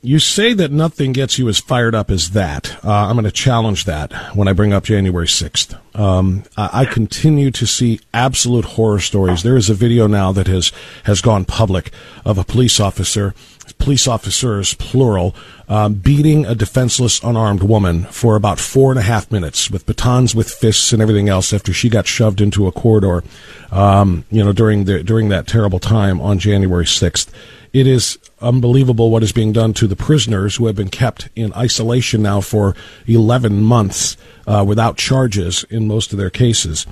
You 0.04 0.18
say 0.18 0.52
that 0.54 0.72
nothing 0.72 1.12
gets 1.12 1.38
you 1.38 1.48
as 1.48 1.60
fired 1.60 1.94
up 1.94 2.10
as 2.10 2.30
that. 2.30 2.84
Uh, 2.84 2.90
I'm 2.90 3.14
going 3.14 3.24
to 3.24 3.30
challenge 3.30 3.84
that 3.84 4.12
when 4.34 4.48
I 4.48 4.52
bring 4.52 4.72
up 4.72 4.82
January 4.82 5.28
6th. 5.28 5.78
Um, 5.96 6.42
I, 6.56 6.80
I 6.80 6.84
continue 6.86 7.52
to 7.52 7.66
see 7.68 8.00
absolute 8.12 8.64
horror 8.64 8.98
stories. 8.98 9.44
There 9.44 9.56
is 9.56 9.70
a 9.70 9.74
video 9.74 10.08
now 10.08 10.32
that 10.32 10.48
has 10.48 10.72
has 11.04 11.20
gone 11.20 11.44
public 11.44 11.92
of 12.24 12.36
a 12.36 12.42
police 12.42 12.80
officer, 12.80 13.32
police 13.78 14.08
officers 14.08 14.74
plural, 14.74 15.36
um, 15.68 15.94
beating 15.94 16.46
a 16.46 16.56
defenseless 16.56 17.22
unarmed 17.22 17.62
woman 17.62 18.02
for 18.06 18.34
about 18.34 18.58
four 18.58 18.90
and 18.90 18.98
a 18.98 19.02
half 19.02 19.30
minutes 19.30 19.70
with 19.70 19.86
batons, 19.86 20.34
with 20.34 20.50
fists, 20.50 20.92
and 20.92 21.00
everything 21.00 21.28
else 21.28 21.52
after 21.52 21.72
she 21.72 21.88
got 21.88 22.08
shoved 22.08 22.40
into 22.40 22.66
a 22.66 22.72
corridor. 22.72 23.22
Um, 23.70 24.24
you 24.32 24.42
know, 24.42 24.52
during 24.52 24.82
the 24.82 25.04
during 25.04 25.28
that 25.28 25.46
terrible 25.46 25.78
time 25.78 26.20
on 26.20 26.40
January 26.40 26.86
6th. 26.86 27.28
It 27.72 27.86
is 27.86 28.18
unbelievable 28.42 29.10
what 29.10 29.22
is 29.22 29.32
being 29.32 29.52
done 29.52 29.72
to 29.74 29.86
the 29.86 29.96
prisoners 29.96 30.56
who 30.56 30.66
have 30.66 30.76
been 30.76 30.88
kept 30.90 31.28
in 31.36 31.52
isolation 31.54 32.22
now 32.22 32.40
for 32.40 32.74
11 33.06 33.62
months 33.62 34.16
uh, 34.46 34.64
without 34.66 34.96
charges 34.96 35.64
in 35.70 35.86
most 35.88 36.12
of 36.12 36.18
their 36.18 36.30
cases. 36.30 36.86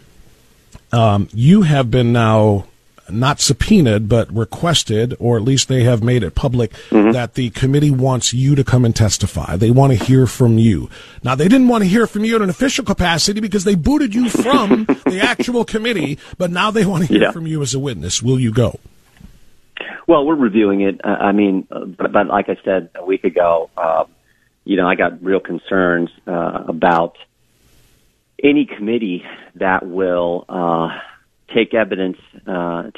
Um, 0.93 1.29
you 1.33 1.63
have 1.63 1.91
been 1.91 2.13
now 2.13 2.67
not 3.09 3.41
subpoenaed, 3.41 4.09
but 4.09 4.33
requested, 4.33 5.17
or 5.19 5.37
at 5.37 5.43
least 5.43 5.67
they 5.67 5.83
have 5.83 6.01
made 6.01 6.23
it 6.23 6.37
public, 6.37 6.73
that 6.91 7.35
the 7.35 7.51
committee 7.51 7.91
wants 7.91 8.33
you 8.33 8.55
to 8.55 8.63
come 8.63 8.85
and 8.85 8.95
testify. 8.95 9.57
They 9.57 9.73
want 9.73 9.93
to 9.99 10.05
hear 10.05 10.29
from 10.29 10.59
you. 10.59 10.89
Now, 11.25 11.35
they 11.35 11.49
didn't 11.49 11.67
want 11.67 11.83
to 11.83 11.89
hear 11.91 12.07
from 12.07 12.25
you 12.25 12.37
in 12.37 12.43
an 12.43 12.51
official 12.51 12.85
capacity 12.85 13.41
because 13.41 13.65
they 13.65 13.75
booted 13.75 14.15
you 14.15 14.29
from 14.31 14.85
the 15.07 15.21
actual 15.21 15.65
committee, 15.65 16.19
but 16.39 16.53
now 16.53 16.71
they 16.71 16.87
want 16.87 17.07
to 17.07 17.13
hear 17.13 17.23
Yeah. 17.23 17.31
from 17.33 17.49
you 17.49 17.61
as 17.63 17.75
a 17.75 17.81
witness. 17.81 18.23
Will 18.23 18.39
you 18.39 18.53
go? 18.53 18.79
Well, 20.07 20.27
we're 20.27 20.35
reviewing 20.35 20.83
it. 20.83 21.01
Uh, 21.05 21.09
I 21.09 21.33
mean, 21.33 21.67
uh, 21.71 21.85
but, 21.85 22.13
but 22.13 22.27
like 22.27 22.49
I 22.49 22.57
said 22.65 22.91
a 22.95 23.05
week 23.05 23.25
ago, 23.25 23.71
uh, 23.77 24.05
you 24.65 24.77
know, 24.77 24.89
I 24.89 24.95
got 24.95 25.23
real 25.23 25.41
concerns 25.41 26.11
uh, 26.27 26.65
about 26.69 27.17
any 28.43 28.67
committee 28.67 29.25
that 29.57 29.87
will 29.87 30.45
uh, 30.49 30.89
take 31.55 31.75
evidence, 31.75 32.19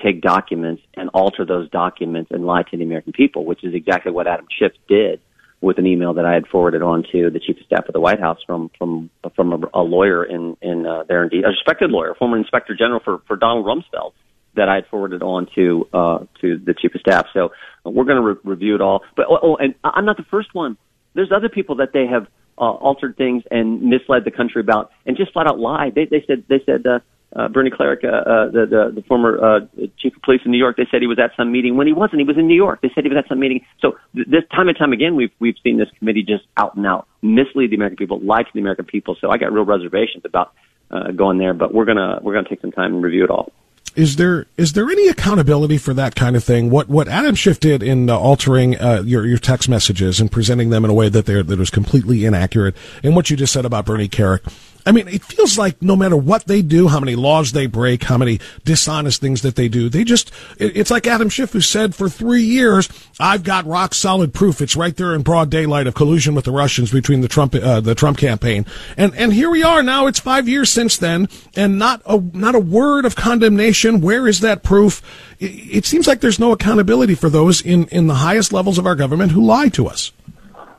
take 0.03 0.21
documents, 0.21 0.83
and 0.95 1.11
alter 1.15 1.45
those 1.45 1.71
documents 1.71 2.31
and 2.31 2.47
lie 2.47 2.63
to 2.63 2.77
the 2.77 2.85
American 2.85 3.13
people, 3.13 3.45
which 3.45 3.65
is 3.65 3.75
exactly 3.75 4.13
what 4.13 4.27
Adam 4.27 4.47
Schiff 4.59 4.73
did 4.89 5.21
with 5.61 5.79
an 5.79 5.87
email 5.87 6.15
that 6.15 6.27
I 6.27 6.35
had 6.35 6.47
forwarded 6.49 6.83
on 6.83 7.05
to 7.13 7.31
the 7.31 7.39
chief 7.39 7.57
of 7.59 7.65
staff 7.65 7.87
of 7.89 7.93
the 7.93 8.01
White 8.01 8.21
House 8.21 8.39
from 8.47 8.71
from 8.77 9.11
from 9.35 9.53
a, 9.53 9.81
a 9.81 9.83
lawyer 9.83 10.25
in 10.25 10.57
in 10.61 10.87
uh, 10.87 11.05
there, 11.05 11.23
indeed, 11.23 11.45
a 11.45 11.49
respected 11.49 11.91
lawyer, 11.91 12.15
former 12.15 12.37
inspector 12.37 12.75
general 12.75 13.01
for 13.01 13.19
for 13.27 13.37
Donald 13.37 13.65
Rumsfeld 13.65 14.13
that 14.55 14.69
I 14.69 14.77
had 14.77 14.87
forwarded 14.91 15.23
on 15.23 15.47
to 15.55 15.89
uh, 15.93 16.19
to 16.41 16.59
the 16.59 16.75
chief 16.75 16.95
of 16.95 17.01
staff. 17.01 17.27
So 17.33 17.53
we're 17.85 18.05
going 18.05 18.23
to 18.23 18.23
re- 18.23 18.41
review 18.45 18.75
it 18.75 18.81
all. 18.81 19.03
But 19.17 19.27
oh, 19.29 19.39
oh, 19.43 19.57
and 19.57 19.75
I'm 19.85 20.05
not 20.05 20.17
the 20.17 20.27
first 20.31 20.55
one. 20.55 20.77
There's 21.15 21.33
other 21.35 21.49
people 21.49 21.77
that 21.77 21.93
they 21.93 22.07
have 22.07 22.27
uh, 22.59 22.71
altered 22.71 23.17
things 23.17 23.43
and 23.51 23.83
misled 23.83 24.25
the 24.25 24.31
country 24.31 24.61
about, 24.61 24.91
and 25.07 25.17
just 25.17 25.33
flat 25.33 25.47
out 25.47 25.59
lied. 25.59 25.95
They 25.95 26.07
they 26.07 26.25
said 26.27 26.45
they 26.49 26.61
said. 26.65 26.87
Uh, 26.87 27.01
uh, 27.35 27.49
Bernie 27.49 27.71
Kerik, 27.71 28.05
uh, 28.05 28.09
uh, 28.09 28.51
the, 28.51 28.67
the 28.67 29.01
the 29.01 29.03
former 29.09 29.43
uh, 29.43 29.61
chief 29.97 30.15
of 30.15 30.23
police 30.23 30.43
in 30.45 30.51
New 30.51 30.59
York, 30.59 30.77
they 30.77 30.87
said 30.91 31.01
he 31.01 31.07
was 31.07 31.19
at 31.19 31.31
some 31.35 31.51
meeting 31.51 31.77
when 31.77 31.87
he 31.87 31.95
wasn't. 31.95 32.21
He 32.21 32.27
was 32.27 32.37
in 32.37 32.47
New 32.47 32.55
York. 32.55 32.83
They 32.83 32.91
said 32.95 33.05
he 33.05 33.09
was 33.09 33.17
at 33.17 33.27
some 33.27 33.41
meeting. 33.41 33.65
So 33.81 33.97
th- 34.15 34.27
this 34.29 34.43
time 34.55 34.69
and 34.69 34.77
time 34.77 34.93
again, 34.93 35.17
we've 35.17 35.31
we've 35.39 35.57
seen 35.65 35.79
this 35.79 35.89
committee 35.99 36.25
just 36.25 36.45
out 36.59 36.77
and 36.77 36.87
out 36.87 37.09
mislead 37.23 37.71
the 37.71 37.77
American 37.77 37.97
people, 37.97 38.21
lie 38.21 38.43
to 38.43 38.51
the 38.53 38.61
American 38.61 38.85
people. 38.85 39.17
So 39.19 39.31
I 39.31 39.39
got 39.39 39.51
real 39.51 39.65
reservations 39.65 40.25
about 40.27 40.53
uh, 40.91 41.13
going 41.13 41.39
there, 41.39 41.55
but 41.55 41.73
we're 41.73 41.87
gonna 41.87 42.21
we're 42.23 42.35
gonna 42.35 42.49
take 42.49 42.61
some 42.61 42.73
time 42.73 42.95
and 42.95 43.03
review 43.03 43.25
it 43.25 43.31
all. 43.31 43.51
Is 43.95 44.17
there 44.17 44.47
is 44.57 44.73
there 44.73 44.91
any 44.91 45.09
accountability 45.09 45.77
for 45.77 45.93
that 45.95 46.15
kind 46.15 46.35
of 46.35 46.43
thing? 46.43 46.71
What 46.71 46.89
what 46.89 47.09
Adam 47.09 47.35
Schiff 47.35 47.61
did 47.61 47.83
in 47.83 48.09
uh, 48.09 48.17
altering 48.17 48.79
uh, 48.81 49.03
your 49.05 49.27
your 49.27 49.39
text 49.39 49.69
messages 49.69 50.21
and 50.21 50.33
presenting 50.33 50.71
them 50.71 50.85
in 50.85 50.91
a 50.91 50.95
way 50.95 51.09
that 51.11 51.27
they 51.27 51.43
that 51.43 51.59
was 51.59 51.71
completely 51.71 52.25
inaccurate, 52.25 52.75
and 53.03 53.15
what 53.15 53.29
you 53.29 53.37
just 53.37 53.53
said 53.53 53.67
about 53.67 53.85
Bernie 53.85 54.09
Kerik. 54.09 54.41
I 54.85 54.93
mean, 54.93 55.07
it 55.09 55.23
feels 55.23 55.57
like 55.57 55.81
no 55.81 55.95
matter 55.95 56.17
what 56.17 56.47
they 56.47 56.61
do, 56.63 56.89
how 56.89 56.99
many 56.99 57.15
laws 57.15 57.53
they 57.53 57.67
break, 57.67 58.05
how 58.05 58.19
many 58.19 58.41
dishonest 58.65 59.21
things 59.21 59.43
that 59.43 59.55
they 59.55 59.69
do, 59.69 59.89
they 59.89 60.05
just, 60.05 60.33
it's 60.59 60.91
like 60.91 61.07
Adam 61.07 61.29
Schiff 61.29 61.53
who 61.53 61.61
said 61.61 61.95
for 61.95 62.09
three 62.09 62.43
years, 62.43 62.89
I've 63.21 63.45
got 63.45 63.67
rock 63.67 63.95
solid 63.95 64.35
proof. 64.35 64.61
It's 64.61 64.75
right 64.75 64.97
there 64.97 65.15
in 65.15 65.23
broad 65.23 65.51
daylight 65.51 65.87
of 65.87 65.95
collusion 65.95 66.35
with 66.35 66.45
the 66.45 66.51
Russians 66.51 66.91
between 66.91 67.21
the 67.21 67.29
Trump, 67.29 67.55
uh, 67.55 67.81
the 67.81 67.95
Trump 67.95 68.19
campaign. 68.19 68.67
And, 68.97 69.15
and 69.15 69.33
here 69.33 69.51
we 69.51 69.63
are 69.63 69.83
now. 69.83 70.07
It's 70.07 70.21
five 70.21 70.49
years 70.49 70.71
since 70.71 70.97
then 70.97 71.29
and 71.55 71.79
not 71.79 72.03
a, 72.05 72.19
not 72.19 72.55
a 72.55 72.61
word 72.61 73.05
of 73.05 73.15
condemnation. 73.15 74.01
Where 74.01 74.27
is 74.27 74.41
that 74.41 74.63
proof? 74.63 75.01
It, 75.39 75.77
it 75.77 75.87
seems 75.87 76.07
like 76.07 76.21
there's 76.21 76.41
no 76.41 76.53
accountability 76.53 77.15
for 77.15 77.31
those 77.31 77.61
in, 77.63 77.87
in 77.89 78.09
the 78.09 78.15
highest 78.15 78.53
levels 78.53 78.79
of 78.79 78.87
our 78.87 78.97
government 78.97 79.33
who 79.33 79.45
lie 79.45 79.69
to 79.71 79.87
us. 79.87 80.13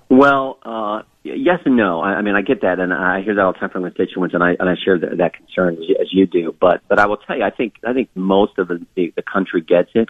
Well, 0.10 0.60
uh, 0.64 1.04
yes 1.24 1.60
and 1.66 1.76
no. 1.76 2.02
I, 2.02 2.16
I 2.16 2.22
mean, 2.22 2.36
I 2.36 2.42
get 2.42 2.62
that, 2.62 2.80
and 2.80 2.94
I 2.94 3.22
hear 3.22 3.36
that 3.36 3.42
all 3.42 3.54
the 3.54 3.60
time 3.60 3.70
from 3.70 3.84
constituents, 3.84 4.34
and 4.34 4.44
I 4.44 4.52
and 4.60 4.70
I 4.70 4.76
share 4.84 5.00
that, 5.00 5.18
that 5.18 5.34
concern 5.34 5.76
as 5.76 5.84
you, 5.88 5.98
as 6.00 6.08
you 6.12 6.26
do. 6.26 6.56
But 6.60 6.82
but 6.88 7.00
I 7.00 7.06
will 7.06 7.18
tell 7.18 7.38
you, 7.38 7.44
I 7.44 7.50
think 7.50 7.76
I 7.86 7.94
think 7.94 8.10
most 8.16 8.58
of 8.58 8.68
the 8.68 8.86
the, 8.96 9.14
the 9.16 9.22
country 9.24 9.62
gets 9.62 9.90
it. 9.96 10.10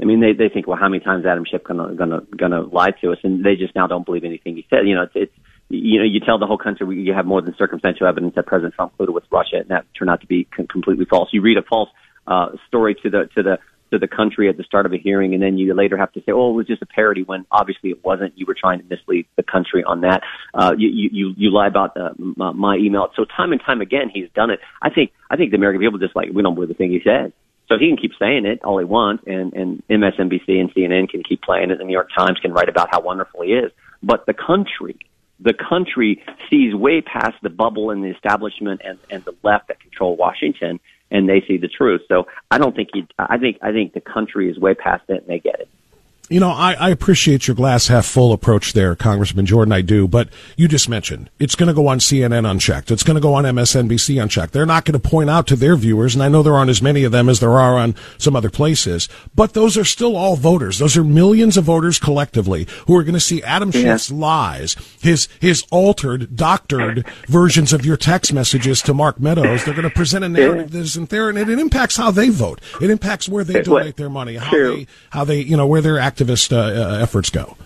I 0.00 0.04
mean, 0.04 0.20
they 0.20 0.32
they 0.32 0.48
think, 0.48 0.66
well, 0.66 0.78
how 0.78 0.88
many 0.88 1.04
times 1.04 1.26
Adam 1.26 1.44
Schiff 1.44 1.62
gonna 1.64 1.94
gonna 1.94 2.22
gonna 2.36 2.62
lie 2.62 2.92
to 3.02 3.12
us, 3.12 3.18
and 3.22 3.44
they 3.44 3.56
just 3.56 3.74
now 3.74 3.86
don't 3.86 4.06
believe 4.06 4.24
anything 4.24 4.56
he 4.56 4.66
said. 4.70 4.86
You 4.86 4.94
know, 4.94 5.02
it's 5.02 5.12
it's 5.14 5.32
you 5.68 5.98
know, 5.98 6.04
you 6.04 6.20
tell 6.20 6.38
the 6.38 6.46
whole 6.46 6.58
country 6.58 6.86
you 7.00 7.14
have 7.14 7.26
more 7.26 7.40
than 7.40 7.54
circumstantial 7.56 8.06
evidence 8.06 8.34
that 8.34 8.46
President 8.46 8.74
Trump 8.74 8.92
colluded 8.98 9.14
with 9.14 9.24
Russia, 9.30 9.56
and 9.56 9.68
that 9.68 9.86
turned 9.98 10.10
out 10.10 10.20
to 10.20 10.26
be 10.26 10.44
com- 10.44 10.66
completely 10.66 11.06
false. 11.06 11.30
You 11.32 11.40
read 11.40 11.56
a 11.56 11.62
false 11.62 11.88
uh, 12.26 12.50
story 12.68 12.94
to 13.02 13.10
the 13.10 13.28
to 13.34 13.42
the 13.42 13.58
to 13.92 13.98
the 13.98 14.08
country 14.08 14.48
at 14.48 14.56
the 14.56 14.64
start 14.64 14.86
of 14.86 14.92
a 14.92 14.98
hearing, 14.98 15.34
and 15.34 15.42
then 15.42 15.58
you 15.58 15.72
later 15.74 15.96
have 15.96 16.10
to 16.12 16.20
say, 16.20 16.32
"Oh, 16.32 16.50
it 16.50 16.54
was 16.54 16.66
just 16.66 16.82
a 16.82 16.86
parody," 16.86 17.22
when 17.22 17.46
obviously 17.50 17.90
it 17.90 18.04
wasn't. 18.04 18.36
You 18.36 18.46
were 18.46 18.56
trying 18.58 18.80
to 18.80 18.84
mislead 18.86 19.26
the 19.36 19.42
country 19.42 19.84
on 19.84 20.00
that. 20.00 20.22
Uh, 20.54 20.74
you, 20.76 20.88
you 20.88 21.34
you 21.36 21.50
lie 21.50 21.66
about 21.66 21.96
uh, 21.96 22.10
my, 22.18 22.52
my 22.52 22.76
email. 22.76 23.08
So 23.14 23.24
time 23.24 23.52
and 23.52 23.60
time 23.60 23.80
again, 23.80 24.10
he's 24.12 24.28
done 24.34 24.50
it. 24.50 24.60
I 24.80 24.90
think 24.90 25.12
I 25.30 25.36
think 25.36 25.50
the 25.50 25.56
American 25.56 25.80
people 25.80 25.98
just 25.98 26.16
like 26.16 26.30
we 26.32 26.42
don't 26.42 26.54
believe 26.54 26.68
the 26.68 26.74
thing 26.74 26.90
he 26.90 27.00
says. 27.04 27.32
So 27.68 27.78
he 27.78 27.88
can 27.88 27.96
keep 27.96 28.12
saying 28.18 28.44
it 28.44 28.62
all 28.64 28.78
he 28.78 28.84
wants, 28.84 29.24
and 29.26 29.52
and 29.52 29.82
MSNBC 29.88 30.48
and 30.48 30.74
CNN 30.74 31.08
can 31.08 31.22
keep 31.22 31.42
playing 31.42 31.70
it. 31.70 31.78
The 31.78 31.84
New 31.84 31.92
York 31.92 32.08
Times 32.16 32.38
can 32.40 32.52
write 32.52 32.68
about 32.68 32.88
how 32.90 33.00
wonderful 33.00 33.42
he 33.42 33.52
is. 33.52 33.70
But 34.02 34.26
the 34.26 34.34
country, 34.34 34.98
the 35.38 35.54
country 35.54 36.24
sees 36.50 36.74
way 36.74 37.02
past 37.02 37.36
the 37.42 37.50
bubble 37.50 37.90
and 37.90 38.02
the 38.02 38.08
establishment 38.08 38.80
and, 38.84 38.98
and 39.10 39.24
the 39.24 39.34
left 39.42 39.68
that 39.68 39.80
control 39.80 40.16
Washington, 40.16 40.80
and 41.12 41.28
they 41.28 41.44
see 41.46 41.58
the 41.58 41.68
truth. 41.68 42.00
So 42.08 42.26
I 42.50 42.58
don't 42.58 42.74
think 42.74 42.88
he. 42.92 43.06
I 43.18 43.38
think 43.38 43.58
I 43.62 43.70
think 43.70 43.92
the 43.92 44.00
country 44.00 44.50
is 44.50 44.58
way 44.58 44.74
past 44.74 45.04
it, 45.08 45.20
and 45.20 45.28
they 45.28 45.38
get 45.38 45.60
it. 45.60 45.68
You 46.32 46.40
know, 46.40 46.48
I, 46.48 46.72
I 46.72 46.88
appreciate 46.88 47.46
your 47.46 47.54
glass 47.54 47.88
half 47.88 48.06
full 48.06 48.32
approach 48.32 48.72
there, 48.72 48.96
Congressman 48.96 49.44
Jordan. 49.44 49.70
I 49.70 49.82
do, 49.82 50.08
but 50.08 50.30
you 50.56 50.66
just 50.66 50.88
mentioned 50.88 51.28
it's 51.38 51.54
going 51.54 51.66
to 51.66 51.74
go 51.74 51.88
on 51.88 51.98
CNN 51.98 52.50
unchecked. 52.50 52.90
It's 52.90 53.02
going 53.02 53.16
to 53.16 53.20
go 53.20 53.34
on 53.34 53.44
MSNBC 53.44 54.20
unchecked. 54.22 54.54
They're 54.54 54.64
not 54.64 54.86
going 54.86 54.98
to 54.98 55.08
point 55.08 55.28
out 55.28 55.46
to 55.48 55.56
their 55.56 55.76
viewers, 55.76 56.14
and 56.14 56.22
I 56.22 56.28
know 56.28 56.42
there 56.42 56.54
aren't 56.54 56.70
as 56.70 56.80
many 56.80 57.04
of 57.04 57.12
them 57.12 57.28
as 57.28 57.40
there 57.40 57.58
are 57.60 57.76
on 57.76 57.94
some 58.16 58.34
other 58.34 58.48
places, 58.48 59.10
but 59.34 59.52
those 59.52 59.76
are 59.76 59.84
still 59.84 60.16
all 60.16 60.36
voters. 60.36 60.78
Those 60.78 60.96
are 60.96 61.04
millions 61.04 61.58
of 61.58 61.64
voters 61.64 61.98
collectively 61.98 62.66
who 62.86 62.96
are 62.96 63.02
going 63.02 63.12
to 63.12 63.20
see 63.20 63.42
Adam 63.42 63.70
Yeah. 63.70 63.82
Schiff's 63.82 64.10
lies, 64.10 64.74
his 65.02 65.28
his 65.38 65.64
altered, 65.70 66.34
doctored 66.34 67.06
versions 67.28 67.74
of 67.74 67.84
your 67.84 67.98
text 67.98 68.32
messages 68.32 68.80
to 68.82 68.94
Mark 68.94 69.20
Meadows. 69.20 69.66
They're 69.66 69.74
going 69.74 69.88
to 69.88 69.94
present 69.94 70.24
a 70.24 70.30
narrative 70.30 70.70
that 70.70 70.78
isn't 70.80 71.10
there, 71.10 71.28
and 71.28 71.36
it, 71.36 71.50
it 71.50 71.58
impacts 71.58 71.98
how 71.98 72.10
they 72.10 72.30
vote. 72.30 72.62
It 72.80 72.88
impacts 72.88 73.28
where 73.28 73.44
they 73.44 73.60
donate 73.60 73.96
their 73.96 74.08
money, 74.08 74.36
how 74.36 74.48
True. 74.48 74.76
they 74.76 74.86
how 75.10 75.24
they 75.24 75.40
you 75.40 75.58
know 75.58 75.66
where 75.66 75.82
their 75.82 75.98
activist 76.24 76.52
uh, 76.52 76.58
uh, 76.58 76.98
efforts 77.02 77.30
go. 77.30 77.56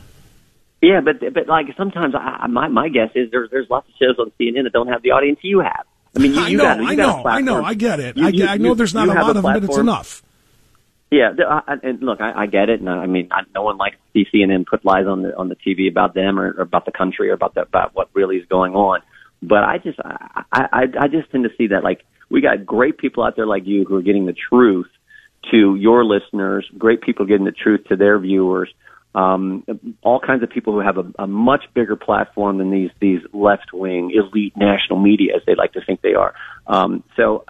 Yeah, 0.82 1.00
but 1.00 1.20
but 1.32 1.46
like 1.48 1.66
sometimes 1.76 2.14
I, 2.14 2.40
I- 2.42 2.46
my 2.46 2.68
my 2.68 2.88
guess 2.88 3.10
is 3.14 3.30
there's 3.30 3.50
there's 3.50 3.68
lots 3.70 3.88
of 3.88 3.94
shows 3.98 4.18
on 4.18 4.30
CNN 4.40 4.64
that 4.64 4.72
don't 4.72 4.88
have 4.88 5.02
the 5.02 5.12
audience 5.12 5.38
you 5.42 5.60
have. 5.60 5.84
I 6.14 6.18
mean, 6.18 6.34
you, 6.34 6.40
I 6.40 6.48
you 6.48 6.56
know, 6.56 6.64
got, 6.64 6.78
you 6.80 6.86
I 6.86 6.94
got 6.94 7.24
know, 7.24 7.30
I 7.30 7.40
know, 7.40 7.64
I 7.64 7.74
get 7.74 8.00
it. 8.00 8.16
You- 8.16 8.46
I, 8.46 8.52
I 8.52 8.56
know 8.58 8.74
there's 8.74 8.94
not 8.94 9.08
a 9.08 9.12
lot 9.12 9.28
of 9.36 9.42
them, 9.42 9.52
but 9.52 9.64
it's 9.64 9.76
enough. 9.78 10.22
Yeah, 11.10 11.32
I- 11.48 11.76
and 11.82 12.00
look, 12.00 12.20
I, 12.20 12.42
I 12.42 12.46
get 12.46 12.68
it, 12.68 12.80
and 12.80 12.88
I 12.90 13.02
I 13.02 13.06
mean, 13.06 13.28
I, 13.30 13.42
no 13.54 13.62
one 13.62 13.76
likes 13.76 13.96
to 14.14 14.24
see 14.24 14.26
CNN 14.32 14.66
put 14.66 14.84
lies 14.84 15.06
on 15.06 15.22
the 15.22 15.36
on 15.36 15.48
the 15.48 15.56
TV 15.56 15.88
about 15.90 16.14
them 16.14 16.38
or, 16.38 16.52
or 16.52 16.62
about 16.62 16.84
the 16.84 16.92
country 16.92 17.30
or 17.30 17.34
about 17.34 17.54
the, 17.54 17.62
about 17.62 17.94
what 17.94 18.08
really 18.14 18.36
is 18.36 18.46
going 18.48 18.74
on. 18.74 19.00
But 19.42 19.64
I 19.64 19.78
just, 19.78 19.98
I, 20.02 20.42
I, 20.52 20.82
I 21.00 21.08
just 21.08 21.30
tend 21.30 21.44
to 21.44 21.50
see 21.58 21.68
that 21.68 21.84
like 21.84 22.04
we 22.30 22.40
got 22.40 22.64
great 22.66 22.96
people 22.98 23.22
out 23.22 23.36
there 23.36 23.46
like 23.46 23.66
you 23.66 23.84
who 23.84 23.96
are 23.96 24.02
getting 24.02 24.26
the 24.26 24.32
truth 24.50 24.88
to 25.50 25.76
your 25.76 26.04
listeners, 26.04 26.68
great 26.76 27.00
people 27.00 27.26
getting 27.26 27.44
the 27.44 27.52
truth 27.52 27.84
to 27.88 27.96
their 27.96 28.18
viewers. 28.18 28.72
Um, 29.14 29.64
all 30.02 30.20
kinds 30.20 30.42
of 30.42 30.50
people 30.50 30.74
who 30.74 30.80
have 30.80 30.98
a, 30.98 31.06
a 31.18 31.26
much 31.26 31.64
bigger 31.72 31.96
platform 31.96 32.58
than 32.58 32.70
these 32.70 32.90
these 33.00 33.20
left 33.32 33.72
wing 33.72 34.10
elite 34.10 34.54
national 34.56 34.98
media, 34.98 35.36
as 35.36 35.42
they 35.46 35.54
like 35.54 35.72
to 35.72 35.80
think 35.80 36.02
they 36.02 36.14
are. 36.14 36.34
Um, 36.66 37.02
so 37.16 37.46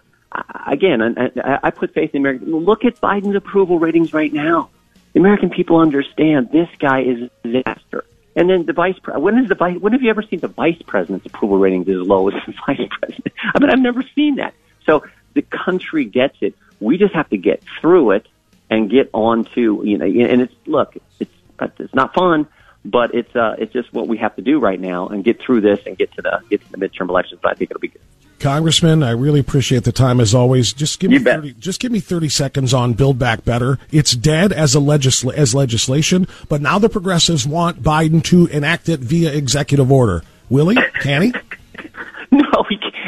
again, 0.66 1.02
I, 1.02 1.58
I, 1.64 1.70
put 1.70 1.92
faith 1.92 2.10
in 2.14 2.20
America. 2.20 2.44
Look 2.44 2.84
at 2.84 3.00
Biden's 3.00 3.34
approval 3.34 3.78
ratings 3.78 4.12
right 4.12 4.32
now. 4.32 4.70
The 5.12 5.20
American 5.20 5.50
people 5.50 5.78
understand 5.78 6.50
this 6.52 6.68
guy 6.78 7.02
is 7.02 7.30
a 7.44 7.48
disaster. 7.48 8.04
And 8.34 8.50
then 8.50 8.66
the 8.66 8.74
vice 8.74 8.96
when 9.02 9.38
is 9.38 9.48
the 9.48 9.54
vice 9.54 9.78
when 9.78 9.92
have 9.92 10.02
you 10.02 10.10
ever 10.10 10.22
seen 10.22 10.40
the 10.40 10.48
vice 10.48 10.80
president's 10.86 11.26
approval 11.26 11.58
ratings 11.58 11.88
as 11.88 11.96
low 11.96 12.28
as 12.28 12.34
the 12.46 12.52
vice 12.66 12.88
president? 13.00 13.34
I 13.54 13.58
mean, 13.58 13.70
I've 13.70 13.80
never 13.80 14.04
seen 14.14 14.36
that. 14.36 14.54
So 14.84 15.04
the 15.34 15.42
country 15.42 16.04
gets 16.04 16.36
it. 16.42 16.54
We 16.80 16.98
just 16.98 17.14
have 17.14 17.28
to 17.30 17.36
get 17.36 17.62
through 17.80 18.12
it 18.12 18.26
and 18.70 18.90
get 18.90 19.10
on 19.12 19.44
to 19.54 19.82
you 19.84 19.98
know. 19.98 20.04
And 20.04 20.42
it's 20.42 20.54
look, 20.66 20.96
it's 21.18 21.30
it's 21.60 21.94
not 21.94 22.14
fun, 22.14 22.46
but 22.84 23.14
it's 23.14 23.34
uh 23.34 23.56
it's 23.58 23.72
just 23.72 23.92
what 23.92 24.08
we 24.08 24.18
have 24.18 24.36
to 24.36 24.42
do 24.42 24.58
right 24.58 24.80
now 24.80 25.08
and 25.08 25.24
get 25.24 25.40
through 25.40 25.60
this 25.62 25.80
and 25.86 25.96
get 25.96 26.12
to 26.14 26.22
the 26.22 26.40
get 26.50 26.64
to 26.64 26.72
the 26.72 26.78
midterm 26.78 27.08
elections. 27.08 27.40
But 27.42 27.52
I 27.52 27.54
think 27.54 27.70
it'll 27.70 27.80
be 27.80 27.88
good. 27.88 28.02
Congressman, 28.38 29.02
I 29.02 29.12
really 29.12 29.40
appreciate 29.40 29.84
the 29.84 29.92
time 29.92 30.20
as 30.20 30.34
always. 30.34 30.72
Just 30.72 31.00
give 31.00 31.10
me 31.10 31.18
30, 31.18 31.54
just 31.54 31.80
give 31.80 31.90
me 31.90 32.00
30 32.00 32.28
seconds 32.28 32.74
on 32.74 32.92
Build 32.92 33.18
Back 33.18 33.44
Better. 33.44 33.78
It's 33.90 34.14
dead 34.14 34.52
as 34.52 34.74
a 34.74 34.78
legisla- 34.78 35.32
as 35.32 35.54
legislation, 35.54 36.28
but 36.48 36.60
now 36.60 36.78
the 36.78 36.90
progressives 36.90 37.46
want 37.46 37.82
Biden 37.82 38.22
to 38.24 38.46
enact 38.48 38.90
it 38.90 39.00
via 39.00 39.32
executive 39.32 39.90
order. 39.90 40.22
Will 40.50 40.68
he? 40.68 40.78
Can 41.00 41.22
he? 41.22 41.34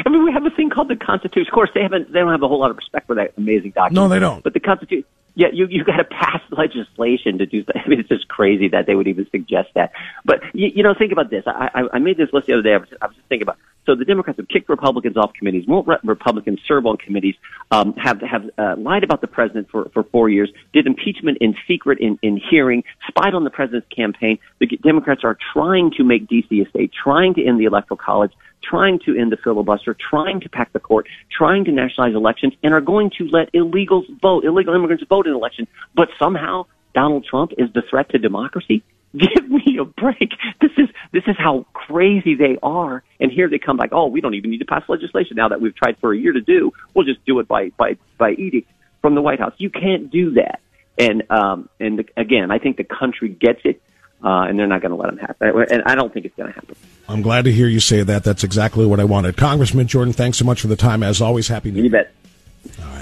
No, 0.09 0.19
we 0.19 0.25
can't. 0.25 0.25
I 0.25 0.25
mean, 0.25 0.25
we 0.25 0.31
have 0.33 0.45
a 0.45 0.55
thing 0.55 0.69
called 0.69 0.89
the 0.89 0.95
Constitution. 0.95 1.47
Of 1.47 1.53
course, 1.53 1.69
they 1.73 1.81
haven't. 1.81 2.11
They 2.11 2.19
don't 2.19 2.31
have 2.31 2.43
a 2.43 2.47
whole 2.47 2.59
lot 2.59 2.71
of 2.71 2.77
respect 2.77 3.07
for 3.07 3.15
that 3.15 3.33
amazing 3.37 3.71
document. 3.71 3.93
No, 3.93 4.07
they 4.07 4.19
don't. 4.19 4.43
But 4.43 4.53
the 4.53 4.59
Constitution. 4.59 5.05
Yeah, 5.35 5.47
you 5.53 5.67
you 5.67 5.85
got 5.85 5.97
to 5.97 6.03
pass 6.03 6.41
legislation 6.51 7.37
to 7.37 7.45
do. 7.45 7.63
That. 7.63 7.77
I 7.85 7.87
mean, 7.87 7.99
it's 7.99 8.09
just 8.09 8.27
crazy 8.27 8.67
that 8.69 8.87
they 8.87 8.95
would 8.95 9.07
even 9.07 9.27
suggest 9.29 9.69
that. 9.75 9.91
But 10.25 10.41
you, 10.53 10.69
you 10.75 10.83
know, 10.83 10.93
think 10.93 11.11
about 11.11 11.29
this. 11.29 11.43
I, 11.47 11.69
I 11.73 11.83
I 11.93 11.99
made 11.99 12.17
this 12.17 12.33
list 12.33 12.47
the 12.47 12.53
other 12.53 12.63
day. 12.63 12.73
I 12.73 12.77
was, 12.77 12.89
I 13.01 13.07
was 13.07 13.15
just 13.15 13.27
thinking 13.27 13.43
about. 13.43 13.57
So 13.85 13.95
the 13.95 14.05
Democrats 14.05 14.37
have 14.37 14.47
kicked 14.47 14.69
Republicans 14.69 15.17
off 15.17 15.33
committees. 15.33 15.65
Won't 15.67 15.87
re- 15.87 15.97
Republicans 16.03 16.59
serve 16.67 16.85
on 16.85 16.97
committees? 16.97 17.35
Um, 17.71 17.93
have 17.93 18.21
have 18.21 18.49
uh, 18.57 18.75
lied 18.77 19.03
about 19.03 19.21
the 19.21 19.27
president 19.27 19.69
for 19.69 19.89
for 19.93 20.03
four 20.03 20.29
years. 20.29 20.51
Did 20.73 20.85
impeachment 20.87 21.37
in 21.39 21.55
secret 21.67 21.99
in 21.99 22.19
in 22.21 22.37
hearing. 22.37 22.83
Spied 23.07 23.33
on 23.33 23.43
the 23.45 23.49
president's 23.49 23.87
campaign. 23.87 24.39
The 24.59 24.67
Democrats 24.67 25.23
are 25.23 25.37
trying 25.53 25.91
to 25.91 26.03
make 26.03 26.27
D.C. 26.27 26.61
a 26.61 26.69
state. 26.69 26.91
Trying 26.91 27.35
to 27.35 27.45
end 27.45 27.59
the 27.59 27.65
electoral 27.65 27.97
college 27.97 28.33
trying 28.69 28.99
to 29.05 29.17
end 29.17 29.31
the 29.31 29.37
filibuster, 29.37 29.95
trying 30.09 30.39
to 30.41 30.49
pack 30.49 30.71
the 30.73 30.79
court, 30.79 31.07
trying 31.35 31.65
to 31.65 31.71
nationalize 31.71 32.15
elections, 32.15 32.53
and 32.63 32.73
are 32.73 32.81
going 32.81 33.09
to 33.17 33.27
let 33.29 33.51
illegals 33.53 34.05
vote, 34.21 34.45
illegal 34.45 34.73
immigrants 34.75 35.03
vote 35.09 35.27
in 35.27 35.33
elections. 35.33 35.67
But 35.95 36.09
somehow 36.19 36.65
Donald 36.93 37.25
Trump 37.29 37.51
is 37.57 37.71
the 37.73 37.81
threat 37.89 38.09
to 38.09 38.17
democracy. 38.17 38.83
Give 39.17 39.49
me 39.49 39.79
a 39.81 39.85
break. 39.85 40.31
This 40.61 40.71
is 40.77 40.87
this 41.11 41.23
is 41.25 41.35
how 41.37 41.65
crazy 41.73 42.35
they 42.35 42.57
are. 42.61 43.03
And 43.19 43.31
here 43.31 43.49
they 43.49 43.57
come 43.57 43.77
like, 43.77 43.89
oh, 43.91 44.05
we 44.05 44.21
don't 44.21 44.35
even 44.35 44.51
need 44.51 44.59
to 44.59 44.65
pass 44.65 44.83
legislation 44.87 45.35
now 45.35 45.49
that 45.49 45.61
we've 45.61 45.75
tried 45.75 45.97
for 45.99 46.13
a 46.13 46.17
year 46.17 46.31
to 46.31 46.41
do. 46.41 46.71
We'll 46.93 47.05
just 47.05 47.25
do 47.25 47.39
it 47.39 47.47
by 47.47 47.69
by 47.69 47.97
by 48.19 48.31
edict 48.33 48.69
from 49.01 49.15
the 49.15 49.21
White 49.21 49.39
House. 49.39 49.53
You 49.57 49.71
can't 49.71 50.11
do 50.11 50.31
that. 50.33 50.59
And 50.99 51.23
um 51.31 51.69
and 51.79 52.07
again, 52.17 52.51
I 52.51 52.59
think 52.59 52.77
the 52.77 52.83
country 52.83 53.29
gets 53.29 53.61
it. 53.63 53.81
Uh, 54.23 54.41
and 54.49 54.59
they're 54.59 54.67
not 54.67 54.81
going 54.81 54.91
to 54.91 54.97
let 54.97 55.07
them 55.07 55.17
happen. 55.17 55.65
And 55.71 55.81
I 55.85 55.95
don't 55.95 56.13
think 56.13 56.25
it's 56.25 56.35
going 56.35 56.51
to 56.51 56.53
happen. 56.53 56.75
I'm 57.07 57.21
glad 57.21 57.45
to 57.45 57.51
hear 57.51 57.67
you 57.67 57.79
say 57.79 58.03
that. 58.03 58.23
That's 58.23 58.43
exactly 58.43 58.85
what 58.85 58.99
I 58.99 59.05
wanted. 59.05 59.37
Congressman 59.37 59.87
Jordan, 59.87 60.13
thanks 60.13 60.37
so 60.37 60.45
much 60.45 60.61
for 60.61 60.67
the 60.67 60.75
time. 60.75 61.03
As 61.03 61.21
always, 61.21 61.47
happy 61.47 61.71
New 61.71 61.83
You 61.83 61.89
bet. 61.89 62.11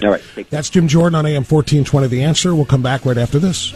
All 0.03 0.11
right. 0.11 0.22
That's 0.49 0.70
Jim 0.70 0.88
Jordan 0.88 1.15
on 1.15 1.26
AM 1.26 1.43
1420 1.43 2.07
The 2.07 2.24
Answer. 2.24 2.53
We'll 2.53 2.65
come 2.65 2.84
back 2.84 3.05
right 3.05 3.18
after 3.18 3.39
this. 3.39 3.74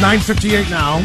Nine 0.00 0.20
fifty-eight 0.20 0.70
now. 0.70 1.04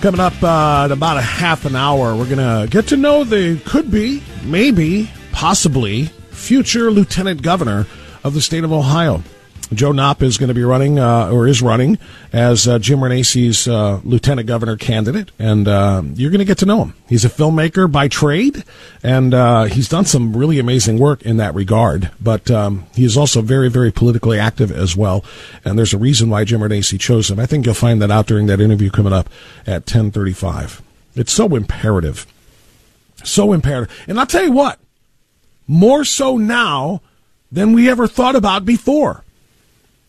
Coming 0.00 0.20
up 0.20 0.34
uh, 0.42 0.84
in 0.86 0.92
about 0.92 1.16
a 1.16 1.22
half 1.22 1.64
an 1.64 1.74
hour, 1.74 2.14
we're 2.14 2.28
gonna 2.28 2.68
get 2.70 2.86
to 2.88 2.96
know 2.96 3.24
the 3.24 3.60
could 3.64 3.90
be, 3.90 4.22
maybe, 4.44 5.10
possibly 5.32 6.04
future 6.30 6.90
lieutenant 6.90 7.42
governor 7.42 7.86
of 8.22 8.34
the 8.34 8.40
state 8.40 8.62
of 8.62 8.72
Ohio. 8.72 9.22
Joe 9.72 9.90
Knopp 9.90 10.22
is 10.22 10.38
going 10.38 10.48
to 10.48 10.54
be 10.54 10.62
running, 10.62 10.98
uh, 10.98 11.30
or 11.30 11.48
is 11.48 11.60
running, 11.60 11.98
as 12.32 12.68
uh, 12.68 12.78
Jim 12.78 13.00
Renacci's 13.00 13.66
uh, 13.66 14.00
lieutenant 14.04 14.46
governor 14.46 14.76
candidate, 14.76 15.32
and 15.38 15.66
uh, 15.66 16.02
you're 16.14 16.30
going 16.30 16.38
to 16.38 16.44
get 16.44 16.58
to 16.58 16.66
know 16.66 16.84
him. 16.84 16.94
He's 17.08 17.24
a 17.24 17.28
filmmaker 17.28 17.90
by 17.90 18.06
trade, 18.06 18.62
and 19.02 19.34
uh, 19.34 19.64
he's 19.64 19.88
done 19.88 20.04
some 20.04 20.36
really 20.36 20.60
amazing 20.60 20.98
work 20.98 21.22
in 21.22 21.38
that 21.38 21.54
regard. 21.54 22.12
But 22.20 22.50
um, 22.50 22.86
he 22.94 23.04
is 23.04 23.16
also 23.16 23.42
very, 23.42 23.68
very 23.68 23.90
politically 23.90 24.38
active 24.38 24.70
as 24.70 24.96
well, 24.96 25.24
and 25.64 25.76
there's 25.76 25.94
a 25.94 25.98
reason 25.98 26.30
why 26.30 26.44
Jim 26.44 26.60
Renacci 26.60 26.98
chose 27.00 27.30
him. 27.30 27.40
I 27.40 27.46
think 27.46 27.66
you'll 27.66 27.74
find 27.74 28.00
that 28.02 28.10
out 28.10 28.26
during 28.26 28.46
that 28.46 28.60
interview 28.60 28.90
coming 28.90 29.12
up 29.12 29.28
at 29.66 29.86
10:35. 29.86 30.80
It's 31.16 31.32
so 31.32 31.56
imperative, 31.56 32.26
so 33.24 33.52
imperative, 33.52 34.04
and 34.06 34.20
I'll 34.20 34.26
tell 34.26 34.44
you 34.44 34.52
what, 34.52 34.78
more 35.66 36.04
so 36.04 36.36
now 36.36 37.02
than 37.50 37.72
we 37.72 37.90
ever 37.90 38.06
thought 38.06 38.36
about 38.36 38.64
before 38.64 39.24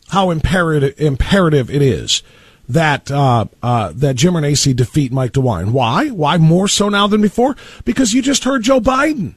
how 0.09 0.29
imperative 0.29 0.99
imperative 0.99 1.69
it 1.69 1.81
is 1.81 2.23
that 2.69 3.09
uh, 3.11 3.45
uh, 3.63 3.91
that 3.95 4.15
Jim 4.15 4.33
Renacci 4.33 4.75
defeat 4.75 5.11
Mike 5.11 5.33
DeWine. 5.33 5.71
Why? 5.71 6.09
Why 6.09 6.37
more 6.37 6.67
so 6.67 6.89
now 6.89 7.07
than 7.07 7.21
before? 7.21 7.55
Because 7.85 8.13
you 8.13 8.21
just 8.21 8.43
heard 8.43 8.63
Joe 8.63 8.79
Biden. 8.81 9.35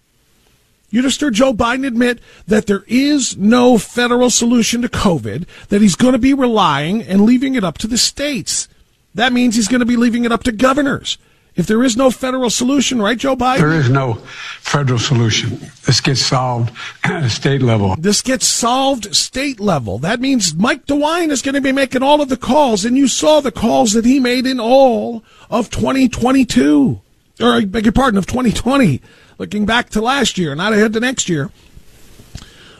You 0.90 1.02
just 1.02 1.20
heard 1.20 1.34
Joe 1.34 1.54
Biden 1.54 1.86
admit 1.86 2.18
that 2.48 2.66
there 2.66 2.82
is 2.88 3.36
no 3.36 3.78
federal 3.78 4.28
solution 4.28 4.82
to 4.82 4.88
COVID, 4.88 5.46
that 5.68 5.80
he's 5.80 5.94
going 5.94 6.14
to 6.14 6.18
be 6.18 6.34
relying 6.34 7.02
and 7.02 7.20
leaving 7.20 7.54
it 7.54 7.62
up 7.62 7.78
to 7.78 7.86
the 7.86 7.98
states. 7.98 8.68
That 9.14 9.32
means 9.32 9.54
he's 9.54 9.68
going 9.68 9.80
to 9.80 9.86
be 9.86 9.96
leaving 9.96 10.24
it 10.24 10.32
up 10.32 10.42
to 10.44 10.52
governors. 10.52 11.16
If 11.56 11.66
there 11.66 11.82
is 11.82 11.96
no 11.96 12.10
federal 12.10 12.48
solution, 12.48 13.02
right, 13.02 13.18
Joe 13.18 13.36
Biden? 13.36 13.58
There 13.58 13.72
is 13.72 13.90
no 13.90 14.14
federal 14.60 14.98
solution. 14.98 15.58
This 15.84 16.00
gets 16.00 16.20
solved 16.20 16.72
at 17.04 17.24
a 17.24 17.30
state 17.30 17.62
level. 17.62 17.96
This 17.96 18.22
gets 18.22 18.46
solved 18.46 19.14
state 19.14 19.58
level. 19.58 19.98
That 19.98 20.20
means 20.20 20.54
Mike 20.54 20.86
DeWine 20.86 21.30
is 21.30 21.42
going 21.42 21.56
to 21.56 21.60
be 21.60 21.72
making 21.72 22.02
all 22.02 22.20
of 22.20 22.28
the 22.28 22.36
calls, 22.36 22.84
and 22.84 22.96
you 22.96 23.08
saw 23.08 23.40
the 23.40 23.52
calls 23.52 23.92
that 23.92 24.04
he 24.04 24.20
made 24.20 24.46
in 24.46 24.60
all 24.60 25.24
of 25.50 25.70
2022, 25.70 27.00
or 27.40 27.52
I 27.52 27.64
beg 27.64 27.84
your 27.84 27.92
pardon, 27.92 28.18
of 28.18 28.26
2020, 28.26 29.00
looking 29.38 29.66
back 29.66 29.90
to 29.90 30.00
last 30.00 30.38
year, 30.38 30.54
not 30.54 30.72
ahead 30.72 30.92
to 30.92 31.00
next 31.00 31.28
year. 31.28 31.50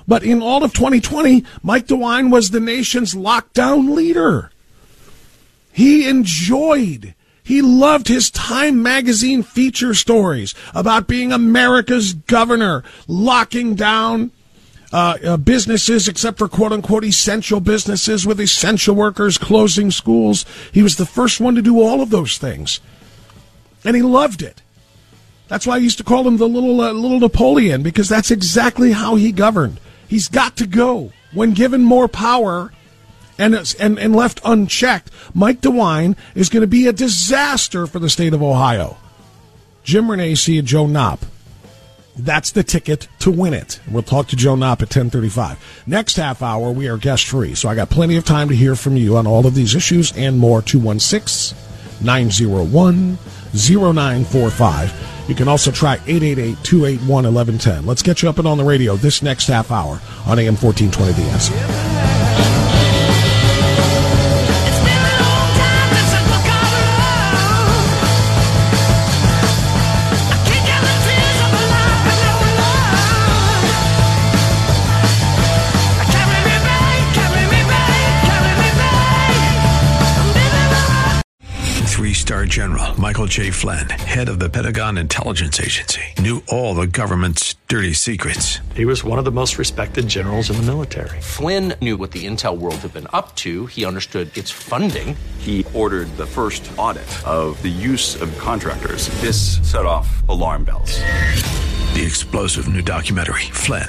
But 0.07 0.23
in 0.23 0.43
all 0.43 0.65
of 0.65 0.73
2020, 0.73 1.45
Mike 1.63 1.87
DeWine 1.87 2.31
was 2.31 2.51
the 2.51 2.61
nation's 2.61 3.15
lockdown 3.15 3.95
leader. 3.95 4.51
He 5.73 6.09
enjoyed 6.09 7.15
he 7.43 7.63
loved 7.63 8.09
his 8.09 8.31
Time 8.31 8.83
magazine 8.83 9.43
feature 9.43 9.95
stories 9.95 10.55
about 10.75 11.07
being 11.07 11.33
America's 11.33 12.15
governor, 12.15 12.85
locking 13.09 13.75
down 13.75 14.31
uh, 14.93 15.17
uh, 15.25 15.37
businesses 15.37 16.09
except 16.09 16.39
for 16.39 16.49
quote 16.49 16.73
unquote 16.73 17.05
essential 17.05 17.61
businesses 17.61 18.27
with 18.27 18.41
essential 18.41 18.95
workers, 18.95 19.39
closing 19.39 19.91
schools. 19.91 20.45
He 20.73 20.83
was 20.83 20.97
the 20.97 21.07
first 21.07 21.41
one 21.41 21.55
to 21.55 21.63
do 21.63 21.81
all 21.81 22.01
of 22.01 22.11
those 22.11 22.39
things. 22.39 22.81
And 23.85 23.97
he 23.97 24.03
loved 24.03 24.43
it. 24.43 24.63
That's 25.49 25.67
why 25.67 25.75
I 25.75 25.79
used 25.79 25.99
to 25.99 26.05
call 26.05 26.27
him 26.27 26.37
the 26.37 26.49
little, 26.49 26.81
uh, 26.81 26.93
little 26.93 27.21
Napoleon 27.21 27.83
because 27.83 28.09
that's 28.09 28.31
exactly 28.31 28.93
how 28.93 29.17
he 29.17 29.33
governed. 29.33 29.81
He's 30.07 30.29
got 30.29 30.57
to 30.57 30.67
go. 30.67 31.13
When 31.33 31.53
given 31.53 31.83
more 31.83 32.09
power, 32.09 32.73
and, 33.41 33.75
and, 33.81 33.99
and 33.99 34.15
left 34.15 34.41
unchecked, 34.45 35.11
Mike 35.35 35.61
DeWine 35.61 36.17
is 36.35 36.49
going 36.49 36.61
to 36.61 36.67
be 36.67 36.87
a 36.87 36.93
disaster 36.93 37.87
for 37.87 37.99
the 37.99 38.11
state 38.11 38.35
of 38.35 38.43
Ohio. 38.43 38.97
Jim 39.83 40.07
Renacci 40.07 40.59
and 40.59 40.69
Joe 40.69 40.87
Knopp. 40.87 41.25
That's 42.17 42.51
the 42.51 42.63
ticket 42.63 43.09
to 43.21 43.31
win 43.31 43.55
it. 43.55 43.81
We'll 43.91 44.03
talk 44.03 44.29
to 44.29 44.37
Joe 44.37 44.57
Knopp 44.57 44.83
at 44.83 44.89
1035. 44.89 45.85
Next 45.87 46.17
half 46.17 46.43
hour, 46.43 46.71
we 46.71 46.87
are 46.89 46.99
guest 46.99 47.27
free, 47.27 47.55
so 47.55 47.69
I 47.69 47.75
got 47.75 47.89
plenty 47.89 48.17
of 48.17 48.27
time 48.27 48.49
to 48.51 48.55
hear 48.55 48.77
from 48.77 48.97
you 48.97 49.17
on 49.17 49.27
all 49.27 49.47
of 49.47 49.55
these 49.55 49.75
issues 49.75 50.15
and 50.17 50.39
more. 50.39 50.61
216 50.61 51.57
901 52.03 53.19
0945 53.53 55.29
You 55.29 55.35
can 55.35 55.49
also 55.49 55.71
try 55.71 55.97
888-281-1110. 55.99 57.87
Let's 57.87 58.03
get 58.03 58.23
you 58.23 58.29
up 58.29 58.39
and 58.39 58.47
on 58.47 58.59
the 58.59 58.65
radio 58.65 58.97
this 58.97 59.23
next 59.23 59.47
half 59.47 59.71
hour 59.71 60.01
on 60.27 60.39
AM 60.39 60.57
1420 60.57 61.13
The 61.13 61.23
Answer. 61.31 62.00
General 82.51 83.01
Michael 83.01 83.27
J. 83.27 83.53
Flynn, 83.53 83.89
head 83.91 84.29
of 84.29 84.41
the 84.41 84.51
Pentagon 84.51 84.99
Intelligence 84.99 85.61
Agency, 85.61 86.03
knew 86.19 86.43
all 86.49 86.75
the 86.75 86.89
government's 86.89 87.55
dirty 87.69 87.93
secrets. 87.93 88.59
He 88.75 88.85
was 88.85 89.05
one 89.05 89.21
of 89.21 89.25
the 89.25 89.31
most 89.31 89.57
respected 89.59 90.09
generals 90.09 90.51
in 90.51 90.57
the 90.57 90.63
military. 90.63 91.21
Flynn 91.21 91.75
knew 91.81 91.97
what 91.97 92.11
the 92.11 92.27
intel 92.27 92.59
world 92.59 92.77
had 92.77 92.93
been 92.93 93.07
up 93.13 93.37
to. 93.37 93.67
He 93.67 93.85
understood 93.85 94.37
its 94.37 94.51
funding. 94.51 95.17
He 95.39 95.65
ordered 95.75 96.09
the 96.17 96.27
first 96.27 96.71
audit 96.79 97.11
of 97.27 97.61
the 97.63 97.69
use 97.69 98.21
of 98.21 98.37
contractors. 98.39 99.09
This 99.21 99.59
set 99.71 99.87
off 99.87 100.27
alarm 100.29 100.65
bells. 100.65 100.99
The 101.95 102.07
explosive 102.07 102.73
new 102.73 102.83
documentary, 102.83 103.43
Flynn, 103.53 103.89